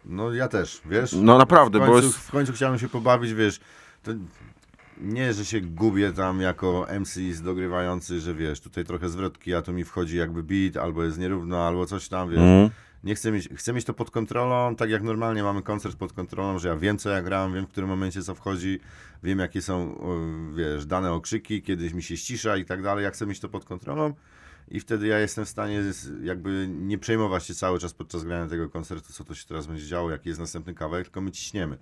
No 0.05 0.35
ja 0.35 0.49
też, 0.49 0.83
wiesz? 0.91 1.13
No 1.13 1.39
naprawdę, 1.39 1.79
w 1.79 1.83
bo 1.83 1.87
końcu, 1.87 2.07
jest- 2.07 2.19
W 2.19 2.31
końcu 2.31 2.53
chciałem 2.53 2.79
się 2.79 2.89
pobawić, 2.89 3.35
wiesz, 3.35 3.61
to 4.03 4.13
nie, 5.01 5.33
że 5.33 5.45
się 5.45 5.61
gubię 5.61 6.13
tam 6.13 6.41
jako 6.41 6.87
MC 7.01 7.43
dogrywający, 7.43 8.21
że 8.21 8.35
wiesz, 8.35 8.61
tutaj 8.61 8.85
trochę 8.85 9.09
zwrotki, 9.09 9.55
a 9.55 9.63
tu 9.63 9.73
mi 9.73 9.85
wchodzi 9.85 10.17
jakby 10.17 10.43
beat, 10.43 10.77
albo 10.77 11.05
jest 11.05 11.19
nierówno, 11.19 11.67
albo 11.67 11.87
coś 11.87 12.09
tam, 12.09 12.31
wiesz. 12.31 12.39
Mhm. 12.39 12.71
Nie 13.05 13.15
chcę 13.15 13.33
mieć, 13.33 13.49
chcę 13.55 13.73
mieć 13.73 13.85
to 13.85 13.95
pod 13.95 14.11
kontrolą, 14.11 14.77
tak 14.77 14.91
jak 14.91 15.03
normalnie 15.03 15.43
mamy 15.43 15.63
koncert 15.63 15.97
pod 15.97 16.13
kontrolą, 16.13 16.59
że 16.59 16.69
ja 16.69 16.77
wiem 16.77 16.99
co 16.99 17.11
ja 17.11 17.23
gram, 17.23 17.55
wiem 17.55 17.67
w 17.67 17.69
którym 17.69 17.91
momencie 17.91 18.23
co 18.23 18.35
wchodzi, 18.35 18.81
wiem 19.23 19.39
jakie 19.39 19.63
są, 19.63 19.99
o, 19.99 20.19
wiesz, 20.55 20.87
dane 20.87 21.13
okrzyki, 21.13 21.63
kiedyś 21.63 21.93
mi 21.93 22.03
się 22.03 22.17
ścisza 22.17 22.57
i 22.57 22.65
tak 22.65 22.83
dalej, 22.83 23.05
ja 23.05 23.11
chcę 23.11 23.27
mieć 23.27 23.41
to 23.41 23.49
pod 23.49 23.65
kontrolą 23.65 24.15
i 24.71 24.81
wtedy 24.81 25.07
ja 25.07 25.19
jestem 25.19 25.45
w 25.45 25.49
stanie 25.49 25.83
jakby 26.23 26.69
nie 26.71 26.99
przejmować 26.99 27.47
się 27.47 27.55
cały 27.55 27.79
czas 27.79 27.95
podczas 27.95 28.25
grania 28.25 28.47
tego 28.47 28.69
koncertu, 28.69 29.13
co 29.13 29.25
to 29.25 29.35
się 29.35 29.47
teraz 29.47 29.67
będzie 29.67 29.87
działo, 29.87 30.11
jaki 30.11 30.29
jest 30.29 30.41
następny 30.41 30.75
kawałek, 30.75 31.07
tylko 31.07 31.21
my 31.21 31.31
ciśniemy. 31.31 31.79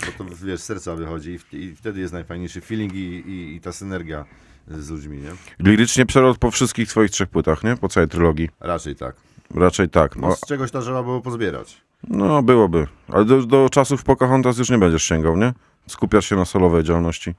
Bo 0.00 0.24
to, 0.24 0.34
wiesz, 0.46 0.60
serca 0.60 0.96
wychodzi 0.96 1.38
i 1.52 1.74
wtedy 1.74 2.00
jest 2.00 2.12
najfajniejszy 2.12 2.60
feeling 2.60 2.94
i, 2.94 2.98
i, 2.98 3.54
i 3.54 3.60
ta 3.60 3.72
synergia 3.72 4.24
z 4.68 4.90
ludźmi, 4.90 5.18
nie? 5.18 5.30
Lirycznie 5.58 6.06
przelot 6.06 6.38
po 6.38 6.50
wszystkich 6.50 6.88
twoich 6.88 7.10
trzech 7.10 7.28
płytach, 7.28 7.64
nie? 7.64 7.76
Po 7.76 7.88
całej 7.88 8.08
trylogii. 8.08 8.48
Raczej 8.60 8.96
tak. 8.96 9.16
Raczej 9.54 9.88
tak. 9.88 10.16
No, 10.16 10.36
z 10.36 10.40
czegoś 10.40 10.70
to 10.70 10.82
trzeba 10.82 11.02
było 11.02 11.20
pozbierać. 11.20 11.80
no 12.08 12.42
byłoby. 12.42 12.86
Ale 13.08 13.24
do, 13.24 13.42
do 13.46 13.68
czasów 13.70 14.04
Pocahontas 14.04 14.58
już 14.58 14.70
nie 14.70 14.78
będziesz 14.78 15.02
sięgał, 15.04 15.36
nie? 15.36 15.52
Skupiasz 15.86 16.28
się 16.28 16.36
na 16.36 16.44
solowej 16.44 16.84
działalności. 16.84 17.34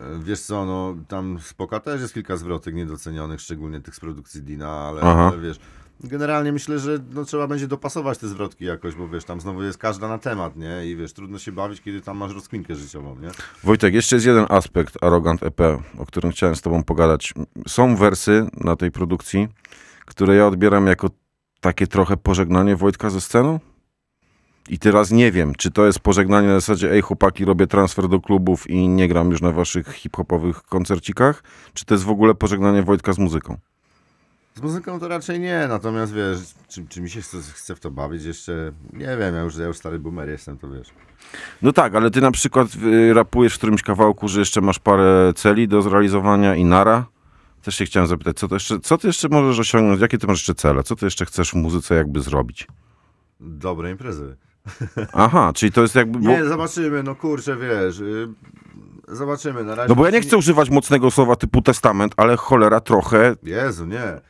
E, 0.00 0.04
Wiesz 0.22 0.40
co, 0.40 0.64
no 0.64 0.94
tam 1.08 1.38
spoko 1.42 1.80
też 1.80 2.00
jest 2.00 2.14
kilka 2.14 2.36
zwrotek 2.36 2.74
niedocenionych, 2.74 3.40
szczególnie 3.40 3.80
tych 3.80 3.94
z 3.94 4.00
produkcji 4.00 4.42
Dina, 4.42 4.70
ale, 4.70 5.00
ale 5.00 5.38
wiesz, 5.38 5.58
generalnie 6.00 6.52
myślę, 6.52 6.78
że 6.78 6.98
no, 7.14 7.24
trzeba 7.24 7.46
będzie 7.46 7.66
dopasować 7.68 8.18
te 8.18 8.28
zwrotki 8.28 8.64
jakoś, 8.64 8.94
bo 8.94 9.08
wiesz, 9.08 9.24
tam 9.24 9.40
znowu 9.40 9.62
jest 9.62 9.78
każda 9.78 10.08
na 10.08 10.18
temat, 10.18 10.56
nie? 10.56 10.86
I 10.86 10.96
wiesz, 10.96 11.12
trudno 11.12 11.38
się 11.38 11.52
bawić, 11.52 11.80
kiedy 11.80 12.00
tam 12.00 12.16
masz 12.16 12.34
rozkwinkę 12.34 12.74
życiową, 12.74 13.16
nie? 13.20 13.28
Wojtek, 13.64 13.94
jeszcze 13.94 14.16
jest 14.16 14.26
jeden 14.26 14.46
aspekt 14.48 15.02
Arrogant 15.04 15.42
EP, 15.42 15.60
o 15.98 16.06
którym 16.06 16.32
chciałem 16.32 16.56
z 16.56 16.62
tobą 16.62 16.82
pogadać. 16.84 17.34
Są 17.68 17.96
wersy 17.96 18.46
na 18.56 18.76
tej 18.76 18.90
produkcji, 18.90 19.48
które 20.08 20.36
ja 20.36 20.46
odbieram 20.46 20.86
jako 20.86 21.10
takie 21.60 21.86
trochę 21.86 22.16
pożegnanie 22.16 22.76
Wojtka 22.76 23.10
ze 23.10 23.20
sceną. 23.20 23.60
I 24.68 24.78
teraz 24.78 25.10
nie 25.10 25.32
wiem, 25.32 25.54
czy 25.54 25.70
to 25.70 25.86
jest 25.86 26.00
pożegnanie 26.00 26.48
na 26.48 26.54
zasadzie 26.54 26.92
ej 26.92 27.00
chłopaki, 27.00 27.44
robię 27.44 27.66
transfer 27.66 28.08
do 28.08 28.20
klubów 28.20 28.70
i 28.70 28.88
nie 28.88 29.08
gram 29.08 29.30
już 29.30 29.40
na 29.40 29.52
waszych 29.52 29.92
hip-hopowych 29.92 30.62
koncercikach, 30.62 31.42
czy 31.74 31.84
to 31.84 31.94
jest 31.94 32.04
w 32.04 32.10
ogóle 32.10 32.34
pożegnanie 32.34 32.82
Wojtka 32.82 33.12
z 33.12 33.18
muzyką? 33.18 33.56
Z 34.54 34.60
muzyką 34.60 35.00
to 35.00 35.08
raczej 35.08 35.40
nie, 35.40 35.66
natomiast 35.68 36.12
wiesz, 36.12 36.38
czy, 36.68 36.86
czy 36.88 37.00
mi 37.00 37.10
się 37.10 37.20
chce, 37.20 37.38
chce 37.54 37.74
w 37.74 37.80
to 37.80 37.90
bawić 37.90 38.24
jeszcze, 38.24 38.72
nie 38.92 39.16
wiem, 39.16 39.34
ja 39.34 39.40
już, 39.40 39.56
ja 39.56 39.66
już 39.66 39.76
stary 39.76 39.98
boomer 39.98 40.28
jestem, 40.28 40.58
to 40.58 40.70
wiesz. 40.70 40.88
No 41.62 41.72
tak, 41.72 41.94
ale 41.94 42.10
ty 42.10 42.20
na 42.20 42.30
przykład 42.30 42.68
y, 42.84 43.14
rapujesz 43.14 43.54
w 43.54 43.58
którymś 43.58 43.82
kawałku, 43.82 44.28
że 44.28 44.40
jeszcze 44.40 44.60
masz 44.60 44.78
parę 44.78 45.32
celi 45.36 45.68
do 45.68 45.82
zrealizowania 45.82 46.54
i 46.54 46.64
nara. 46.64 47.06
Też 47.68 47.74
się 47.74 47.84
chciałem 47.84 48.06
zapytać, 48.06 48.36
co, 48.36 48.48
to 48.48 48.54
jeszcze, 48.54 48.80
co 48.80 48.98
ty 48.98 49.06
jeszcze 49.06 49.28
możesz 49.28 49.58
osiągnąć, 49.58 50.00
jakie 50.00 50.18
ty 50.18 50.26
masz 50.26 50.38
jeszcze 50.38 50.54
cele, 50.54 50.82
co 50.82 50.96
ty 50.96 51.06
jeszcze 51.06 51.26
chcesz 51.26 51.50
w 51.50 51.54
muzyce 51.54 51.94
jakby 51.94 52.20
zrobić? 52.20 52.66
Dobre 53.40 53.90
imprezy. 53.90 54.36
Aha, 55.12 55.52
czyli 55.54 55.72
to 55.72 55.82
jest 55.82 55.94
jakby... 55.94 56.18
Bo, 56.18 56.30
Nie, 56.30 56.44
zobaczymy, 56.44 57.02
no 57.02 57.14
kurczę, 57.14 57.56
wiesz, 57.56 57.98
y, 58.00 58.28
zobaczymy, 59.08 59.64
na 59.64 59.74
razie... 59.74 59.88
no 59.88 59.94
bo 59.94 60.04
ja 60.04 60.10
nie 60.10 60.20
chcę 60.20 60.36
używać 60.36 60.70
mocnego 60.70 61.10
słowa 61.10 61.36
typu 61.36 61.62
testament, 61.62 62.14
ale 62.16 62.36
cholera 62.36 62.80
trochę... 62.80 63.36
Jezu, 63.42 63.86
nie. 63.86 64.02
E, 64.02 64.20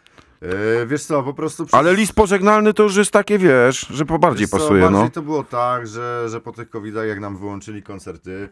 wiesz 0.87 1.05
co, 1.05 1.23
po 1.23 1.35
prostu... 1.35 1.67
przez- 1.67 1.75
Ale 1.75 1.95
list 1.95 2.13
pożegnalny 2.13 2.75
to 2.75 2.83
już 2.83 2.97
jest 2.97 3.11
takie, 3.11 3.39
wiesz, 3.39 3.87
że 3.91 4.05
po 4.05 4.19
bardziej 4.19 4.47
Wiesz 4.47 4.51
co, 4.51 4.59
pasuje, 4.59 4.83
bardziej 4.83 5.03
no. 5.03 5.11
to 5.11 5.23
było 5.23 5.45
tak, 5.45 5.87
że, 5.87 6.27
że 6.29 6.41
po 6.41 6.53
tych 6.53 6.71
covidach, 6.71 7.09
jak 7.09 7.21
nam 7.21 7.37
wyłączyli 7.37 7.83
koncerty, 7.83 8.49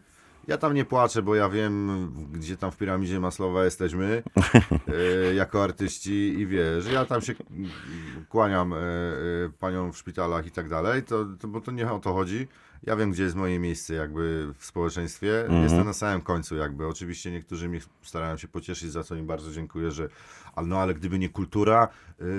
ja 0.47 0.57
tam 0.57 0.73
nie 0.73 0.85
płaczę, 0.85 1.21
bo 1.21 1.35
ja 1.35 1.49
wiem, 1.49 2.11
gdzie 2.31 2.57
tam 2.57 2.71
w 2.71 2.77
piramidzie 2.77 3.19
Maslowa 3.19 3.65
jesteśmy 3.65 4.23
e, 5.29 5.33
jako 5.33 5.63
artyści 5.63 6.39
i 6.39 6.47
wiesz, 6.47 6.91
ja 6.91 7.05
tam 7.05 7.21
się 7.21 7.33
kłaniam 8.29 8.73
e, 8.73 8.77
e, 8.77 8.81
paniom 9.59 9.93
w 9.93 9.97
szpitalach 9.97 10.45
i 10.45 10.51
tak 10.51 10.69
dalej, 10.69 11.03
to, 11.03 11.25
to, 11.39 11.47
bo 11.47 11.61
to 11.61 11.71
nie 11.71 11.91
o 11.91 11.99
to 11.99 12.13
chodzi. 12.13 12.47
Ja 12.83 12.95
wiem, 12.95 13.11
gdzie 13.11 13.23
jest 13.23 13.35
moje 13.35 13.59
miejsce 13.59 13.93
jakby 13.93 14.53
w 14.57 14.65
społeczeństwie. 14.65 15.41
Mhm. 15.41 15.63
Jestem 15.63 15.85
na 15.85 15.93
samym 15.93 16.21
końcu 16.21 16.55
jakby. 16.55 16.87
Oczywiście 16.87 17.31
niektórzy 17.31 17.69
mnie 17.69 17.79
starają 18.01 18.37
się 18.37 18.47
pocieszyć, 18.47 18.91
za 18.91 19.03
co 19.03 19.15
im 19.15 19.27
bardzo 19.27 19.51
dziękuję, 19.51 19.91
że 19.91 20.09
no 20.65 20.79
ale 20.79 20.93
gdyby 20.93 21.19
nie 21.19 21.29
kultura, 21.29 21.87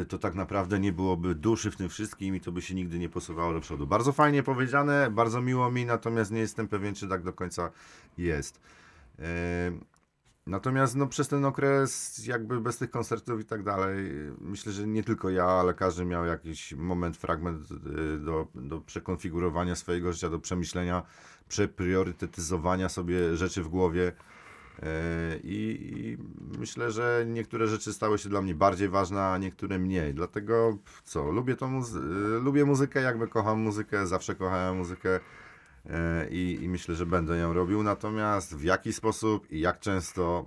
y, 0.03 0.07
to 0.07 0.18
tak 0.18 0.34
naprawdę 0.34 0.80
nie 0.80 0.93
byłoby 0.93 1.34
duszy 1.34 1.70
w 1.70 1.76
tym 1.76 1.89
wszystkim 1.89 2.36
i 2.36 2.41
to 2.41 2.53
by 2.53 2.62
się 2.62 2.74
nigdy 2.74 2.99
nie 2.99 3.09
posuwało 3.09 3.53
do 3.53 3.61
przodu. 3.61 3.86
Bardzo 3.86 4.12
fajnie 4.12 4.43
powiedziane, 4.43 5.11
bardzo 5.11 5.41
miło 5.41 5.70
mi, 5.70 5.84
natomiast 5.84 6.30
nie 6.30 6.41
jestem 6.41 6.68
pewien, 6.68 6.95
czy 6.95 7.09
tak 7.09 7.22
do 7.22 7.32
końca 7.32 7.70
jest. 8.18 8.61
Natomiast 10.49 10.96
no, 10.96 11.07
przez 11.07 11.28
ten 11.28 11.44
okres, 11.44 12.22
jakby 12.26 12.61
bez 12.61 12.78
tych 12.78 12.90
koncertów 12.90 13.40
i 13.40 13.44
tak 13.44 13.62
dalej, 13.62 14.11
myślę, 14.40 14.72
że 14.72 14.86
nie 14.86 15.05
tylko 15.05 15.30
ja, 15.30 15.44
ale 15.44 15.74
każdy 15.74 16.05
miał 16.05 16.24
jakiś 16.24 16.72
moment, 16.72 17.16
fragment 17.16 17.70
y, 17.70 18.18
do, 18.18 18.46
do 18.55 18.80
przekonfigurowania 18.80 19.74
swojego 19.74 20.12
życia, 20.12 20.30
do 20.30 20.38
przemyślenia, 20.38 21.03
przepriorytetyzowania 21.49 22.88
sobie 22.88 23.36
rzeczy 23.36 23.62
w 23.62 23.68
głowie. 23.68 24.12
Yy, 24.78 24.84
I, 25.42 25.90
I 25.96 26.18
myślę, 26.59 26.90
że 26.90 27.24
niektóre 27.26 27.66
rzeczy 27.66 27.92
stały 27.92 28.18
się 28.18 28.28
dla 28.28 28.42
mnie 28.42 28.55
bardziej 28.55 28.88
ważne, 28.88 29.24
a 29.24 29.38
niektóre 29.38 29.78
mniej. 29.78 30.14
Dlatego 30.14 30.78
co, 31.05 31.30
lubię 31.30 31.57
tą 31.57 31.80
muzy- 31.80 32.42
lubię 32.42 32.64
muzykę, 32.64 33.03
jakby 33.03 33.28
kocham 33.28 33.61
muzykę, 33.61 34.07
zawsze 34.07 34.34
kochałem 34.34 34.76
muzykę. 34.76 35.20
E, 35.87 36.29
i, 36.31 36.59
i 36.62 36.68
myślę, 36.68 36.95
że 36.95 37.07
będę 37.07 37.39
ją 37.39 37.53
robił. 37.53 37.83
Natomiast 37.83 38.57
w 38.57 38.62
jaki 38.62 38.93
sposób 38.93 39.53
i 39.53 39.61
jak 39.61 39.81
często, 39.81 40.47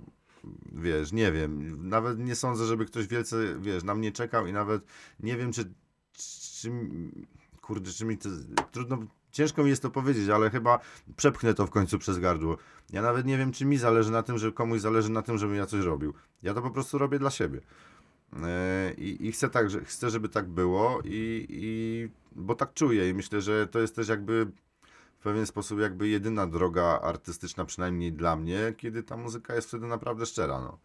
wiesz, 0.72 1.12
nie 1.12 1.32
wiem. 1.32 1.76
Nawet 1.88 2.18
nie 2.18 2.34
sądzę, 2.34 2.66
żeby 2.66 2.86
ktoś 2.86 3.06
wielce, 3.06 3.36
wiesz, 3.60 3.84
na 3.84 3.94
mnie 3.94 4.12
czekał 4.12 4.46
i 4.46 4.52
nawet 4.52 4.82
nie 5.20 5.36
wiem, 5.36 5.52
czy, 5.52 5.72
czy 6.60 6.70
kurde, 7.60 7.90
czy 7.90 8.04
mi 8.04 8.18
to, 8.18 8.28
trudno, 8.72 8.98
ciężko 9.32 9.64
mi 9.64 9.70
jest 9.70 9.82
to 9.82 9.90
powiedzieć, 9.90 10.28
ale 10.28 10.50
chyba 10.50 10.78
przepchnę 11.16 11.54
to 11.54 11.66
w 11.66 11.70
końcu 11.70 11.98
przez 11.98 12.18
gardło. 12.18 12.56
Ja 12.92 13.02
nawet 13.02 13.26
nie 13.26 13.38
wiem, 13.38 13.52
czy 13.52 13.64
mi 13.64 13.78
zależy 13.78 14.10
na 14.10 14.22
tym, 14.22 14.38
że 14.38 14.52
komuś 14.52 14.80
zależy 14.80 15.10
na 15.10 15.22
tym, 15.22 15.38
żebym 15.38 15.56
ja 15.56 15.66
coś 15.66 15.84
robił. 15.84 16.14
Ja 16.42 16.54
to 16.54 16.62
po 16.62 16.70
prostu 16.70 16.98
robię 16.98 17.18
dla 17.18 17.30
siebie. 17.30 17.60
I, 18.98 19.26
i 19.26 19.32
chcę, 19.32 19.50
tak, 19.50 19.70
że, 19.70 19.84
chcę, 19.84 20.10
żeby 20.10 20.28
tak 20.28 20.48
było, 20.48 21.00
i, 21.04 21.46
i, 21.48 22.08
bo 22.36 22.54
tak 22.54 22.74
czuję 22.74 23.10
i 23.10 23.14
myślę, 23.14 23.40
że 23.40 23.66
to 23.66 23.80
jest 23.80 23.96
też 23.96 24.08
jakby 24.08 24.46
w 25.22 25.24
pewien 25.24 25.46
sposób 25.46 25.80
jakby 25.80 26.08
jedyna 26.08 26.46
droga 26.46 27.00
artystyczna, 27.02 27.64
przynajmniej 27.64 28.12
dla 28.12 28.36
mnie, 28.36 28.74
kiedy 28.76 29.02
ta 29.02 29.16
muzyka 29.16 29.54
jest 29.54 29.68
wtedy 29.68 29.86
naprawdę 29.86 30.26
szczera. 30.26 30.60
No. 30.60 30.78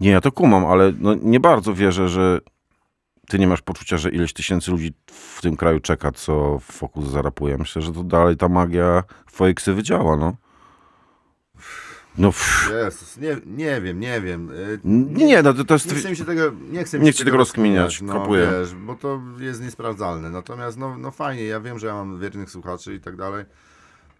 Nie, 0.00 0.10
ja 0.10 0.20
to 0.20 0.32
kumam, 0.32 0.66
ale 0.66 0.92
no, 0.98 1.14
nie 1.14 1.40
bardzo 1.40 1.74
wierzę, 1.74 2.08
że 2.08 2.40
ty 3.28 3.38
nie 3.38 3.46
masz 3.46 3.62
poczucia, 3.62 3.98
że 3.98 4.10
ileś 4.10 4.32
tysięcy 4.32 4.70
ludzi 4.70 4.94
w 5.06 5.42
tym 5.42 5.56
kraju 5.56 5.80
czeka, 5.80 6.12
co 6.12 6.58
Fokus 6.58 7.08
zarapuje. 7.08 7.58
Myślę, 7.58 7.82
że 7.82 7.92
to 7.92 8.04
dalej 8.04 8.36
ta 8.36 8.48
magia 8.48 9.02
twojej 9.32 9.54
ksywy 9.54 9.82
działa, 9.82 10.16
no. 10.16 10.36
No, 12.18 12.32
Jezus, 12.84 13.18
nie, 13.18 13.36
nie 13.46 13.80
wiem, 13.80 14.00
nie 14.00 14.20
wiem. 14.20 14.50
Y, 14.50 14.80
nie, 14.84 15.42
no 15.42 15.54
to, 15.54 15.64
to 15.64 15.74
jest... 15.74 15.92
Nie 15.92 15.98
chcę 15.98 16.10
mi 16.10 16.16
się 16.16 16.24
tego, 16.24 16.52
nie 16.70 16.84
chcę 16.84 16.98
mi 16.98 17.04
Nie 17.04 17.12
się 17.12 17.24
tego 17.24 17.36
rozkminiać, 17.36 18.02
no, 18.02 18.28
wiesz, 18.28 18.74
bo 18.74 18.94
to 18.94 19.20
jest 19.38 19.62
niesprawdzalne. 19.62 20.30
Natomiast 20.30 20.78
no, 20.78 20.98
no 20.98 21.10
fajnie, 21.10 21.44
ja 21.44 21.60
wiem, 21.60 21.78
że 21.78 21.86
ja 21.86 21.94
mam 21.94 22.20
wiernych 22.20 22.50
słuchaczy 22.50 22.94
i 22.94 23.00
tak 23.00 23.16
dalej. 23.16 23.44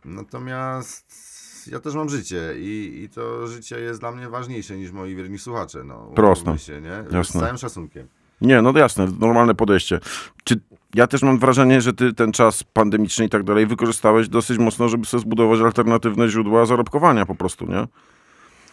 Natomiast 0.04 1.32
ja 1.72 1.80
też 1.80 1.94
mam 1.94 2.08
życie 2.08 2.54
i, 2.58 3.00
i 3.04 3.08
to 3.08 3.46
życie 3.46 3.80
jest 3.80 4.00
dla 4.00 4.12
mnie 4.12 4.28
ważniejsze 4.28 4.76
niż 4.76 4.92
moi 4.92 5.14
wierni 5.14 5.38
słuchacze. 5.38 5.84
No, 5.84 6.10
Prosto. 6.14 6.56
Się, 6.56 6.80
nie? 6.80 7.04
Z 7.10 7.12
Jasne. 7.12 7.40
całym 7.40 7.56
szacunkiem. 7.58 8.08
Nie, 8.40 8.62
no 8.62 8.72
jasne, 8.78 9.06
normalne 9.20 9.54
podejście. 9.54 10.00
Czy 10.44 10.60
ja 10.94 11.06
też 11.06 11.22
mam 11.22 11.38
wrażenie, 11.38 11.80
że 11.80 11.92
ty 11.92 12.12
ten 12.12 12.32
czas 12.32 12.64
pandemiczny 12.64 13.24
i 13.24 13.28
tak 13.28 13.42
dalej 13.42 13.66
wykorzystałeś 13.66 14.28
dosyć 14.28 14.58
mocno, 14.58 14.88
żeby 14.88 15.06
sobie 15.06 15.20
zbudować 15.20 15.60
alternatywne 15.60 16.28
źródła 16.28 16.66
zarobkowania 16.66 17.26
po 17.26 17.34
prostu, 17.34 17.66
nie? 17.66 17.86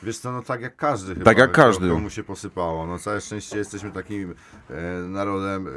Wiesz 0.04 0.18
co, 0.20 0.32
no 0.32 0.41
tak 0.41 0.62
jak 0.62 0.76
każdy 0.76 1.14
chyba. 1.14 1.26
Tak 1.26 1.38
jak 1.38 1.52
każdy. 1.52 1.88
ko- 1.88 1.93
Komu 1.93 2.10
się 2.10 2.24
posypało. 2.24 2.88
No 2.88 3.00
całe 3.00 3.22
szczęście 3.22 3.58
jesteśmy 3.58 3.91
takim 3.91 4.36
e, 4.70 4.91
narodem 5.08 5.68
e, 5.68 5.72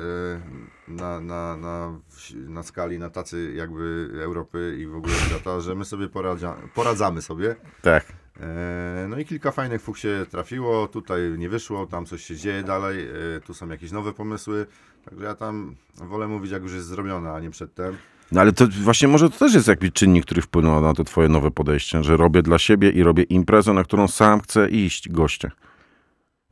na, 0.88 1.20
na, 1.20 1.56
na, 1.56 1.92
na 2.34 2.62
skali, 2.62 2.98
na 2.98 3.10
tacy 3.10 3.52
jakby 3.56 4.10
Europy 4.22 4.76
i 4.80 4.86
w 4.86 4.96
ogóle 4.96 5.14
świata, 5.14 5.60
że 5.66 5.74
my 5.74 5.84
sobie 5.84 6.08
poradzia, 6.08 6.56
poradzamy 6.74 7.22
sobie. 7.22 7.56
Tak. 7.82 8.04
E, 8.40 9.06
no 9.08 9.18
i 9.18 9.24
kilka 9.24 9.50
fajnych 9.50 9.82
fuk 9.82 9.98
się 9.98 10.26
trafiło, 10.30 10.88
tutaj 10.88 11.20
nie 11.38 11.48
wyszło, 11.48 11.86
tam 11.86 12.06
coś 12.06 12.24
się 12.24 12.36
dzieje 12.36 12.62
dalej, 12.62 13.08
e, 13.36 13.40
tu 13.40 13.54
są 13.54 13.68
jakieś 13.68 13.90
nowe 13.92 14.12
pomysły. 14.12 14.66
Także 15.04 15.24
ja 15.24 15.34
tam 15.34 15.76
wolę 15.94 16.28
mówić 16.28 16.50
jak 16.52 16.62
już 16.62 16.72
jest 16.72 16.86
zrobione, 16.86 17.32
a 17.32 17.40
nie 17.40 17.50
przedtem. 17.50 17.96
No 18.32 18.40
ale 18.40 18.52
to 18.52 18.66
właśnie 18.82 19.08
może 19.08 19.30
to 19.30 19.38
też 19.38 19.54
jest 19.54 19.68
jakiś 19.68 19.92
czynnik, 19.92 20.24
który 20.24 20.42
wpłynął 20.42 20.80
na 20.80 20.94
to 20.94 21.04
twoje 21.04 21.28
nowe 21.28 21.50
podejście, 21.50 22.02
że 22.02 22.16
robię 22.16 22.42
dla 22.42 22.58
siebie 22.58 22.90
i 22.90 23.02
robię 23.02 23.22
imprezę, 23.22 23.72
na 23.72 23.84
którą 23.84 24.08
sam 24.08 24.40
chcę 24.40 24.68
iść, 24.68 25.08
goście. 25.08 25.50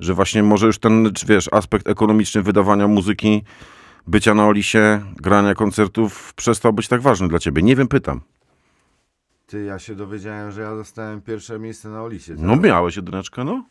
Że 0.00 0.14
właśnie 0.14 0.42
może 0.42 0.66
już 0.66 0.78
ten, 0.78 1.12
wiesz, 1.26 1.48
aspekt 1.52 1.88
ekonomiczny 1.88 2.42
wydawania 2.42 2.88
muzyki, 2.88 3.42
bycia 4.06 4.34
na 4.34 4.46
Olisie, 4.46 5.00
grania 5.16 5.54
koncertów 5.54 6.34
przestał 6.34 6.72
być 6.72 6.88
tak 6.88 7.00
ważny 7.00 7.28
dla 7.28 7.38
ciebie. 7.38 7.62
Nie 7.62 7.76
wiem, 7.76 7.88
pytam. 7.88 8.20
Ty, 9.46 9.64
ja 9.64 9.78
się 9.78 9.94
dowiedziałem, 9.94 10.50
że 10.52 10.60
ja 10.60 10.74
dostałem 10.74 11.22
pierwsze 11.22 11.58
miejsce 11.58 11.88
na 11.88 12.02
Olisie. 12.02 12.34
No 12.38 12.56
miałeś 12.56 12.96
jedyneczkę, 12.96 13.44
no. 13.44 13.64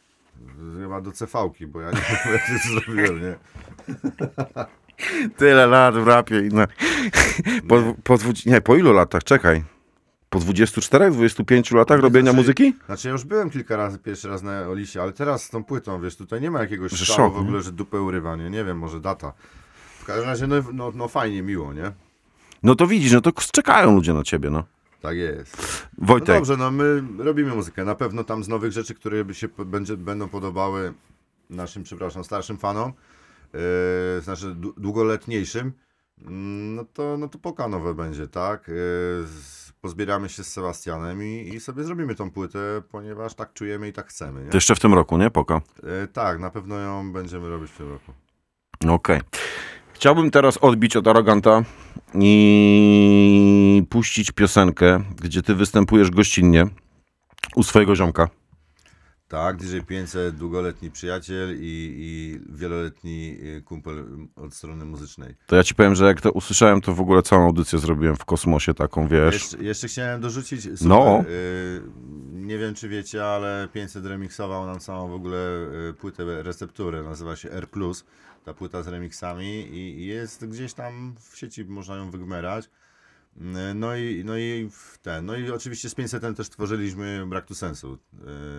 Chyba 0.81 1.01
do 1.01 1.11
CV-ki, 1.11 1.67
bo 1.67 1.81
ja 1.81 1.91
nie 1.91 2.01
wiem 2.25 2.33
jak 2.33 2.41
to 2.47 2.69
zrobiłem, 2.69 3.21
nie? 3.21 3.35
Tyle 5.37 5.67
lat 5.67 5.95
w 5.95 6.07
rapie 6.07 6.47
i 6.47 6.49
na... 6.49 6.67
Po, 7.67 7.95
po, 8.03 8.17
nie, 8.45 8.61
po 8.61 8.75
ilu 8.75 8.93
latach? 8.93 9.23
Czekaj. 9.23 9.63
Po 10.29 10.39
24, 10.39 11.11
25 11.11 11.71
latach 11.71 11.99
robienia 11.99 12.31
Znaczy, 12.31 12.37
muzyki? 12.37 12.73
Znaczy 12.85 13.07
ja 13.07 13.11
już 13.11 13.23
byłem 13.23 13.49
kilka 13.49 13.77
razy, 13.77 13.99
pierwszy 13.99 14.27
raz 14.27 14.43
na 14.43 14.61
Olisie, 14.61 15.01
ale 15.01 15.13
teraz 15.13 15.43
z 15.43 15.49
tą 15.49 15.63
płytą, 15.63 16.01
wiesz, 16.01 16.15
tutaj 16.15 16.41
nie 16.41 16.51
ma 16.51 16.61
jakiegoś 16.61 16.91
Że 16.91 17.05
szału 17.05 17.31
w 17.31 17.37
ogóle, 17.37 17.61
że 17.61 17.71
dupę 17.71 18.01
urywa, 18.01 18.35
nie? 18.35 18.49
Nie 18.49 18.63
wiem, 18.63 18.77
może 18.77 18.99
data. 18.99 19.33
W 19.99 20.05
każdym 20.05 20.25
razie, 20.25 20.47
no, 20.47 20.55
no, 20.73 20.91
no 20.95 21.07
fajnie, 21.07 21.41
miło, 21.41 21.73
nie? 21.73 21.91
No 22.63 22.75
to 22.75 22.87
widzisz, 22.87 23.11
no 23.11 23.21
to 23.21 23.31
czekają 23.51 23.95
ludzie 23.95 24.13
na 24.13 24.23
ciebie, 24.23 24.49
no. 24.49 24.63
Tak 25.01 25.17
jest. 25.17 25.87
No 25.97 26.07
Wojtek, 26.07 26.35
dobrze, 26.35 26.57
no 26.57 26.71
my 26.71 27.03
robimy 27.17 27.55
muzykę. 27.55 27.85
Na 27.85 27.95
pewno 27.95 28.23
tam 28.23 28.43
z 28.43 28.47
nowych 28.47 28.71
rzeczy, 28.71 28.95
które 28.95 29.25
by 29.25 29.33
się 29.33 29.47
będzie, 29.65 29.97
będą 29.97 30.29
podobały 30.29 30.93
naszym, 31.49 31.83
przepraszam, 31.83 32.23
starszym 32.23 32.57
fanom, 32.57 32.93
yy, 33.53 34.21
znaczy 34.21 34.45
dłu- 34.45 34.73
długoletniejszym, 34.77 35.73
mm, 36.21 36.75
no 36.75 36.85
to, 36.93 37.17
no 37.17 37.27
to 37.27 37.39
poka 37.39 37.67
nowe 37.67 37.93
będzie, 37.93 38.27
tak? 38.27 38.67
Yy, 38.67 38.73
z- 39.27 39.71
pozbieramy 39.81 40.29
się 40.29 40.43
z 40.43 40.47
Sebastianem 40.53 41.23
i, 41.23 41.51
i 41.55 41.59
sobie 41.59 41.83
zrobimy 41.83 42.15
tą 42.15 42.31
płytę, 42.31 42.81
ponieważ 42.91 43.33
tak 43.33 43.53
czujemy 43.53 43.87
i 43.87 43.93
tak 43.93 44.07
chcemy, 44.07 44.43
nie? 44.43 44.49
to 44.49 44.57
jeszcze 44.57 44.75
w 44.75 44.79
tym 44.79 44.93
roku, 44.93 45.17
nie? 45.17 45.29
Poka. 45.29 45.61
Yy, 45.83 46.07
tak, 46.13 46.39
na 46.39 46.49
pewno 46.49 46.75
ją 46.79 47.13
będziemy 47.13 47.49
robić 47.49 47.71
w 47.71 47.77
tym 47.77 47.89
roku. 47.89 48.11
Okej. 48.87 49.21
Chciałbym 49.93 50.31
teraz 50.31 50.57
odbić 50.57 50.95
od 50.95 51.07
Aroganta 51.07 51.63
i 52.13 53.83
puścić 53.89 54.31
piosenkę, 54.31 55.03
gdzie 55.21 55.41
ty 55.41 55.55
występujesz 55.55 56.11
gościnnie 56.11 56.65
u 57.55 57.63
swojego 57.63 57.95
ziomka. 57.95 58.29
Tak, 59.29 59.57
DJ 59.57 59.79
500, 59.87 60.35
długoletni 60.35 60.91
przyjaciel 60.91 61.55
i, 61.55 61.93
i 61.97 62.39
wieloletni 62.55 63.37
yy, 63.37 63.61
kumpel 63.61 64.05
od 64.35 64.53
strony 64.53 64.85
muzycznej. 64.85 65.35
To 65.47 65.55
ja 65.55 65.63
ci 65.63 65.75
powiem, 65.75 65.95
że 65.95 66.05
jak 66.05 66.21
to 66.21 66.31
usłyszałem, 66.31 66.81
to 66.81 66.93
w 66.93 67.01
ogóle 67.01 67.21
całą 67.21 67.45
audycję 67.45 67.79
zrobiłem 67.79 68.15
w 68.15 68.25
kosmosie 68.25 68.73
taką, 68.73 69.07
wiesz. 69.07 69.33
Jeszcze, 69.33 69.57
jeszcze 69.63 69.87
chciałem 69.87 70.21
dorzucić, 70.21 70.61
super, 70.63 70.87
No. 70.87 71.23
y, 71.29 71.81
nie 72.33 72.57
wiem 72.57 72.73
czy 72.75 72.89
wiecie, 72.89 73.25
ale 73.25 73.67
500 73.73 74.05
remiksował 74.05 74.65
nam 74.65 74.79
całą 74.79 75.09
w 75.09 75.13
ogóle 75.13 75.37
y, 75.89 75.93
płytę 75.93 76.43
recepturę, 76.43 77.03
nazywa 77.03 77.35
się 77.35 77.51
R+, 77.51 77.67
ta 78.45 78.53
płyta 78.53 78.83
z 78.83 78.87
remixami 78.87 79.67
i 79.75 80.05
jest 80.05 80.45
gdzieś 80.45 80.73
tam 80.73 81.15
w 81.29 81.37
sieci, 81.37 81.65
można 81.65 81.95
ją 81.95 82.11
wygmerać. 82.11 82.69
No 83.75 83.95
i, 83.95 84.23
no 84.25 84.37
i 84.37 84.69
ten, 85.01 85.25
no 85.25 85.35
i 85.35 85.51
oczywiście 85.51 85.89
z 85.89 85.95
500 85.95 86.37
też 86.37 86.49
tworzyliśmy 86.49 87.25
Brak 87.27 87.45
tu 87.45 87.55
sensu, 87.55 87.97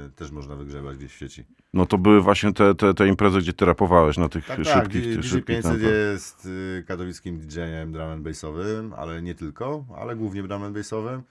y, 0.08 0.10
też 0.10 0.30
można 0.30 0.56
wygrzebać 0.56 0.96
gdzieś 0.96 1.12
w 1.12 1.18
sieci. 1.18 1.44
No 1.74 1.86
to 1.86 1.98
były 1.98 2.20
właśnie 2.20 2.52
te, 2.52 2.74
te, 2.74 2.94
te 2.94 3.08
imprezy, 3.08 3.38
gdzie 3.38 3.52
ty 3.52 3.64
rapowałeś 3.64 4.16
na 4.16 4.28
tych 4.28 4.46
Tak, 4.46 4.56
tak, 4.56 4.66
szybkich, 4.66 5.02
DJ 5.02 5.22
szybkich 5.28 5.44
500 5.44 5.62
tempach. 5.72 5.82
jest 5.90 6.46
y, 6.46 6.84
katowickim 6.88 7.40
DJ-em 7.40 7.92
drum 7.92 8.08
and 8.08 8.22
bassowym, 8.22 8.92
ale 8.96 9.22
nie 9.22 9.34
tylko, 9.34 9.84
ale 9.96 10.16
głównie 10.16 10.42
drum 10.42 10.62
and 10.62 10.76
bassowym. 10.76 11.22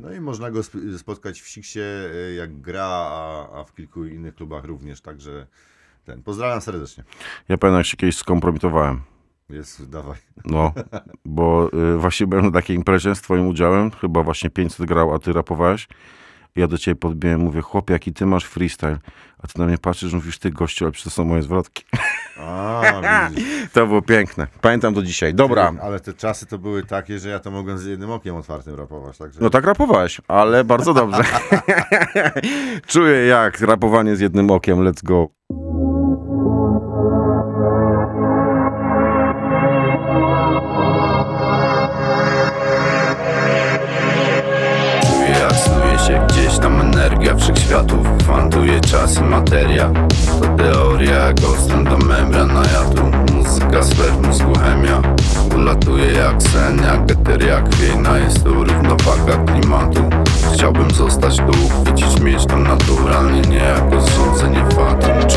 No 0.00 0.12
i 0.12 0.20
można 0.20 0.50
go 0.50 0.58
sp- 0.68 0.98
spotkać 0.98 1.40
w 1.40 1.48
Siksie, 1.48 1.80
y, 1.80 2.34
jak 2.34 2.60
gra, 2.60 2.84
a, 2.86 3.48
a 3.60 3.64
w 3.64 3.74
kilku 3.74 4.04
innych 4.04 4.34
klubach 4.34 4.64
również, 4.64 5.00
także 5.00 5.46
ten. 6.04 6.22
Pozdrawiam 6.22 6.60
serdecznie. 6.60 7.04
Ja 7.48 7.58
pamiętam, 7.58 7.78
jak 7.78 7.86
się 7.86 7.96
kiedyś 7.96 8.16
skompromitowałem. 8.16 9.00
Jest, 9.50 9.90
dawaj. 9.90 10.16
No, 10.44 10.72
bo 11.24 11.70
y, 11.94 11.98
właśnie 11.98 12.26
byłem 12.26 12.44
na 12.44 12.50
takiej 12.50 12.76
imprezie 12.76 13.14
z 13.14 13.20
twoim 13.20 13.48
udziałem, 13.48 13.90
chyba 13.90 14.22
właśnie 14.22 14.50
500 14.50 14.86
grał, 14.86 15.14
a 15.14 15.18
ty 15.18 15.32
rapowałeś. 15.32 15.88
Ja 16.56 16.66
do 16.66 16.78
ciebie 16.78 16.94
podbiłem, 16.94 17.40
mówię, 17.40 17.60
chłopie, 17.60 17.92
jaki 17.92 18.12
ty 18.12 18.26
masz 18.26 18.44
freestyle. 18.44 18.98
A 19.38 19.46
ty 19.46 19.58
na 19.58 19.66
mnie 19.66 19.78
patrzysz, 19.78 20.12
mówisz, 20.12 20.38
ty 20.38 20.50
gościu, 20.50 20.84
ale 20.84 20.92
przecież 20.92 21.04
to 21.04 21.10
są 21.16 21.24
moje 21.24 21.42
zwrotki. 21.42 21.84
A, 22.40 22.82
widzisz. 23.30 23.48
To 23.72 23.86
było 23.86 24.02
piękne. 24.02 24.46
Pamiętam 24.60 24.94
do 24.94 25.02
dzisiaj. 25.02 25.34
Dobra. 25.34 25.72
Ale 25.82 26.00
te 26.00 26.12
czasy 26.12 26.46
to 26.46 26.58
były 26.58 26.82
takie, 26.82 27.18
że 27.18 27.28
ja 27.28 27.38
to 27.38 27.50
mogłem 27.50 27.78
z 27.78 27.84
jednym 27.84 28.10
okiem 28.10 28.36
otwartym 28.36 28.74
rapować, 28.74 29.18
także... 29.18 29.40
No 29.40 29.50
tak 29.50 29.64
rapowałeś, 29.64 30.20
ale 30.28 30.64
bardzo 30.64 30.94
dobrze. 30.94 31.22
Czuję 32.86 33.26
jak 33.26 33.60
rapowanie 33.60 34.16
z 34.16 34.20
jednym 34.20 34.50
okiem. 34.50 34.78
Let's 34.78 35.04
go. 35.04 35.28
Materia. 49.16 49.90
To 50.40 50.48
teoria 50.56 51.32
ostęp 51.52 51.88
do 51.88 51.98
membran 51.98 52.48
na 52.48 52.62
jadu 52.62 53.02
Muzyka 53.34 53.82
sfer 53.82 54.12
mózgu 54.22 54.52
chemia. 54.58 55.02
Ulatuje 55.56 56.12
jak 56.12 56.42
sen, 56.42 56.82
jak 56.82 57.10
eter, 57.10 57.46
jak 57.46 57.64
Jest 58.24 58.44
to 58.44 58.50
równowaga 58.50 59.36
klimatu. 59.46 60.00
Chciałbym 60.52 60.90
zostać 60.90 61.36
tu, 61.36 61.52
uchwycić, 61.66 62.20
mieć 62.20 62.46
to 62.46 62.56
naturalnie 62.56 63.40
Nie 63.40 63.56
jako 63.56 64.00
zrządzenie 64.00 64.64
fatum 64.70 65.28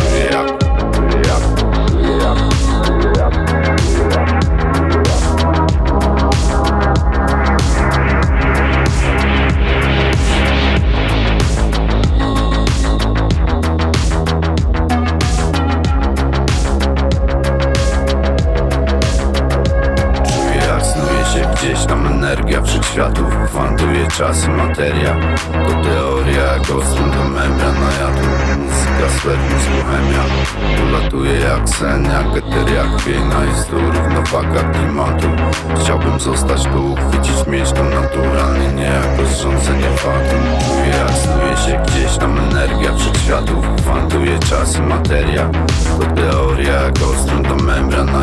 czas 24.17 24.45
i 24.45 24.49
materia 24.49 25.15
To 25.67 25.89
teoria 25.89 26.43
jak 26.43 26.61
ostęp 26.61 27.15
do 27.15 27.23
membran 27.23 27.75
na 27.79 27.91
jadu 27.99 28.27
Muzyka 28.59 29.09
sfer, 29.17 29.37
mózgu 29.37 29.91
chemia 29.91 30.23
Ulatuje 30.83 31.39
jak 31.39 31.69
sen, 31.69 32.03
jak 32.03 32.37
eter, 32.37 32.73
jak 32.75 33.01
wina 33.01 33.43
Jest 33.45 33.69
tu 33.69 33.75
równowaga 33.75 34.63
klimatu. 34.63 35.27
Chciałbym 35.81 36.19
zostać 36.19 36.63
tu, 36.63 36.91
uchwycić, 36.91 37.47
mieć 37.47 37.69
naturalnie 37.73 38.67
Nie 38.67 38.83
jako 38.83 39.25
zrządzenie 39.25 39.87
jak 40.87 41.11
snuje 41.11 41.57
się 41.57 41.83
gdzieś 41.87 42.17
tam 42.17 42.39
energia 42.39 42.95
wszechświatów 42.95 43.65
Kwantuje 43.77 44.39
czas 44.39 44.77
i 44.77 44.81
materia 44.81 45.49
To 45.99 46.15
teoria 46.15 46.73
jak 46.73 46.95
ostrą 46.97 47.43
do 47.43 47.55
membran 47.55 48.05
na 48.05 48.21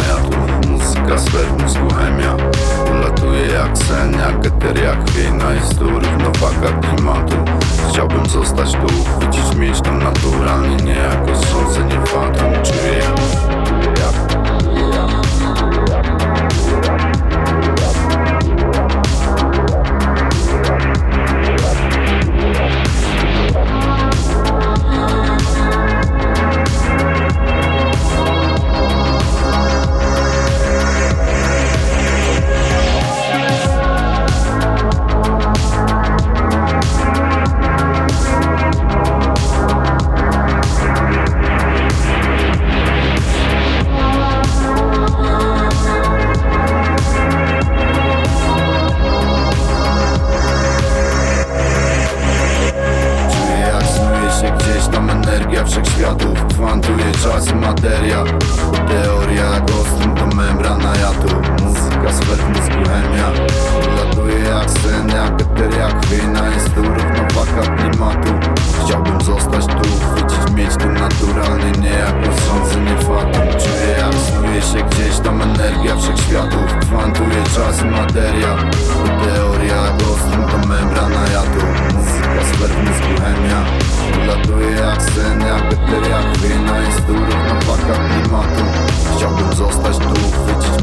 sfer, 0.94 1.46
mózgu 1.62 1.94
chemia 1.94 2.36
Ulatuje 2.92 3.46
jak 3.46 3.78
sen, 3.78 4.12
jak 4.12 4.46
eter, 4.46 4.82
jak 4.84 5.10
wina 5.10 5.52
Jest 5.52 5.78
tu 5.78 5.84
równowaga 5.84 6.80
klimatu. 6.80 7.36
Chciałbym 7.88 8.26
zostać 8.26 8.72
tu, 8.72 8.86
uchwycić, 9.00 9.54
mieć 9.56 9.80
to 9.80 9.92
naturalnie 9.92 10.76
Nie 10.76 10.92
jako 10.94 11.36
zrządzenie 11.36 12.00
fatum. 12.06 12.52
Czuję 12.62 12.98
jak, 12.98 13.14
czuję 13.64 13.88
jak 13.88 14.57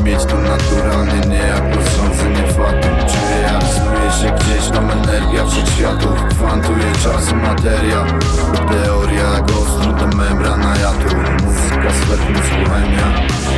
mieć 0.03 0.25
tu 0.25 0.37
naturalnie 0.37 1.21
Nie 1.29 1.37
jako 1.37 1.74
energia 5.03 5.45
wszechświatów 5.45 6.23
Kwantuje 6.29 6.91
czas 7.03 7.31
i 7.31 7.35
materia. 7.35 8.05
Teoria 8.69 9.23
jak 9.23 9.43
ostro 9.43 9.93
to 9.93 10.17
membrana 10.17 10.75
jadu 10.77 11.15
Muzyka 11.45 11.89
w 11.89 12.29
mózgu 12.29 12.71
chemia 12.71 13.07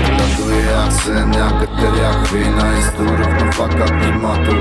Ulatuje 0.09 0.65
jak 0.65 0.93
sen, 0.93 1.33
jak 1.33 1.63
eter, 1.63 1.93
jak 2.01 2.27
wina 2.27 2.71
Jest 2.71 2.97
tu 2.97 3.03
równowaga 3.03 3.85
klimatu. 3.85 4.51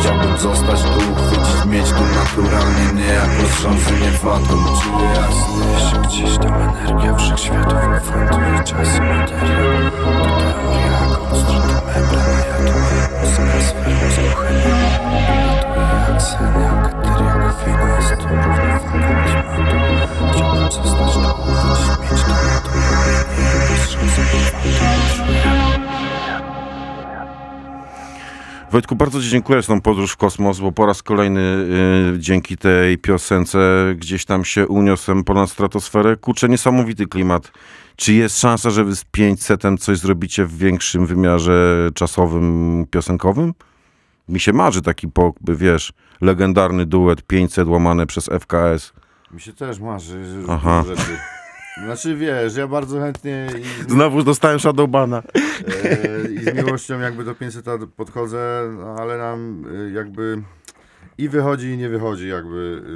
Chciałbym 0.00 0.38
zostać 0.38 0.82
tu, 0.82 1.00
chwycić, 1.00 1.64
mieć 1.66 1.88
tu 1.88 2.02
naturalnie 2.18 2.92
Nie 2.94 3.12
jako 3.12 3.42
zrządzenie 3.56 4.10
fatum. 4.10 4.64
Czuję 4.82 5.08
jak 5.20 5.32
snuje 5.32 5.90
się 5.90 6.08
gdzieś 6.08 6.38
tam 6.38 6.54
energia 6.54 7.14
wszechświatów 7.14 8.02
Kwantuje 8.02 8.64
czas 8.64 8.96
i 8.96 9.00
materia. 9.00 9.90
Teoria 9.90 11.00
jak 11.00 11.22
membrana 11.86 12.38
jadu 12.50 12.78
Muzyka 13.20 14.34
chemia 14.34 15.49
Czuję 16.20 16.60
Wojtku, 28.70 28.96
bardzo 28.96 29.22
Ci 29.22 29.28
dziękuję 29.28 29.62
za 29.62 29.68
tą 29.68 29.80
podróż 29.80 30.12
w 30.12 30.16
kosmos, 30.16 30.60
bo 30.60 30.72
po 30.72 30.86
raz 30.86 31.02
kolejny 31.02 31.40
y, 31.40 32.18
dzięki 32.18 32.56
tej 32.56 32.98
piosence 32.98 33.58
gdzieś 33.96 34.24
tam 34.24 34.44
się 34.44 34.66
uniosłem 34.66 35.24
ponad 35.24 35.50
stratosferę. 35.50 36.16
Kurczę, 36.16 36.48
niesamowity 36.48 37.06
klimat. 37.06 37.52
Czy 37.96 38.12
jest 38.12 38.40
szansa, 38.40 38.70
że 38.70 38.84
Wy 38.84 38.96
z 38.96 39.04
500 39.04 39.62
coś 39.80 39.98
zrobicie 39.98 40.44
w 40.44 40.58
większym 40.58 41.06
wymiarze 41.06 41.90
czasowym, 41.94 42.86
piosenkowym? 42.90 43.54
Mi 44.30 44.40
się 44.40 44.52
marzy 44.52 44.82
taki, 44.82 45.08
po, 45.08 45.34
wiesz, 45.48 45.92
legendarny 46.20 46.86
duet 46.86 47.22
500 47.22 47.68
łamane 47.68 48.06
przez 48.06 48.24
FKS. 48.40 48.92
Mi 49.30 49.40
się 49.40 49.52
też 49.52 49.80
marzy, 49.80 50.24
Aha. 50.48 50.84
rzeczy. 50.86 51.16
Znaczy 51.84 52.16
wiesz, 52.16 52.56
ja 52.56 52.66
bardzo 52.66 53.00
chętnie 53.00 53.46
i 53.60 53.82
z, 53.82 53.92
Znowu 53.92 54.22
dostałem 54.22 54.60
Shadowbana. 54.60 55.22
e, 55.24 56.30
i 56.30 56.38
z 56.38 56.54
miłością 56.54 57.00
jakby 57.00 57.24
do 57.24 57.34
500 57.34 57.66
podchodzę, 57.96 58.70
no, 58.78 58.96
ale 58.98 59.18
nam 59.18 59.64
e, 59.88 59.90
jakby 59.90 60.42
i 61.22 61.28
wychodzi 61.28 61.66
i 61.68 61.76
nie 61.76 61.88
wychodzi 61.88 62.28
jakby. 62.28 62.82
e, 62.86 62.88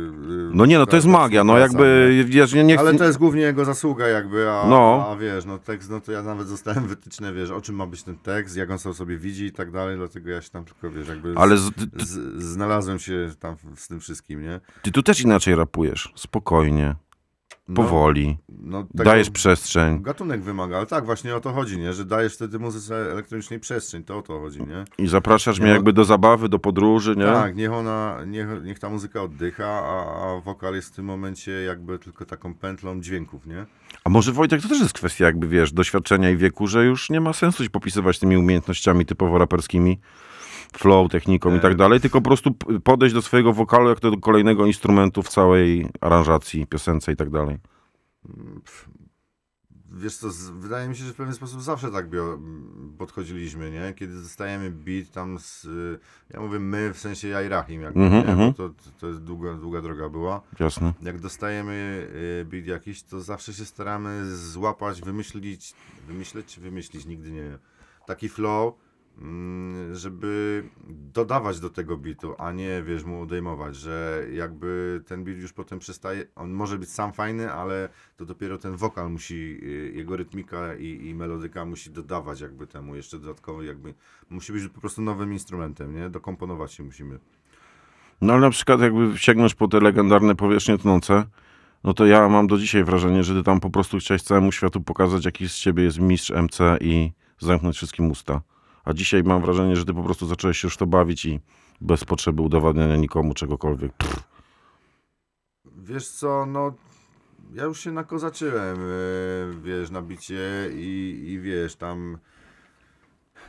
e, 0.50 0.50
No 0.54 0.66
nie, 0.66 0.78
no 0.78 0.86
to 0.86 0.96
jest 0.96 1.08
magia, 1.08 1.44
no 1.44 1.58
jakby, 1.58 2.10
nie? 2.16 2.24
wiesz, 2.24 2.52
nie, 2.54 2.64
nie. 2.64 2.78
Ale 2.78 2.94
to 2.94 3.04
jest 3.04 3.18
głównie 3.18 3.42
jego 3.42 3.64
zasługa 3.64 4.08
jakby, 4.08 4.50
a, 4.50 4.66
No. 4.68 5.06
a 5.10 5.16
wiesz, 5.16 5.44
no 5.44 5.58
tekst, 5.58 5.90
no 5.90 6.00
to 6.00 6.12
ja 6.12 6.22
nawet 6.22 6.48
zostałem 6.48 6.86
wytyczne, 6.86 7.32
wiesz, 7.32 7.50
o 7.50 7.60
czym 7.60 7.74
ma 7.74 7.86
być 7.86 8.02
ten 8.02 8.16
tekst, 8.16 8.56
jak 8.56 8.70
on 8.70 8.78
sobie 8.78 9.16
widzi 9.16 9.44
i 9.44 9.52
tak 9.52 9.70
dalej, 9.70 9.96
dlatego 9.96 10.30
ja 10.30 10.42
się 10.42 10.50
tam 10.50 10.64
tylko, 10.64 10.90
wiesz, 10.90 11.08
jakby 11.08 11.34
Ale 11.36 11.56
z, 11.56 11.70
z, 11.96 12.42
znalazłem 12.44 12.98
się 12.98 13.30
tam 13.40 13.56
z 13.76 13.88
tym 13.88 14.00
wszystkim, 14.00 14.42
nie? 14.42 14.60
ty 14.82 14.90
tu 14.92 15.02
też 15.02 15.20
inaczej 15.20 15.54
rapujesz. 15.54 16.12
Spokojnie, 16.16 16.94
No, 17.68 17.74
powoli, 17.74 18.38
No, 18.48 18.86
dajesz 18.94 19.30
przestrzeń. 19.30 20.02
Gatunek 20.02 20.42
wymaga, 20.42 20.76
ale 20.76 20.86
tak, 20.86 21.04
właśnie 21.04 21.36
o 21.36 21.40
to 21.40 21.52
chodzi, 21.52 21.78
nie? 21.78 21.92
Że 21.92 22.04
dajesz 22.04 22.34
wtedy 22.34 22.58
muzyce 22.58 22.96
elektronicznej 23.12 23.60
przestrzeń, 23.60 24.04
to 24.04 24.18
o 24.18 24.22
to 24.22 24.40
chodzi, 24.40 24.58
nie? 24.58 24.84
I 24.98 25.08
zapraszasz 25.08 25.58
mnie 25.60 25.68
No. 25.68 25.74
jakby 25.74 25.92
do 25.92 26.04
zabawy, 26.04 26.48
do 26.48 26.58
podróży, 26.58 27.14
nie? 27.16 27.24
Tak, 27.24 27.56
niech 27.56 27.72
ona, 27.72 28.18
niech, 28.26 28.46
niech 28.64 28.78
ta 28.78 28.88
muzyka 28.90 29.22
oddycha, 29.22 29.64
a, 29.66 30.26
a 30.36 30.40
wokal 30.40 30.74
jest 30.74 30.88
w 30.92 30.96
tym 30.96 31.04
momencie 31.04 31.52
jakby 31.52 31.98
tylko 31.98 32.24
taką 32.24 32.54
pętlą 32.54 33.00
dźwięków, 33.00 33.46
nie? 33.46 33.66
A 34.04 34.10
może 34.10 34.32
Wojtek, 34.32 34.62
to 34.62 34.68
też 34.68 34.80
jest 34.80 34.92
kwestia 34.92 35.24
jakby, 35.24 35.48
wiesz, 35.48 35.72
doświadczenia 35.72 36.30
i 36.30 36.36
wieku, 36.36 36.66
że 36.66 36.84
już 36.84 37.10
nie 37.10 37.20
ma 37.20 37.32
sensu 37.32 37.64
się 37.64 37.70
popisywać 37.70 38.18
tymi 38.18 38.36
umiejętnościami 38.36 39.06
typowo 39.06 39.38
raperskimi, 39.38 39.98
flow, 40.78 41.10
techniką 41.10 41.56
i 41.56 41.60
tak 41.60 41.76
dalej, 41.76 42.00
tylko 42.00 42.20
po 42.20 42.28
prostu 42.28 42.54
podejść 42.84 43.14
do 43.14 43.22
swojego 43.22 43.52
wokalu 43.52 43.88
jak 43.88 44.00
do 44.00 44.16
kolejnego 44.16 44.66
instrumentu 44.66 45.22
w 45.22 45.28
całej 45.28 45.88
aranżacji, 46.00 46.66
piosence 46.66 47.12
i 47.12 47.16
tak 47.16 47.30
dalej. 47.30 47.58
Wiesz 49.96 50.16
co, 50.16 50.28
wydaje 50.52 50.88
mi 50.88 50.96
się, 50.96 51.04
że 51.04 51.12
w 51.12 51.16
pewien 51.16 51.34
sposób 51.34 51.62
zawsze 51.62 51.90
tak 51.90 52.08
bio, 52.08 52.38
podchodziliśmy, 52.98 53.70
nie? 53.70 53.94
Kiedy 53.96 54.22
dostajemy 54.22 54.70
beat 54.70 55.10
tam 55.10 55.38
z, 55.38 55.64
y, 55.64 55.98
ja 56.30 56.40
mówię 56.40 56.58
my, 56.58 56.94
w 56.94 56.98
sensie 56.98 57.28
ja 57.28 57.42
i 57.42 57.48
Rahim, 57.48 57.82
jakby, 57.82 58.00
nie? 58.00 58.06
mhm. 58.06 58.52
Bo 58.52 58.52
to, 58.52 58.74
to 59.00 59.06
jest 59.06 59.20
długa, 59.20 59.54
długa 59.54 59.82
droga 59.82 60.08
była. 60.08 60.40
Jasne. 60.60 60.92
Jak 61.02 61.20
dostajemy 61.20 62.08
y, 62.42 62.44
beat 62.44 62.66
jakiś, 62.66 63.02
to 63.02 63.20
zawsze 63.20 63.52
się 63.52 63.64
staramy 63.64 64.36
złapać, 64.36 65.02
wymyślić, 65.02 65.74
wymyśleć 66.08 66.60
wymyślić, 66.60 67.06
nigdy 67.06 67.30
nie. 67.30 67.58
Taki 68.06 68.28
flow, 68.28 68.74
mm, 68.74 68.83
żeby 69.92 70.64
dodawać 70.88 71.60
do 71.60 71.70
tego 71.70 71.96
bitu, 71.96 72.34
a 72.38 72.52
nie, 72.52 72.82
wiesz, 72.82 73.04
mu 73.04 73.22
odejmować, 73.22 73.76
że 73.76 74.26
jakby 74.32 75.00
ten 75.06 75.24
beat 75.24 75.38
już 75.38 75.52
potem 75.52 75.78
przestaje, 75.78 76.26
on 76.36 76.50
może 76.50 76.78
być 76.78 76.88
sam 76.90 77.12
fajny, 77.12 77.52
ale 77.52 77.88
to 78.16 78.24
dopiero 78.24 78.58
ten 78.58 78.76
wokal 78.76 79.10
musi, 79.10 79.34
y, 79.62 79.92
jego 79.94 80.16
rytmika 80.16 80.74
i, 80.74 81.06
i 81.06 81.14
melodyka 81.14 81.64
musi 81.64 81.90
dodawać 81.90 82.40
jakby 82.40 82.66
temu 82.66 82.96
jeszcze 82.96 83.18
dodatkowo 83.18 83.62
jakby, 83.62 83.94
musi 84.30 84.52
być 84.52 84.68
po 84.68 84.80
prostu 84.80 85.02
nowym 85.02 85.32
instrumentem, 85.32 85.94
nie? 85.94 86.10
Dokomponować 86.10 86.72
się 86.72 86.82
musimy. 86.82 87.18
No 88.20 88.32
ale 88.32 88.42
na 88.42 88.50
przykład 88.50 88.80
jakby 88.80 89.18
sięgnąć 89.18 89.54
po 89.54 89.68
te 89.68 89.80
legendarne 89.80 90.34
powierzchnie 90.34 90.78
tnące, 90.78 91.24
no 91.84 91.94
to 91.94 92.06
ja 92.06 92.28
mam 92.28 92.46
do 92.46 92.58
dzisiaj 92.58 92.84
wrażenie, 92.84 93.24
że 93.24 93.34
ty 93.34 93.42
tam 93.42 93.60
po 93.60 93.70
prostu 93.70 93.98
chciałeś 93.98 94.22
całemu 94.22 94.52
światu 94.52 94.80
pokazać, 94.80 95.24
jaki 95.24 95.48
z 95.48 95.54
ciebie 95.54 95.82
jest 95.82 95.98
mistrz 95.98 96.30
MC 96.30 96.58
i 96.80 97.12
zamknąć 97.38 97.76
wszystkim 97.76 98.10
usta. 98.10 98.40
A 98.84 98.92
dzisiaj 98.92 99.22
mam 99.22 99.42
wrażenie, 99.42 99.76
że 99.76 99.84
ty 99.84 99.94
po 99.94 100.02
prostu 100.02 100.26
zacząłeś 100.26 100.58
się 100.58 100.66
już 100.66 100.76
to 100.76 100.86
bawić 100.86 101.24
i 101.24 101.40
bez 101.80 102.04
potrzeby 102.04 102.42
udowadniania 102.42 102.96
nikomu 102.96 103.34
czegokolwiek. 103.34 103.92
Pff. 103.92 104.22
Wiesz 105.76 106.08
co, 106.08 106.46
no 106.46 106.74
ja 107.52 107.64
już 107.64 107.80
się 107.80 107.92
nakozaczyłem, 107.92 108.78
e, 108.78 108.82
wiesz, 109.62 109.90
na 109.90 110.02
bicie 110.02 110.70
i, 110.74 111.24
i 111.28 111.40
wiesz, 111.40 111.76
tam 111.76 112.18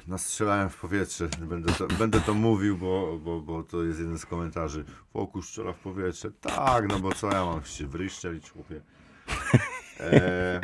nastrzelałem 0.07 0.69
w 0.69 0.79
powietrze. 0.79 1.29
Będę 1.41 1.73
to, 1.73 1.87
będę 1.87 2.21
to 2.21 2.33
mówił, 2.33 2.77
bo, 2.77 3.19
bo, 3.23 3.41
bo 3.41 3.63
to 3.63 3.83
jest 3.83 3.99
jeden 3.99 4.17
z 4.17 4.25
komentarzy. 4.25 4.85
Fokus 5.13 5.47
strzela 5.47 5.73
w 5.73 5.79
powietrze. 5.79 6.31
Tak, 6.31 6.89
no 6.89 6.99
bo 6.99 7.11
co 7.11 7.31
ja 7.31 7.45
mam 7.45 7.63
się 7.63 7.87
w 7.87 7.95
ryj 7.95 8.09
strzelić, 8.09 8.49
chłopie. 8.49 8.81
E... 9.99 10.61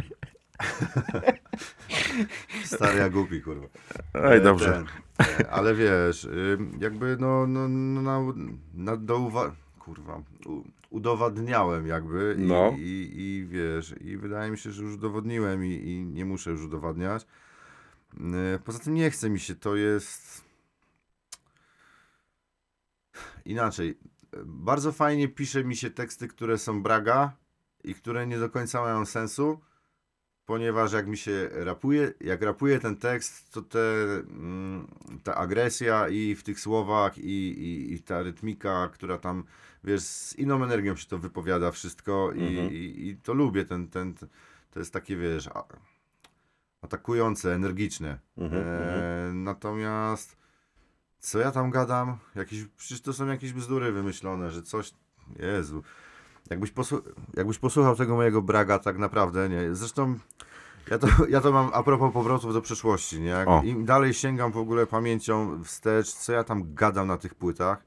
Stary 2.66 3.00
jak 3.00 3.12
głupi, 3.12 3.42
kurwa. 3.42 3.68
Ej, 4.14 4.38
E, 4.38 4.42
dobrze. 4.42 4.84
ten, 5.18 5.26
e, 5.40 5.50
ale 5.50 5.76
wiesz, 5.76 6.28
jakby 6.80 7.18
no, 7.20 7.48
no, 7.48 7.68
no 7.68 8.02
na, 8.02 8.34
na 8.74 8.98
do 8.98 9.20
uwa- 9.20 9.52
kurwa, 9.80 10.22
u, 10.46 10.64
udowadniałem 10.90 11.88
jakby 11.88 12.36
i, 12.40 12.42
No. 12.42 12.76
i, 12.78 13.12
i 13.16 13.46
wiesz, 13.50 13.96
i 14.02 14.18
wydaje 14.18 14.52
mi 14.52 14.58
się, 14.58 14.72
że 14.72 14.84
już 14.84 14.96
udowodniłem 14.96 15.66
i, 15.66 15.70
i 15.74 16.06
nie 16.06 16.26
muszę 16.26 16.52
już 16.52 16.62
udowadniać. 16.62 17.26
Y, 18.56 18.60
Poza 18.60 18.80
tym 18.80 18.94
nie 18.94 19.12
chce 19.12 19.30
mi 19.30 19.40
się, 19.40 19.56
to 19.56 19.76
jest 19.76 20.44
inaczej. 23.46 23.98
Bardzo 24.46 24.92
fajnie 24.92 25.28
pisze 25.28 25.64
mi 25.64 25.76
się 25.76 25.90
teksty, 25.90 26.28
które 26.28 26.58
są 26.58 26.84
braga 26.84 27.32
i 27.84 27.96
które 27.96 28.28
nie 28.28 28.40
do 28.40 28.50
końca 28.50 28.82
mają 28.82 29.06
sensu 29.06 29.60
ponieważ 30.52 30.94
jak 30.94 31.08
mi 31.08 31.18
się 31.18 31.50
rapuje, 31.52 32.14
jak 32.22 32.42
rapuje 32.42 32.80
ten 32.80 32.96
tekst, 32.96 33.52
to 33.54 33.62
te, 33.62 33.80
mm, 33.80 34.88
ta 35.24 35.36
agresja 35.36 36.10
i 36.10 36.36
w 36.36 36.44
tych 36.44 36.60
słowach 36.60 37.18
i, 37.18 37.52
i, 37.52 37.94
i 37.94 38.00
ta 38.00 38.24
rytmika, 38.24 38.90
która 38.94 39.18
tam, 39.18 39.44
wiesz, 39.84 40.02
z 40.02 40.36
inną 40.36 40.64
energią 40.64 40.96
się 40.96 41.08
to 41.08 41.18
wypowiada 41.18 41.72
wszystko 41.72 42.32
i, 42.36 42.42
Mhm. 42.44 42.72
i, 42.74 43.08
i 43.08 43.18
to 43.24 43.34
lubię, 43.34 43.66
ten, 43.66 43.88
ten, 43.88 44.14
to 44.72 44.80
jest 44.80 44.94
takie, 44.94 45.18
wiesz, 45.18 45.50
atakujące, 46.82 47.56
energiczne. 47.56 48.20
Mhm, 48.38 48.64
e, 48.66 49.34
natomiast 49.34 50.38
co 51.20 51.40
ja 51.40 51.52
tam 51.52 51.72
gadam? 51.72 52.18
Jakieś, 52.36 52.66
przecież 52.78 53.02
to 53.02 53.14
są 53.14 53.28
jakieś 53.28 53.54
bzdury 53.54 53.92
wymyślone, 53.92 54.52
że 54.52 54.64
coś, 54.64 54.94
Jezu, 55.40 55.84
Jakbyś, 56.50 56.72
posłu- 56.72 57.02
jakbyś 57.34 57.58
posłuchał 57.58 57.96
tego 57.96 58.16
mojego 58.16 58.42
braga 58.42 58.80
tak 58.80 58.98
naprawdę, 58.98 59.50
nie? 59.50 59.76
Zresztą 59.76 60.20
ja 60.92 60.98
to, 60.98 61.08
ja 61.30 61.42
to 61.42 61.52
mam 61.52 61.70
a 61.74 61.84
propos 61.84 62.14
powrotów 62.14 62.54
do 62.54 62.62
przeszłości, 62.62 63.22
nie? 63.22 63.30
Jak 63.30 63.48
O. 63.48 63.62
Im 63.64 63.86
dalej 63.86 64.14
sięgam 64.14 64.52
w 64.52 64.58
ogóle 64.58 64.88
pamięcią 64.88 65.64
wstecz, 65.64 66.14
co 66.14 66.34
ja 66.34 66.44
tam 66.44 66.74
gadam 66.74 67.08
na 67.08 67.18
tych 67.18 67.36
płytach. 67.36 67.84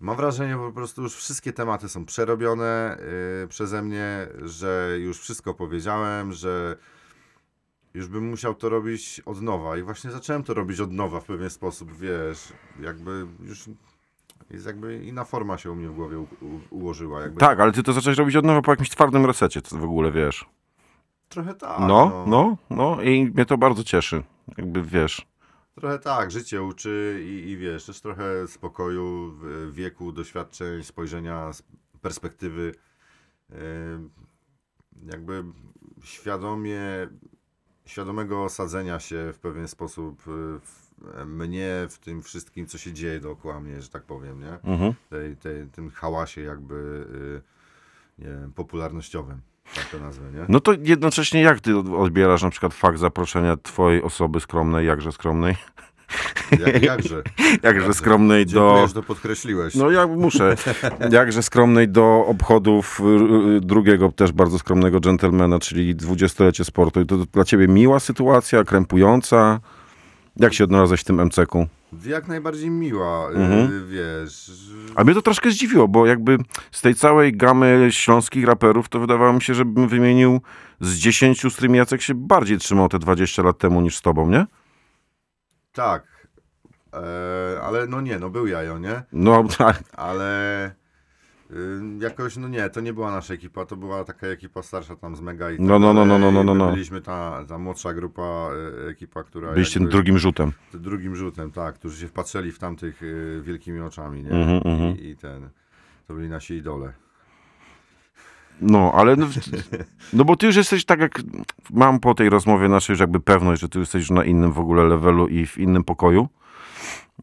Mam 0.00 0.16
wrażenie, 0.16 0.52
że 0.52 0.58
po 0.58 0.72
prostu 0.72 1.02
już 1.02 1.14
wszystkie 1.14 1.52
tematy 1.52 1.88
są 1.88 2.04
przerobione 2.04 2.98
yy, 3.40 3.48
przeze 3.48 3.82
mnie, 3.82 4.28
że 4.42 4.96
już 4.98 5.20
wszystko 5.20 5.54
powiedziałem, 5.54 6.32
że 6.32 6.76
już 7.94 8.08
bym 8.08 8.30
musiał 8.30 8.54
to 8.54 8.68
robić 8.68 9.20
od 9.26 9.42
nowa. 9.42 9.76
I 9.78 9.82
właśnie 9.82 10.10
zacząłem 10.10 10.44
to 10.44 10.54
robić 10.54 10.80
od 10.80 10.92
nowa 10.92 11.20
w 11.20 11.24
pewien 11.24 11.50
sposób, 11.50 11.92
wiesz, 11.92 12.52
jakby 12.80 13.26
już 13.40 13.64
jest 14.50 14.66
jakby 14.66 15.04
inna 15.04 15.24
forma 15.24 15.58
się 15.58 15.70
u 15.70 15.74
mnie 15.74 15.88
w 15.88 15.94
głowie 15.94 16.18
u, 16.18 16.22
u, 16.22 16.60
ułożyła. 16.70 17.20
Jakby 17.20 17.40
Tak, 17.40 17.60
ale 17.60 17.72
ty 17.72 17.82
to 17.82 17.92
zacząłeś 17.92 18.18
robić 18.18 18.36
od 18.36 18.44
nowa 18.44 18.62
po 18.62 18.72
jakimś 18.72 18.90
twardym 18.90 19.26
resecie, 19.26 19.62
co 19.62 19.78
w 19.78 19.84
ogóle 19.84 20.12
wiesz. 20.12 20.46
Trochę 21.28 21.54
tak. 21.54 21.80
No, 21.80 22.24
no, 22.26 22.56
no 22.70 23.02
i 23.02 23.24
mnie 23.34 23.46
to 23.46 23.58
bardzo 23.58 23.84
cieszy. 23.84 24.22
Jakby 24.58 24.82
wiesz. 24.82 25.26
Trochę 25.74 25.98
tak, 25.98 26.30
życie 26.30 26.62
uczy 26.62 27.22
i, 27.24 27.50
i 27.50 27.56
wiesz, 27.56 27.86
też 27.86 28.00
trochę 28.00 28.48
spokoju, 28.48 29.34
wieku, 29.70 30.12
doświadczeń, 30.12 30.84
spojrzenia 30.84 31.50
perspektywy. 32.02 32.74
Yy, 33.50 33.56
jakby 35.06 35.44
świadomie, 36.02 36.80
świadomego 37.84 38.44
osadzenia 38.44 39.00
się 39.00 39.32
w 39.32 39.38
pewien 39.38 39.68
sposób 39.68 40.26
yy, 40.26 40.60
w 40.60 40.83
mnie, 41.26 41.70
w 41.90 41.98
tym 41.98 42.22
wszystkim, 42.22 42.66
co 42.66 42.78
się 42.78 42.92
dzieje 42.92 43.20
dookoła 43.20 43.60
mnie, 43.60 43.82
że 43.82 43.88
tak 43.88 44.02
powiem, 44.02 44.40
nie? 44.40 44.72
Mhm. 44.72 44.92
Tej, 45.10 45.36
tej, 45.36 45.66
tym 45.66 45.90
hałasie 45.90 46.40
jakby, 46.40 47.06
yy, 48.18 48.24
nie 48.26 48.30
wiem, 48.40 48.52
popularnościowym, 48.52 49.40
tak 49.74 49.84
to 49.84 49.98
nazwę, 49.98 50.24
nie? 50.32 50.44
No 50.48 50.60
to 50.60 50.72
jednocześnie 50.82 51.42
jak 51.42 51.60
ty 51.60 51.78
od- 51.78 51.88
odbierasz 51.88 52.42
na 52.42 52.50
przykład 52.50 52.74
fakt 52.74 52.98
zaproszenia 52.98 53.56
twojej 53.56 54.02
osoby 54.02 54.40
skromnej, 54.40 54.86
jakże 54.86 55.12
skromnej, 55.12 55.56
Jak, 56.50 56.82
jakże. 56.92 57.22
jakże 57.62 57.94
skromnej 57.94 58.46
do... 58.46 58.74
Dziękuję, 58.76 58.94
to 58.94 59.02
podkreśliłeś. 59.02 59.74
No 59.74 59.90
ja 59.90 60.06
muszę. 60.06 60.54
Jakże 61.10 61.42
skromnej 61.42 61.88
do 61.88 62.24
obchodów 62.26 63.00
y, 63.00 63.56
y, 63.56 63.60
drugiego 63.60 64.12
też 64.12 64.32
bardzo 64.32 64.58
skromnego 64.58 65.00
dżentelmena, 65.00 65.58
czyli 65.58 65.94
dwudziestolecie 65.94 66.64
sportu. 66.64 67.00
I 67.00 67.06
to 67.06 67.16
dla 67.16 67.44
ciebie 67.44 67.68
miła 67.68 68.00
sytuacja, 68.00 68.64
krępująca? 68.64 69.60
Jak 70.36 70.54
się 70.54 70.64
odnalazłeś 70.64 71.00
w 71.00 71.04
tym 71.04 71.20
MCK-u? 71.24 71.66
Jak 72.06 72.28
najbardziej 72.28 72.70
miła, 72.70 73.30
y, 73.30 73.34
Mhm. 73.34 73.88
wiesz. 73.88 74.50
A 74.94 75.04
mnie 75.04 75.14
to 75.14 75.22
troszkę 75.22 75.50
zdziwiło, 75.50 75.88
bo 75.88 76.06
jakby 76.06 76.38
z 76.72 76.80
tej 76.80 76.94
całej 76.94 77.36
gamy 77.36 77.88
śląskich 77.90 78.44
raperów, 78.46 78.88
to 78.88 79.00
wydawało 79.00 79.32
mi 79.32 79.42
się, 79.42 79.54
żebym 79.54 79.88
wymienił 79.88 80.40
z 80.80 80.94
10, 80.96 81.40
z 81.50 81.54
którymi 81.54 81.78
Jacek 81.78 82.02
się 82.02 82.14
bardziej 82.14 82.58
trzymał 82.58 82.88
te 82.88 82.98
20 82.98 83.42
lat 83.42 83.58
temu 83.58 83.80
niż 83.80 83.96
z 83.96 84.02
tobą, 84.02 84.30
nie? 84.30 84.46
Tak. 85.72 86.28
E, 86.94 87.60
ale 87.62 87.86
no 87.86 88.00
nie, 88.00 88.18
no 88.18 88.30
był 88.30 88.46
jajo, 88.46 88.78
nie? 88.78 89.02
No 89.12 89.44
tak. 89.58 89.82
Ale 89.92 90.74
jakoś, 92.00 92.36
no 92.36 92.48
nie, 92.48 92.70
to 92.70 92.80
nie 92.80 92.92
była 92.92 93.10
nasza 93.10 93.34
ekipa, 93.34 93.66
to 93.66 93.76
była 93.76 94.04
taka 94.04 94.26
ekipa 94.26 94.62
starsza 94.62 94.96
tam 94.96 95.16
z 95.16 95.20
Mega 95.20 95.50
i 95.50 95.56
tak 95.56 95.66
No, 95.66 95.78
no, 95.78 95.94
no, 95.94 96.04
no, 96.04 96.18
no, 96.18 96.44
no, 96.44 96.54
no. 96.54 96.70
Byliśmy 96.70 97.00
ta, 97.00 97.44
ta 97.48 97.58
młodsza 97.58 97.94
grupa, 97.94 98.50
y, 98.86 98.88
ekipa, 98.88 99.22
która 99.22 99.52
Byliście 99.52 99.80
jakby, 99.80 99.92
drugim 99.92 100.18
rzutem. 100.18 100.52
drugim 100.74 101.16
rzutem, 101.16 101.50
tak, 101.50 101.74
którzy 101.74 102.00
się 102.00 102.08
wpatrzyli 102.08 102.52
w 102.52 102.58
tamtych 102.58 103.02
y, 103.02 103.42
wielkimi 103.44 103.80
oczami, 103.80 104.22
nie? 104.22 104.30
Mhm, 104.30 104.60
mhm. 104.64 104.98
I, 104.98 105.08
I 105.08 105.16
ten, 105.16 105.48
to 106.08 106.14
byli 106.14 106.28
nasi 106.28 106.54
idole. 106.54 106.92
No, 108.60 108.92
ale 108.94 109.16
no, 109.16 109.26
no 110.12 110.24
bo 110.24 110.36
ty 110.36 110.46
już 110.46 110.56
jesteś 110.56 110.84
tak 110.84 111.00
jak 111.00 111.22
mam 111.70 112.00
po 112.00 112.14
tej 112.14 112.30
rozmowie 112.30 112.68
naszej 112.68 112.92
już 112.92 113.00
jakby 113.00 113.20
pewność, 113.20 113.60
że 113.60 113.68
ty 113.68 113.78
jesteś 113.78 114.00
już 114.00 114.10
na 114.10 114.24
innym 114.24 114.52
w 114.52 114.58
ogóle 114.58 114.84
levelu 114.84 115.28
i 115.28 115.46
w 115.46 115.58
innym 115.58 115.84
pokoju 115.84 116.28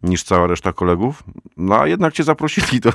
niż 0.04 0.24
cała 0.24 0.48
reszta 0.48 0.74
kolegów. 0.74 1.24
No 1.58 1.80
a 1.82 1.88
jednak 1.88 2.14
cię 2.14 2.24
zaprosili 2.24 2.80
do, 2.80 2.92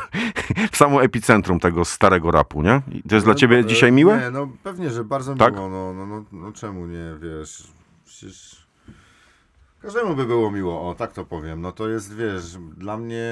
w 0.73 0.77
samo 0.77 1.03
epicentrum 1.03 1.61
tego 1.61 1.85
starego 1.85 2.31
rapu, 2.31 2.63
nie? 2.63 2.83
I 2.93 3.03
to 3.09 3.15
jest 3.15 3.27
dla 3.27 3.33
No, 3.35 3.39
ciebie 3.41 3.59
e, 3.59 3.65
dzisiaj 3.65 3.93
miłe? 3.93 4.19
Nie, 4.21 4.31
no 4.31 4.49
pewnie, 4.63 4.91
że 4.91 5.05
bardzo 5.05 5.35
Tak? 5.35 5.55
miło. 5.55 5.69
No, 5.69 5.95
no, 5.95 6.07
no, 6.07 6.25
no 6.33 6.53
czemu 6.53 6.87
nie, 6.87 7.15
wiesz, 7.21 7.69
przecież 8.05 8.67
każdemu 9.81 10.17
by 10.17 10.25
było 10.27 10.51
miło, 10.51 10.89
o 10.91 10.95
tak 10.95 11.13
to 11.13 11.25
powiem. 11.25 11.61
No 11.61 11.73
to 11.73 11.89
jest, 11.89 12.17
wiesz, 12.17 12.57
dla 12.77 12.97
mnie, 12.97 13.25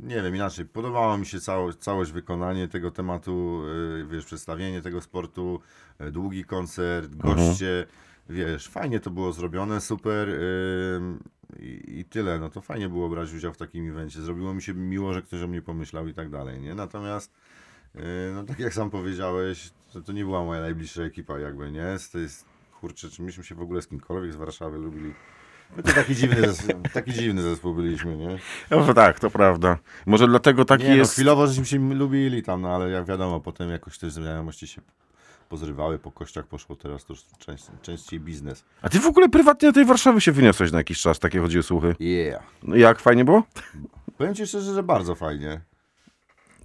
nie 0.00 0.22
wiem, 0.22 0.34
inaczej, 0.36 0.66
podobało 0.66 1.18
mi 1.18 1.26
się 1.26 1.40
cało, 1.40 1.72
całość 1.72 2.12
wykonanie 2.12 2.68
tego 2.68 2.90
tematu, 2.90 3.62
y, 4.00 4.06
wiesz, 4.10 4.24
przedstawienie 4.24 4.82
tego 4.82 5.00
sportu, 5.00 5.60
y, 6.00 6.10
długi 6.12 6.44
koncert, 6.44 7.14
goście, 7.14 7.86
wiesz, 8.30 8.68
fajnie 8.68 9.00
to 9.00 9.10
było 9.10 9.32
zrobione, 9.32 9.80
super 9.80 10.28
y, 10.28 11.00
i, 11.60 11.98
i 12.00 12.04
tyle, 12.04 12.38
no 12.38 12.50
to 12.50 12.60
fajnie 12.60 12.88
było 12.88 13.08
brać 13.08 13.32
udział 13.32 13.52
w 13.52 13.56
takim 13.56 13.90
evencie. 13.90 14.22
Zrobiło 14.22 14.54
mi 14.54 14.62
się 14.62 14.74
miło, 14.74 15.12
że 15.12 15.22
ktoś 15.22 15.42
o 15.42 15.48
mnie 15.48 15.62
pomyślał 15.62 16.08
i 16.08 16.14
tak 16.14 16.30
dalej, 16.30 16.60
nie? 16.60 16.74
Natomiast 16.74 17.32
Yy, 17.96 18.02
No 18.34 18.44
tak 18.44 18.58
jak 18.58 18.74
sam 18.74 18.90
powiedziałeś, 18.90 19.70
to, 19.92 20.00
to 20.00 20.12
nie 20.12 20.24
była 20.24 20.44
moja 20.44 20.60
najbliższa 20.60 21.02
ekipa 21.02 21.38
jakby, 21.38 21.72
nie? 21.72 21.98
Z 21.98 22.10
tej, 22.10 22.26
kurczę, 22.80 23.10
czy 23.10 23.22
myśmy 23.22 23.44
się 23.44 23.54
w 23.54 23.60
ogóle 23.60 23.82
z 23.82 23.86
kimkolwiek 23.86 24.32
z 24.32 24.36
Warszawy 24.36 24.78
lubili? 24.78 25.14
My 25.76 25.82
to 25.82 25.92
taki 25.92 26.14
dziwny 26.14 26.40
zespół, 26.40 26.82
taki 26.92 27.12
dziwny 27.12 27.42
zespół 27.42 27.74
byliśmy, 27.74 28.16
nie? 28.16 28.38
No 28.70 28.94
tak, 28.94 29.20
to 29.20 29.30
prawda. 29.30 29.78
Może 30.06 30.26
dlatego 30.26 30.64
taki 30.64 30.84
nie, 30.84 30.90
no, 30.90 30.96
jest... 30.96 31.12
chwilowo 31.12 31.46
żeśmy 31.46 31.64
się 31.64 31.94
lubili 31.94 32.42
tam, 32.42 32.62
no 32.62 32.74
ale 32.74 32.90
jak 32.90 33.04
wiadomo, 33.04 33.40
potem 33.40 33.70
jakoś 33.70 33.98
te 33.98 34.10
znajomości 34.10 34.66
się 34.66 34.80
pozrywały, 35.48 35.98
po 35.98 36.12
kościach 36.12 36.46
poszło 36.46 36.76
teraz 36.76 37.04
to 37.04 37.12
już 37.12 37.22
część, 37.38 37.64
częściej 37.82 38.20
biznes. 38.20 38.64
A 38.82 38.88
ty 38.88 39.00
w 39.00 39.06
ogóle 39.06 39.28
prywatnie 39.28 39.68
do 39.68 39.72
tej 39.72 39.84
Warszawy 39.84 40.20
się 40.20 40.32
wyniosłeś 40.32 40.72
na 40.72 40.78
jakiś 40.78 41.00
czas, 41.00 41.18
takie 41.18 41.40
chodziły 41.40 41.62
słuchy. 41.62 41.94
Yeah. 42.00 42.42
No, 42.62 42.76
jak, 42.76 43.00
fajnie 43.00 43.24
było? 43.24 43.42
Powiem 44.18 44.34
ci 44.34 44.46
szczerze, 44.46 44.74
że 44.74 44.82
bardzo 44.82 45.14
fajnie. 45.14 45.60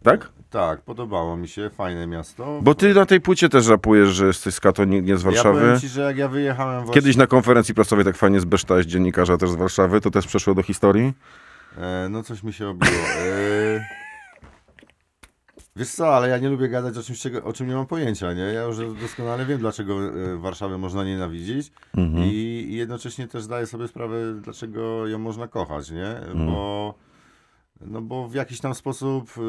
Tak? 0.04 0.30
Tak, 0.50 0.82
podobało 0.82 1.38
mi 1.38 1.48
się, 1.48 1.70
fajne 1.70 2.08
miasto. 2.08 2.60
Bo 2.62 2.76
ty 2.76 2.94
na 2.94 3.06
tej 3.06 3.22
płycie 3.22 3.50
też 3.50 3.68
rapujesz, 3.68 4.10
że 4.10 4.28
jesteś 4.28 4.54
z 4.54 4.60
Kato, 4.60 4.86
nie, 4.86 5.18
z 5.18 5.24
ja 5.24 5.32
Warszawy. 5.32 5.60
powiem 5.60 5.80
ci, 5.80 5.88
że 5.88 6.02
jak 6.02 6.18
ja 6.18 6.28
wyjechałem 6.28 6.86
właśnie... 6.86 7.02
Kiedyś 7.02 7.16
na 7.16 7.28
konferencji 7.28 7.74
prasowej 7.74 8.06
tak 8.06 8.18
fajnie 8.18 8.40
zbeształeś 8.40 8.86
dziennikarza 8.86 9.38
też 9.38 9.50
z 9.50 9.56
Warszawy, 9.56 10.02
to 10.02 10.12
też 10.12 10.28
przeszło 10.28 10.56
do 10.56 10.64
historii? 10.64 11.14
E, 11.78 12.08
no 12.10 12.24
coś 12.24 12.44
mi 12.44 12.54
się 12.54 12.68
obiło. 12.68 12.92
E, 13.18 14.01
wiesz 15.82 15.92
co, 15.92 16.16
ale 16.16 16.30
ja 16.30 16.38
nie 16.38 16.50
lubię 16.50 16.70
gadać 16.70 16.98
o 16.98 17.04
czymś, 17.04 17.20
czego, 17.20 17.44
o 17.44 17.54
czym 17.54 17.68
nie 17.68 17.76
mam 17.76 17.88
pojęcia, 17.88 18.34
nie? 18.34 18.42
Ja 18.42 18.64
już 18.64 18.78
doskonale 19.02 19.46
wiem, 19.46 19.60
dlaczego 19.60 20.00
e, 20.04 20.38
Warszawę 20.38 20.78
można 20.78 21.04
nienawidzić 21.04 21.72
i, 22.26 22.66
i 22.70 22.76
jednocześnie 22.76 23.28
też 23.28 23.44
zdaję 23.44 23.66
sobie 23.66 23.88
sprawę, 23.88 24.34
dlaczego 24.42 25.08
ją 25.08 25.20
można 25.20 25.48
kochać, 25.48 25.92
nie? 25.92 26.16
Bo, 26.46 26.96
no 27.82 28.02
bo 28.02 28.28
w 28.28 28.34
jakiś 28.34 28.60
tam 28.60 28.76
sposób 28.76 29.38
y, 29.38 29.42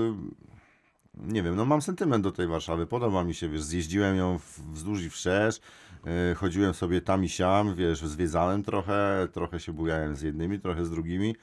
nie 1.15 1.43
wiem, 1.43 1.57
no 1.57 1.65
mam 1.65 1.83
sentyment 1.83 2.25
do 2.25 2.33
tej 2.33 2.47
Warszawy, 2.47 2.87
podoba 2.87 3.25
mi 3.25 3.35
się, 3.35 3.49
wiesz, 3.49 3.63
zjeździłem 3.63 4.17
ją 4.17 4.39
wzdłuż 4.73 5.03
i 5.03 5.11
wszerz, 5.11 5.61
yy, 6.05 6.35
chodziłem 6.35 6.75
sobie 6.75 7.01
tam 7.01 7.25
i 7.25 7.29
siam, 7.29 7.75
wiesz, 7.75 7.99
zwiedzałem 7.99 8.63
trochę, 8.63 9.29
trochę 9.33 9.61
się 9.61 9.73
bujałem 9.73 10.17
z 10.17 10.23
jednymi, 10.23 10.61
trochę 10.61 10.85
z 10.85 10.91
drugimi. 10.91 11.37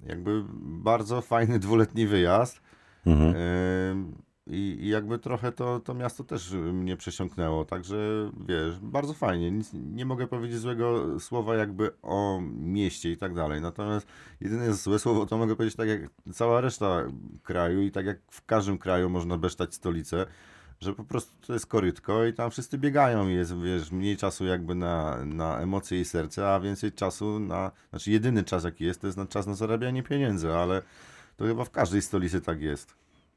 Jakby 0.00 0.44
bardzo 0.60 1.20
fajny 1.20 1.58
dwuletni 1.58 2.06
wyjazd. 2.06 2.60
Mhm. 3.06 3.34
I 4.50 4.88
jakby 4.88 5.18
trochę 5.18 5.52
to, 5.52 5.80
to 5.80 5.94
miasto 5.94 6.24
też 6.24 6.52
mnie 6.52 6.96
przesiąknęło, 6.96 7.64
także 7.64 7.96
wiesz, 8.48 8.80
bardzo 8.80 9.14
fajnie. 9.14 9.50
Nic, 9.50 9.70
nie 9.72 10.04
mogę 10.04 10.26
powiedzieć 10.26 10.58
złego 10.58 11.20
słowa 11.20 11.56
jakby 11.56 11.90
o 12.02 12.40
mieście 12.52 13.12
i 13.12 13.16
tak 13.16 13.34
dalej. 13.34 13.60
Natomiast 13.60 14.06
jedyne 14.40 14.74
złe 14.74 14.98
słowo 14.98 15.26
to 15.26 15.36
mogę 15.36 15.56
powiedzieć 15.56 15.76
tak 15.76 15.88
jak 15.88 16.00
cała 16.32 16.60
reszta 16.60 17.04
kraju 17.42 17.82
i 17.82 17.90
tak 17.90 18.06
jak 18.06 18.18
w 18.30 18.44
każdym 18.44 18.78
kraju 18.78 19.10
można 19.10 19.38
besztać 19.38 19.74
stolicę, 19.74 20.26
że 20.80 20.92
po 20.92 21.04
prostu 21.04 21.32
to 21.46 21.52
jest 21.52 21.66
korytko 21.66 22.24
i 22.24 22.32
tam 22.32 22.50
wszyscy 22.50 22.78
biegają 22.78 23.28
i 23.28 23.34
jest, 23.34 23.58
wiesz, 23.58 23.92
mniej 23.92 24.16
czasu 24.16 24.44
jakby 24.44 24.74
na, 24.74 25.24
na 25.24 25.58
emocje 25.58 26.00
i 26.00 26.04
serce, 26.04 26.54
a 26.54 26.60
więcej 26.60 26.92
czasu 26.92 27.40
na, 27.40 27.70
znaczy 27.90 28.10
jedyny 28.10 28.44
czas 28.44 28.64
jaki 28.64 28.84
jest, 28.84 29.00
to 29.00 29.06
jest 29.06 29.16
na 29.16 29.26
czas 29.26 29.46
na 29.46 29.54
zarabianie 29.54 30.02
pieniędzy, 30.02 30.52
ale 30.52 30.82
to 31.36 31.44
chyba 31.44 31.64
w 31.64 31.70
każdej 31.70 32.02
stolicy 32.02 32.40
tak 32.40 32.60
jest. 32.60 32.94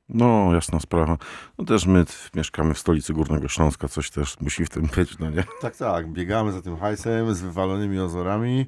No, 0.09 0.53
jasna 0.53 0.79
sprawa. 0.79 1.17
No 1.57 1.65
też 1.65 1.85
my 1.85 2.05
mieszkamy 2.35 2.73
w 2.73 2.79
stolicy 2.79 3.13
Górnego 3.13 3.47
Śląska, 3.47 3.87
coś 3.87 4.09
też 4.09 4.39
musi 4.39 4.65
w 4.65 4.69
tym 4.69 4.89
być, 4.95 5.19
no 5.19 5.29
nie? 5.29 5.43
Tak, 5.61 5.77
tak, 5.77 6.07
biegamy 6.07 6.51
za 6.51 6.61
tym 6.61 6.77
hajsem 6.77 7.35
z 7.35 7.41
wywalonymi 7.41 7.99
ozorami. 7.99 8.65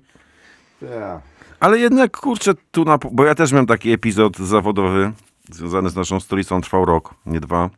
Ja. 0.81 1.21
Ale 1.59 1.79
jednak, 1.79 2.17
kurczę, 2.17 2.53
tu 2.71 2.85
na... 2.85 2.97
Bo 3.11 3.25
ja 3.25 3.35
też 3.35 3.51
miałem 3.51 3.65
taki 3.65 3.91
epizod 3.91 4.37
zawodowy 4.37 5.11
związany 5.49 5.89
z 5.89 5.95
naszą 5.95 6.19
stolicą, 6.19 6.61
trwał 6.61 6.85
rok, 6.85 7.15
nie 7.25 7.39
dwa. 7.39 7.69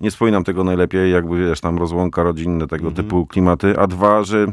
Nie 0.00 0.10
wspominam 0.10 0.44
tego 0.44 0.64
najlepiej, 0.64 1.12
jakby 1.12 1.48
wiesz, 1.48 1.60
tam 1.60 1.78
rozłąka 1.78 2.22
rodzinne, 2.22 2.66
tego 2.66 2.90
typu 2.90 3.26
klimaty. 3.26 3.78
A 3.78 3.86
dwa, 3.86 4.22
że 4.22 4.46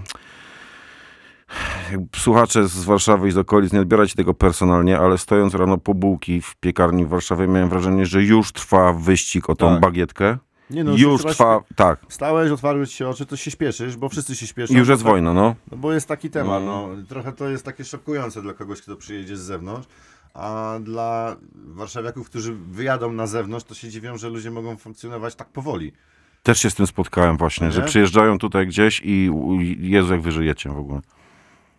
słuchacze 2.15 2.67
z 2.67 2.83
Warszawy 2.83 3.27
i 3.27 3.31
z 3.31 3.37
okolic 3.37 3.73
nie 3.73 3.81
odbierać 3.81 4.13
tego 4.13 4.33
personalnie, 4.33 4.99
ale 4.99 5.17
stojąc 5.17 5.53
rano 5.55 5.77
po 5.77 5.93
bułki 5.93 6.41
w 6.41 6.55
piekarni 6.55 7.05
w 7.05 7.09
Warszawie 7.09 7.47
miałem 7.47 7.69
wrażenie, 7.69 8.05
że 8.05 8.23
już 8.23 8.51
trwa 8.51 8.93
wyścig 8.93 9.49
o 9.49 9.55
tą 9.55 9.69
Tak. 9.69 9.79
bagietkę. 9.81 10.37
Nie 10.69 10.83
no, 10.83 10.93
już 10.97 11.21
trwa, 11.23 11.59
tak. 11.75 11.99
Wstałeś, 12.07 12.51
otwarłeś 12.51 12.93
się 12.95 13.07
oczy, 13.07 13.25
to 13.25 13.35
się 13.35 13.51
śpieszysz, 13.51 13.97
bo 13.97 14.09
wszyscy 14.09 14.35
się 14.35 14.47
śpieszą. 14.47 14.73
Już 14.73 14.87
jest 14.87 15.03
tak- 15.03 15.11
wojna, 15.11 15.33
no. 15.33 15.55
No 15.71 15.77
bo 15.77 15.93
jest 15.93 16.07
taki 16.07 16.29
temat, 16.29 16.63
no. 16.65 16.89
Trochę 17.09 17.31
to 17.31 17.49
jest 17.49 17.65
takie 17.65 17.85
szokujące 17.85 18.41
dla 18.41 18.53
kogoś, 18.53 18.81
kto 18.81 18.95
przyjedzie 18.95 19.37
z 19.37 19.39
zewnątrz. 19.39 19.87
A 20.33 20.79
dla 20.83 21.35
warszawiaków, 21.53 22.29
którzy 22.29 22.53
wyjadą 22.55 23.11
na 23.11 23.27
zewnątrz, 23.27 23.65
to 23.65 23.73
się 23.75 23.89
dziwią, 23.89 24.17
że 24.17 24.29
ludzie 24.29 24.51
mogą 24.51 24.77
funkcjonować 24.77 25.35
tak 25.35 25.49
powoli. 25.49 25.91
Też 26.43 26.59
się 26.59 26.69
z 26.69 26.75
tym 26.75 26.87
spotkałem 26.87 27.37
właśnie, 27.37 27.71
że 27.71 27.81
przyjeżdżają 27.81 28.39
tutaj 28.39 28.67
gdzieś 28.67 29.01
i 29.05 29.29
u- 29.29 29.61
Jezu, 29.79 30.11
jak 30.11 30.21
wy 30.21 30.31
żyjecie 30.31 30.69
w 30.69 30.77
ogóle. 30.77 31.01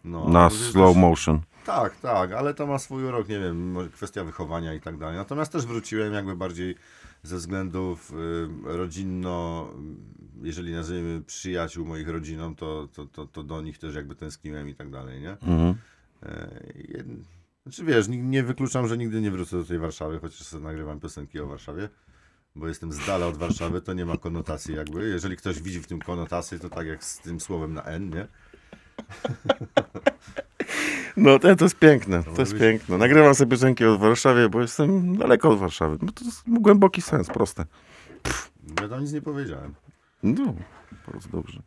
No, 0.05 0.29
Na 0.29 0.49
to 0.49 0.55
jest 0.55 0.71
slow 0.71 0.93
też- 0.95 1.01
motion. 1.03 1.41
Tak, 1.67 1.97
tak, 1.97 2.33
ale 2.33 2.55
to 2.55 2.67
ma 2.67 2.79
swój 2.79 3.05
urok, 3.05 3.29
nie 3.29 3.41
wiem, 3.41 3.71
może 3.73 3.89
kwestia 3.89 4.25
wychowania 4.25 4.75
i 4.75 4.81
tak 4.81 4.99
dalej. 4.99 5.17
Natomiast 5.17 5.53
też 5.53 5.67
wróciłem 5.67 6.13
jakby 6.15 6.37
bardziej 6.37 6.75
ze 7.23 7.37
względów 7.37 8.13
y, 8.13 8.15
rodzinno, 8.77 9.69
y, 10.43 10.47
jeżeli 10.47 10.73
nazwiemy 10.75 11.23
przyjaciół 11.27 11.87
moich 11.87 12.09
rodziną, 12.09 12.55
to, 12.55 12.89
to, 12.93 13.07
to, 13.07 13.27
to 13.27 13.43
do 13.43 13.63
nich 13.63 13.79
też 13.79 13.95
jakby 13.95 14.15
tęskniłem 14.15 14.69
i 14.69 14.75
tak 14.75 14.91
dalej, 14.91 15.21
nie? 15.21 15.31
Mhm. 15.31 15.75
E, 16.23 16.49
jed... 16.89 17.07
Znaczy 17.67 17.85
wiesz, 17.85 18.07
nie 18.09 18.43
wykluczam, 18.43 18.89
że 18.89 18.99
nigdy 18.99 19.21
nie 19.21 19.31
wrócę 19.31 19.57
do 19.57 19.65
tej 19.65 19.79
Warszawy, 19.79 20.19
chociaż 20.21 20.47
sobie 20.47 20.65
nagrywam 20.65 21.01
piosenki 21.01 21.41
o 21.41 21.47
Warszawie, 21.47 21.89
bo 22.57 22.69
jestem 22.69 22.93
z 22.93 23.07
dala 23.07 23.27
od 23.27 23.37
Warszawy, 23.37 23.81
to 23.83 23.93
nie 23.93 24.07
ma 24.07 24.17
konotacji 24.17 24.75
jakby. 24.75 25.09
Jeżeli 25.09 25.37
ktoś 25.37 25.62
widzi 25.62 25.81
w 25.81 25.87
tym 25.87 25.99
konotację, 25.99 26.59
to 26.59 26.69
tak 26.71 26.87
jak 26.87 27.05
z 27.05 27.19
tym 27.19 27.41
słowem 27.41 27.75
na 27.75 27.83
N, 27.83 28.11
nie? 28.11 28.27
No 31.17 31.39
to, 31.39 31.57
to 31.57 31.65
jest 31.65 31.79
piękne, 31.79 32.23
to 32.23 32.31
jest 32.31 32.39
może 32.39 32.53
być- 32.53 32.61
piękne. 32.61 32.99
Nagrywam 32.99 33.35
sobie 33.35 33.51
piosenki 33.51 33.85
o 33.85 33.99
Warszawie, 33.99 34.49
bo 34.49 34.61
jestem 34.61 35.17
daleko 35.17 35.51
od 35.51 35.59
Warszawy. 35.59 35.99
No 36.03 36.12
to 36.12 36.25
jest 36.25 36.43
głęboki 36.47 37.03
sens, 37.03 37.29
proste. 37.29 37.65
Ja 38.83 38.89
tam 38.89 39.01
nic 39.03 39.12
nie 39.12 39.23
powiedziałem. 39.23 39.75
No, 40.23 40.55
bardzo 41.13 41.29
dobrze. 41.29 41.61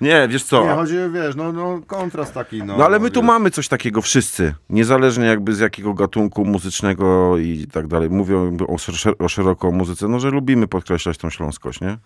Nie, 0.00 0.28
wiesz 0.28 0.44
co, 0.44 0.64
Nie, 0.64 0.74
chodzi, 0.74 0.94
wiesz, 1.14 1.36
no, 1.36 1.52
no 1.52 1.80
kontrast 1.86 2.34
taki, 2.34 2.58
no. 2.62 2.76
no 2.76 2.84
ale 2.84 2.98
my 2.98 3.10
tu 3.10 3.20
wiesz. 3.20 3.26
mamy 3.26 3.50
coś 3.50 3.68
takiego 3.68 4.02
wszyscy, 4.02 4.54
niezależnie 4.70 5.24
jakby 5.26 5.54
z 5.54 5.58
jakiego 5.58 5.94
gatunku 5.94 6.44
muzycznego 6.44 7.38
i 7.38 7.66
tak 7.72 7.86
dalej. 7.86 8.10
Mówią 8.10 8.56
o, 8.68 8.74
szer- 8.76 9.14
o 9.24 9.28
szeroko 9.28 9.72
muzyce, 9.72 10.08
no 10.08 10.20
że 10.20 10.30
lubimy 10.30 10.68
podkreślać 10.68 11.18
tą 11.18 11.30
śląskość, 11.30 11.80
nie? 11.80 11.98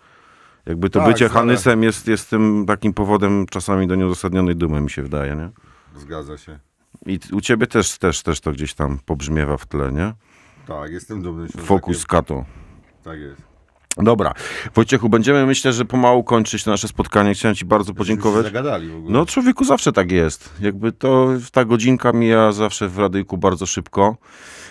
Jakby 0.65 0.89
to 0.89 0.99
Tak, 0.99 1.07
bycie 1.07 1.25
zgadza. 1.25 1.33
Hanysem 1.39 1.83
jest, 1.83 2.07
jest 2.07 2.29
tym 2.29 2.65
takim 2.67 2.93
powodem 2.93 3.45
czasami 3.45 3.87
do 3.87 3.95
nieuzasadnionej 3.95 4.55
dumy, 4.55 4.81
mi 4.81 4.89
się 4.89 5.03
wydaje, 5.03 5.35
nie? 5.35 5.49
Zgadza 5.99 6.37
się. 6.37 6.59
I 7.05 7.19
u 7.31 7.41
ciebie 7.41 7.67
też, 7.67 7.97
też, 7.97 8.21
też 8.23 8.41
to 8.41 8.51
gdzieś 8.51 8.73
tam 8.73 8.99
pobrzmiewa 9.05 9.57
w 9.57 9.65
tle, 9.65 9.91
nie? 9.91 10.13
Tak, 10.67 10.91
jestem 10.91 11.21
dumny. 11.21 11.47
Fokus 11.47 12.05
kato. 12.05 12.45
Tak 13.03 13.19
jest. 13.19 13.41
Dobra. 13.97 14.33
Wojciechu, 14.75 15.09
będziemy 15.09 15.45
myślę, 15.45 15.73
że 15.73 15.85
pomału 15.85 16.23
kończyć 16.23 16.65
nasze 16.65 16.87
spotkanie. 16.87 17.33
Chciałem 17.33 17.55
ci 17.55 17.65
bardzo 17.65 17.93
podziękować. 17.93 18.45
zagadali 18.45 18.87
w 18.87 18.95
ogóle. 18.95 19.13
No 19.13 19.25
człowieku 19.25 19.63
zawsze 19.63 19.91
tak 19.91 20.11
jest. 20.11 20.53
Jakby 20.61 20.91
to 20.91 21.27
ta 21.51 21.65
godzinka 21.65 22.13
mija 22.13 22.51
zawsze 22.51 22.87
w 22.87 22.99
radyjku 22.99 23.37
bardzo 23.37 23.65
szybko. 23.65 24.17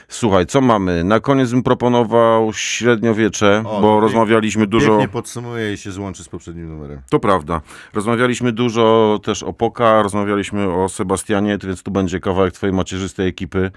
Słuchaj, 0.09 0.47
co 0.47 0.61
mamy? 0.61 1.05
Na 1.05 1.21
koniec 1.21 1.51
bym 1.51 1.63
proponował 1.63 2.53
średniowiecze, 2.53 3.63
O, 3.67 3.81
bo 3.81 4.01
rozmawialiśmy 4.01 4.67
dużo. 4.67 4.89
Pięknie 4.89 5.09
podsumuje 5.09 5.73
i 5.73 5.77
się 5.77 5.91
złączy 5.93 6.25
z 6.25 6.29
poprzednim 6.29 6.69
numerem. 6.69 7.01
To 7.11 7.21
prawda. 7.21 7.61
Rozmawialiśmy 7.95 8.53
dużo 8.53 9.19
też 9.23 9.43
o 9.43 9.53
Poka, 9.53 10.03
rozmawialiśmy 10.03 10.73
o 10.75 10.89
Sebastianie, 10.89 11.59
więc 11.65 11.83
tu 11.83 11.91
będzie 11.91 12.21
kawałek 12.21 12.55
twojej 12.55 12.75
macierzystej 12.77 13.29
ekipy 13.29 13.71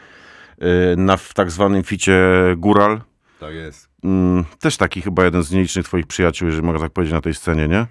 yy, 0.58 0.68
na 0.98 1.18
w 1.18 1.34
tak 1.34 1.52
zwanym 1.52 1.84
ficie 1.84 2.22
Góral. 2.58 3.02
Tak 3.39 3.54
jest. 3.54 3.87
Mm, 4.04 4.45
też 4.60 4.78
taki 4.78 5.02
chyba 5.02 5.26
jeden 5.26 5.43
z 5.43 5.52
nielicznych 5.52 5.86
twoich 5.86 6.08
przyjaciół, 6.08 6.48
jeżeli 6.48 6.68
mogę 6.68 6.80
tak 6.80 6.91
powiedzieć, 6.91 7.14
na 7.14 7.22
tej 7.22 7.34
scenie, 7.34 7.68
nie? 7.68 7.86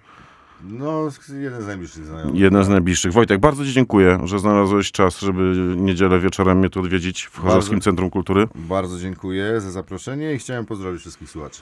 No, 0.70 1.08
jeden 1.40 1.62
z 1.62 1.66
najbliższych 1.66 2.04
znajomych. 2.04 2.40
Jeden 2.40 2.64
z 2.64 2.68
najbliższych. 2.68 3.12
Wojtek, 3.12 3.40
bardzo 3.40 3.64
ci 3.64 3.72
dziękuję, 3.72 4.18
że 4.24 4.38
znalazłeś 4.38 4.92
czas, 4.92 5.20
żeby 5.20 5.54
niedzielę 5.76 6.20
wieczorem 6.20 6.58
mnie 6.58 6.70
tu 6.70 6.80
odwiedzić 6.80 7.22
w 7.22 7.38
Chorzowskim 7.38 7.76
Bardzo. 7.76 7.84
Centrum 7.84 8.10
Kultury. 8.10 8.48
Bardzo 8.54 8.98
dziękuję 8.98 9.60
za 9.60 9.70
zaproszenie 9.70 10.34
i 10.34 10.38
chciałem 10.38 10.66
pozdrowić 10.66 11.00
wszystkich 11.00 11.30
słuchaczy. 11.30 11.60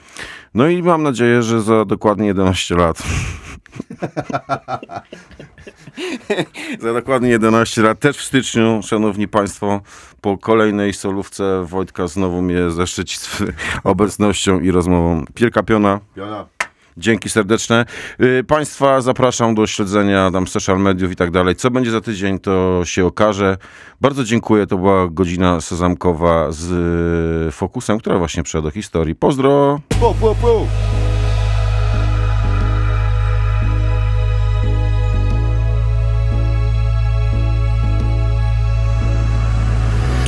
No 0.54 0.68
i 0.68 0.82
mam 0.82 1.02
nadzieję, 1.02 1.42
że 1.42 1.62
za 1.62 1.84
dokładnie 1.84 2.26
11 2.26 2.76
lat. 2.76 3.02
za 6.80 6.92
dokładnie 6.92 7.28
11 7.28 7.82
lat, 7.82 7.98
też 7.98 8.16
w 8.16 8.24
styczniu, 8.24 8.80
szanowni 8.82 9.28
państwo, 9.28 9.80
po 10.20 10.38
kolejnej 10.38 10.92
solówce 10.92 11.64
Wojtka 11.64 12.06
znowu 12.06 12.42
mnie 12.42 12.70
zaszczycić 12.70 13.20
obecnością 13.84 14.60
i 14.60 14.70
rozmową. 14.70 15.24
Wielka 15.36 15.62
piona. 15.62 16.00
Piona. 16.14 16.46
Dzięki 16.96 17.28
serdeczne. 17.28 17.84
Y, 18.20 18.44
Państwa 18.44 19.00
zapraszam 19.00 19.54
do 19.54 19.66
śledzenia 19.66 20.30
tam 20.30 20.46
social 20.46 20.80
mediów 20.80 21.12
i 21.12 21.16
tak 21.16 21.30
dalej. 21.30 21.56
Co 21.56 21.70
będzie 21.70 21.90
za 21.90 22.00
tydzień, 22.00 22.38
to 22.38 22.80
się 22.84 23.06
okaże. 23.06 23.56
Bardzo 24.00 24.24
dziękuję. 24.24 24.66
To 24.66 24.78
była 24.78 25.08
godzina 25.08 25.60
sezamkowa 25.60 26.52
z 26.52 26.70
y, 27.48 27.52
Fokusem, 27.52 27.98
która 27.98 28.18
właśnie 28.18 28.42
przeszła 28.42 28.62
do 28.62 28.70
historii. 28.70 29.14
Pozdro! 29.14 29.80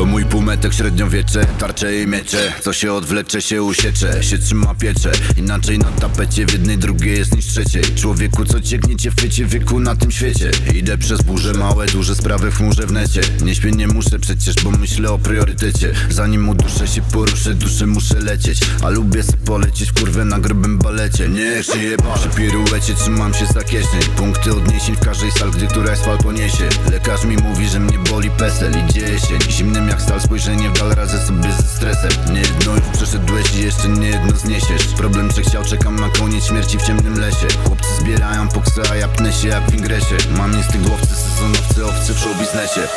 Mój 0.07 0.25
półmetek 0.25 0.75
średniowiecze, 0.75 1.47
tarcze 1.59 2.03
i 2.03 2.07
miecze. 2.07 2.53
Co 2.61 2.73
się 2.73 2.93
odwlecze 2.93 3.43
się 3.43 3.63
usiecze, 3.63 4.23
się 4.23 4.39
trzyma 4.39 4.75
piecze. 4.75 5.13
Inaczej 5.37 5.79
na 5.79 5.89
tapecie, 5.89 6.47
w 6.47 6.53
jednej 6.53 6.79
drugiej 6.79 7.19
jest 7.19 7.37
niż 7.37 7.47
trzeciej. 7.47 7.83
Człowieku 7.83 8.45
co 8.45 8.61
ciekniecie 8.61 9.11
w 9.11 9.17
chwycie 9.17 9.45
wieku 9.45 9.81
na 9.81 9.97
tym 9.97 10.11
świecie? 10.11 10.51
Idę 10.75 10.99
przez 10.99 11.23
burze, 11.23 11.53
małe, 11.53 11.87
duże 11.87 12.15
sprawy 12.15 12.51
w 12.51 12.57
chmurze 12.57 12.87
w 12.87 12.93
necie. 12.93 13.21
Nie 13.45 13.55
śpię, 13.55 13.71
nie 13.71 13.89
muszę 13.89 14.19
przecież, 14.19 14.55
bo 14.65 14.71
myślę 14.71 15.11
o 15.11 15.19
priorytecie. 15.19 15.93
Zanim 16.11 16.49
uduszę 16.49 16.89
się, 16.89 17.03
poruszę, 17.03 17.55
duszę, 17.55 17.87
muszę 17.87 18.21
lecieć. 18.21 18.61
A 18.83 18.91
lubię 18.91 19.23
se 19.23 19.37
polecieć 19.37 19.93
kurwę 19.93 20.25
na 20.25 20.39
grubym 20.39 20.79
balecie. 20.79 21.29
Nie 21.29 21.63
szyję 21.63 21.97
przy 22.15 22.29
piruecie, 22.29 22.95
trzymam 22.95 23.35
się 23.35 23.47
za 23.47 23.63
kieszeń. 23.63 24.01
Punkty 24.17 24.53
odniesień 24.53 24.97
w 24.97 25.01
każdej 25.01 25.31
sal, 25.31 25.51
gdy 25.51 25.67
któraś 25.67 25.99
fal 25.99 26.19
poniesie. 26.19 26.69
Lekarz 26.91 27.25
mi 27.25 27.37
mówi, 27.37 27.69
że 27.69 27.81
mnie 27.81 27.99
boli 27.99 28.31
pesel 28.31 28.73
i 28.85 28.93
dzieje 28.93 29.21
się. 29.21 29.39
Zimnym 29.51 29.89
jak 29.89 29.96
stal 30.01 30.21
spojrzenie 30.21 30.71
w 30.71 30.73
dal 30.73 30.91
radzę 30.91 31.27
sobie 31.27 31.53
ze 31.53 31.63
stresem. 31.63 32.11
Nie 32.33 32.41
jedno 32.41 32.73
już 32.73 32.85
przeszedłeś 32.93 33.55
i 33.55 33.63
jeszcze 33.63 33.89
nie 33.89 34.09
jedno 34.09 34.37
zniesiesz. 34.37 34.87
Problem 34.97 35.29
przechciał, 35.29 35.65
czekam 35.65 35.97
na 35.97 36.09
koniec 36.09 36.45
śmierci 36.45 36.79
w 36.79 36.83
ciemnym 36.83 37.21
lesie. 37.21 37.47
Chłopcy 37.67 37.89
zbierają 38.01 38.49
poksy, 38.49 38.83
a 38.93 38.97
ja 38.97 39.09
pnę 39.09 39.33
się 39.33 39.49
jak 39.49 39.71
w 39.71 39.75
ingresie. 39.75 40.17
Mam 40.39 40.57
instynktowcy, 40.57 41.15
sezonowcy, 41.15 41.87
owcy 41.87 42.15
w 42.15 42.19
showbiznesie. 42.19 42.89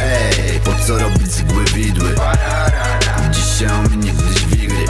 Ej, 0.00 0.60
po 0.60 0.72
co 0.86 0.98
robić 0.98 1.32
z 1.32 1.40
igły 1.40 1.64
widły? 1.64 2.14
Dziś 3.30 3.44
Dzisiaj 3.44 3.68
o 3.68 3.82
mnie 3.82 3.96
niegdyś 3.96 4.44
wigry 4.44 4.84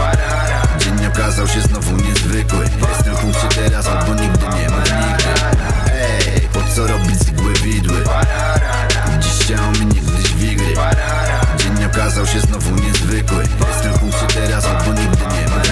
Dzień 0.78 1.06
okazał 1.06 1.48
się 1.48 1.60
znowu 1.60 1.96
niezwykły. 1.96 2.64
Jestem 2.88 3.16
w 3.16 3.20
punkcie 3.20 3.48
teraz 3.48 3.86
albo 3.86 4.14
nigdy 4.14 4.46
nie 4.46 4.70
ma 4.70 4.78
nigdy. 4.78 5.24
Ej, 5.92 6.48
po 6.52 6.60
co 6.74 6.86
robić 6.86 7.18
z 7.18 7.28
igły 7.28 7.52
widły 7.52 8.04
Dzisiaj 9.20 9.58
o 9.58 9.70
mnie 9.70 9.84
niegdyś 9.84 10.23
wigry 10.36 10.74
Dzień 11.56 11.84
okazał 11.84 12.26
się 12.26 12.40
znowu 12.40 12.70
niezwykły. 12.70 13.44
Jestem 13.68 13.92
w 13.92 13.98
punkcie 13.98 14.26
teraz 14.34 14.64
albo 14.64 15.00
nigdy 15.00 15.22
nie 15.22 15.48
ma 15.48 15.62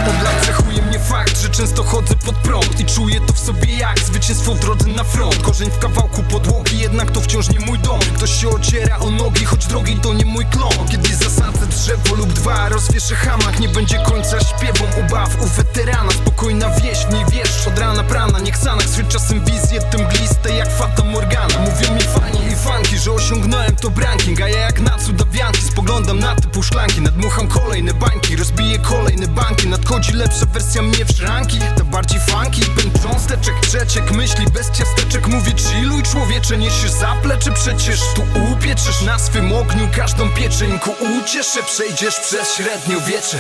mnie 0.93 1.01
fakt, 1.01 1.43
że 1.43 1.49
często 1.49 1.85
chodzę 1.85 2.15
pod 2.17 2.37
prąd 2.37 2.81
I 2.81 2.85
czuję 2.85 3.21
to 3.21 3.33
w 3.33 3.39
sobie 3.39 3.77
jak 3.77 3.99
zwycięstwo 3.99 4.55
w 4.55 4.61
drodze 4.61 4.89
na 4.89 5.05
front. 5.05 5.43
Korzeń 5.43 5.71
w 5.71 5.79
kawałku 5.79 6.23
podłogi, 6.23 6.79
jednak 6.79 7.11
to 7.11 7.21
wciąż 7.21 7.49
nie 7.49 7.61
mój 7.61 7.79
dom. 7.79 8.01
Ktoś 8.17 8.41
się 8.41 8.49
ociera 8.49 8.99
o 8.99 9.11
nogi, 9.11 9.45
choć 9.45 9.67
drogi 9.67 9.97
to 9.97 10.15
nie 10.15 10.25
mój 10.25 10.47
klon. 10.47 10.89
Kiedy 10.91 11.17
zasadzę 11.17 11.67
drzewo 11.67 12.15
lub 12.15 12.33
dwa, 12.33 12.69
rozwieszę 12.69 13.15
hamak 13.17 13.61
Nie 13.61 13.69
będzie 13.69 13.99
końca 13.99 14.41
śpiewom 14.41 14.89
ubaw 15.07 15.43
u 15.43 15.47
weterana 15.47 16.11
Spokojna 16.11 16.71
wieś, 16.71 16.99
w 16.99 17.13
niej 17.13 17.25
wiesz, 17.33 17.67
od 17.67 17.79
rana 17.79 18.05
prana 18.05 18.39
Nie 18.39 18.51
Xanax, 18.51 18.91
swój 18.91 19.05
czasem 19.05 19.45
wizje 19.45 19.81
tym 19.81 20.09
gliste 20.09 20.57
jak 20.57 20.73
Fata 20.79 21.05
Morgana. 21.05 21.59
Mówią 21.59 21.95
mi 21.95 22.01
fani 22.01 22.53
i 22.53 22.57
fanki, 22.57 22.99
że 22.99 23.13
osiągnąłem 23.13 23.77
to 23.77 23.91
ranking 23.97 24.41
A 24.41 24.49
ja 24.49 24.59
jak 24.59 24.81
na 24.81 24.99
cudawianki 24.99 25.63
spoglądam 25.63 26.19
na 26.19 26.35
te 26.35 26.49
puszklanki 26.49 27.01
Nadmucham 27.01 27.49
kolejne 27.49 27.95
bańki, 27.95 28.37
rozbiję 28.37 28.79
kolejne 28.79 29.29
banki 29.29 29.69
Nadchodzi 29.69 30.13
lepsza 30.13 30.47
wersja 30.47 30.83
mnie 30.83 30.92
w 30.93 31.17
szranki 31.17 31.59
Ta 31.79 31.85
bardziej 31.85 32.21
funky, 32.21 32.61
pęd 32.77 33.03
cząsteczek, 33.03 33.55
trzeciek 33.63 34.13
Myśli 34.13 34.47
bez 34.47 34.71
ciasteczek, 34.71 35.29
mówię 35.29 35.53
chilluj 35.57 36.03
człowiecze 36.03 36.59
Niesiesz 36.59 36.91
zaplecze, 36.91 37.53
przecież 37.53 38.01
tu 38.15 38.23
upieczysz 38.53 39.03
Na 39.03 39.19
swym 39.19 39.53
ogniu 39.53 39.89
każdą 39.97 40.31
pieczeń 40.31 40.79
Ku 40.79 40.91
ucieszę, 40.91 41.63
przejdziesz 41.63 42.21
przez 42.21 42.55
średniowiecze 42.55 43.39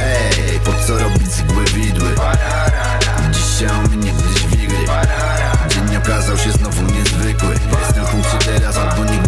Ej, 0.00 0.60
po 0.60 0.72
co 0.86 0.98
robić 0.98 1.32
z 1.32 1.40
igły 1.40 1.64
widły 1.64 2.14
Dzisiaj 3.32 3.68
o 3.68 3.82
mnie 3.82 3.96
niegdyś 3.96 4.46
wigry 4.46 4.86
Dzień 5.68 5.96
okazał 5.96 6.38
się 6.38 6.52
znowu 6.52 6.82
niezwykły. 6.82 7.54
Jestem 7.80 8.04
w 8.06 8.10
punkcie 8.10 8.38
teraz 8.38 8.76
albo 8.76 9.04
nigdy 9.04 9.21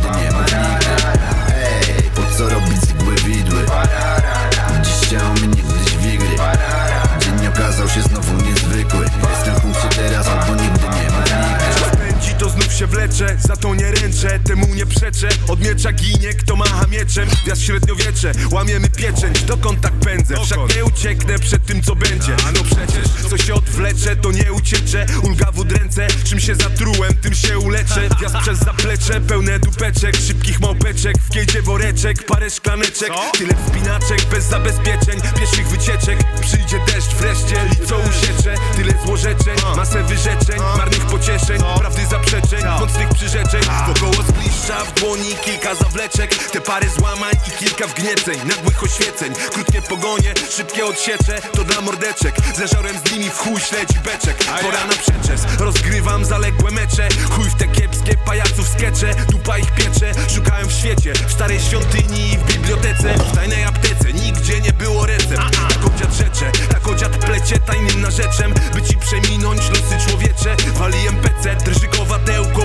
wlecze 12.94 13.36
Za 13.40 13.56
to 13.56 13.74
nie 13.74 13.90
ręczę, 13.90 14.40
temu 14.40 14.74
nie 14.74 14.86
przeczę. 14.86 15.28
Od 15.48 15.60
miecza 15.60 15.92
ginie, 15.92 16.34
kto 16.34 16.56
macha 16.56 16.86
mieczem. 16.86 17.28
Gwiazd 17.44 17.62
średniowiecze, 17.62 18.32
łamiemy 18.50 18.90
pieczęć 18.90 19.42
Dokąd 19.42 19.80
tak 19.80 19.92
pędzę? 19.92 20.34
Wszak 20.44 20.76
nie 20.76 20.84
ucieknę 20.84 21.38
przed 21.38 21.66
tym 21.66 21.82
co 21.82 21.96
będzie. 21.96 22.36
No 22.54 22.64
przecież, 22.64 23.30
co 23.30 23.38
się 23.38 23.54
odwlecze, 23.54 24.16
to 24.16 24.32
nie 24.32 24.52
ucieczę. 24.52 25.06
Ulga 25.22 25.52
w 25.52 25.58
udręce, 25.58 26.06
czym 26.24 26.40
się 26.40 26.54
zatrułem, 26.54 27.14
tym 27.14 27.34
się 27.34 27.58
uleczę. 27.58 28.08
Gwiazd 28.18 28.36
przez 28.36 28.58
zaplecze, 28.58 29.20
pełne 29.20 29.58
dupeczek 29.58 30.16
Szybkich 30.16 30.60
małpeczek, 30.60 31.16
w 31.18 31.30
kiedzie 31.30 31.62
woreczek 31.62 32.26
Parę 32.26 32.50
szklaneczek, 32.50 33.12
tyle 33.38 33.54
wspinaczek 33.54 34.24
Bez 34.30 34.44
zabezpieczeń, 34.44 35.20
pieszych 35.40 35.68
wycieczek 35.68 36.18
Przyjdzie 36.40 36.80
deszcz 36.86 37.14
wreszcie, 37.14 37.68
lico 37.70 37.96
usiecze 37.98 38.54
Tyle 38.76 38.94
złorzeczeń, 39.04 39.56
masę 39.76 40.02
wyrzeczeń 40.02 40.60
Marnych 40.76 41.06
pocieszeń, 41.06 41.58
prawdy 41.78 42.06
zaprzeczeń 42.06 42.62
Mocnych 42.84 43.08
przyrzeczeń, 43.08 43.62
wokoło 43.86 44.22
zbliższa 44.22 44.84
W 44.84 44.92
dłoni 45.00 45.34
kilka 45.44 45.74
zawleczek. 45.74 46.34
Te 46.34 46.60
pary 46.60 46.88
złamań 46.98 47.32
i 47.48 47.50
kilka 47.50 47.86
wgnieceń. 47.86 48.38
Nagłych 48.48 48.82
oświeceń, 48.82 49.32
krótkie 49.52 49.82
pogonie 49.82 50.34
Szybkie 50.50 50.86
odsiecze, 50.86 51.40
to 51.52 51.64
dla 51.64 51.80
mordeczek. 51.80 52.34
Zeżarłem 52.56 52.96
z 53.04 53.12
nimi 53.12 53.30
w 53.30 53.38
chuj 53.38 53.60
śledzi 53.60 53.94
beczek. 54.04 54.44
Pora 54.44 54.84
na 54.86 54.92
przeczes, 54.92 55.46
rozgrywam 55.58 56.24
zaległe 56.24 56.70
mecze. 56.70 57.08
Chuj 57.30 57.44
w 57.44 57.54
te 57.54 57.68
kiepskie 57.68 58.16
pajaców 58.26 58.68
skecze. 58.68 59.14
Dupa 59.28 59.58
ich 59.58 59.72
piecze, 59.72 60.12
szukałem 60.34 60.68
w 60.68 60.72
świecie. 60.72 61.12
W 61.28 61.32
starej 61.32 61.60
świątyni 61.60 62.32
i 62.32 62.38
w 62.38 62.44
bibliotece. 62.44 63.14
W 63.14 63.34
tajnej 63.34 63.64
aptece, 63.64 64.12
nigdzie 64.12 64.60
nie 64.60 64.72
było 64.72 65.06
recept. 65.06 65.58
Tak 65.68 65.94
odziad 65.94 66.14
rzecze, 66.14 66.52
tak 66.68 66.88
odziad 66.88 67.16
plecie 67.16 67.58
Tajnym 67.58 68.00
narzeczem, 68.00 68.54
by 68.74 68.82
ci 68.82 68.96
przeminąć 68.96 69.60
losy 69.68 70.08
człowiecze. 70.08 70.56
Wali 70.74 71.04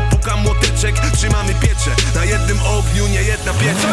puka 0.09 0.35
młoteczek 0.35 0.95
Trzymamy 1.13 1.53
piecze, 1.53 1.91
na 2.15 2.25
jednym 2.25 2.59
ogniu 2.61 3.07
nie 3.07 3.23
jedna 3.23 3.53
piecze 3.53 3.89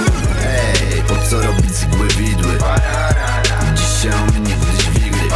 Ej, 0.46 1.02
po 1.02 1.14
co 1.30 1.42
robić 1.42 1.74
zgłe 1.74 2.06
widły? 2.08 2.58
Dziś 3.74 4.02
się 4.02 4.10
o 4.16 4.26
mnie 4.40 4.56
dźwigły 4.78 5.28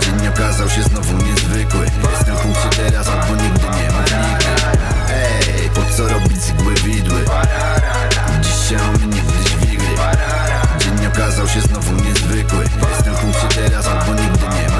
Dzień 0.00 0.28
okazał 0.28 0.68
się 0.68 0.82
znowu 0.82 1.16
niezwykły. 1.16 1.86
Jestem 2.10 2.36
w 2.36 2.40
punkcie 2.40 2.68
teraz, 2.76 3.08
albo 3.08 3.42
nigdy 3.42 3.64
nie 3.64 3.92
ma 3.92 4.00
nigdy. 4.00 4.46
Ej, 5.10 5.70
po 5.74 5.96
co 5.96 6.08
robić 6.08 6.42
zgłe 6.42 6.74
widły? 6.74 7.24
Dziś 8.40 8.68
się 8.68 8.76
o 8.76 8.92
mnie 9.06 9.22
dźwigły 9.44 9.86
Dzień 10.78 11.06
okazał 11.06 11.48
się 11.48 11.60
znowu 11.60 11.92
niezwykły. 11.92 12.64
Jestem 12.90 13.14
w 13.14 13.18
punkcie 13.20 13.48
teraz, 13.54 13.86
albo 13.86 14.14
nigdy 14.22 14.44
nie 14.48 14.68
ma 14.68 14.73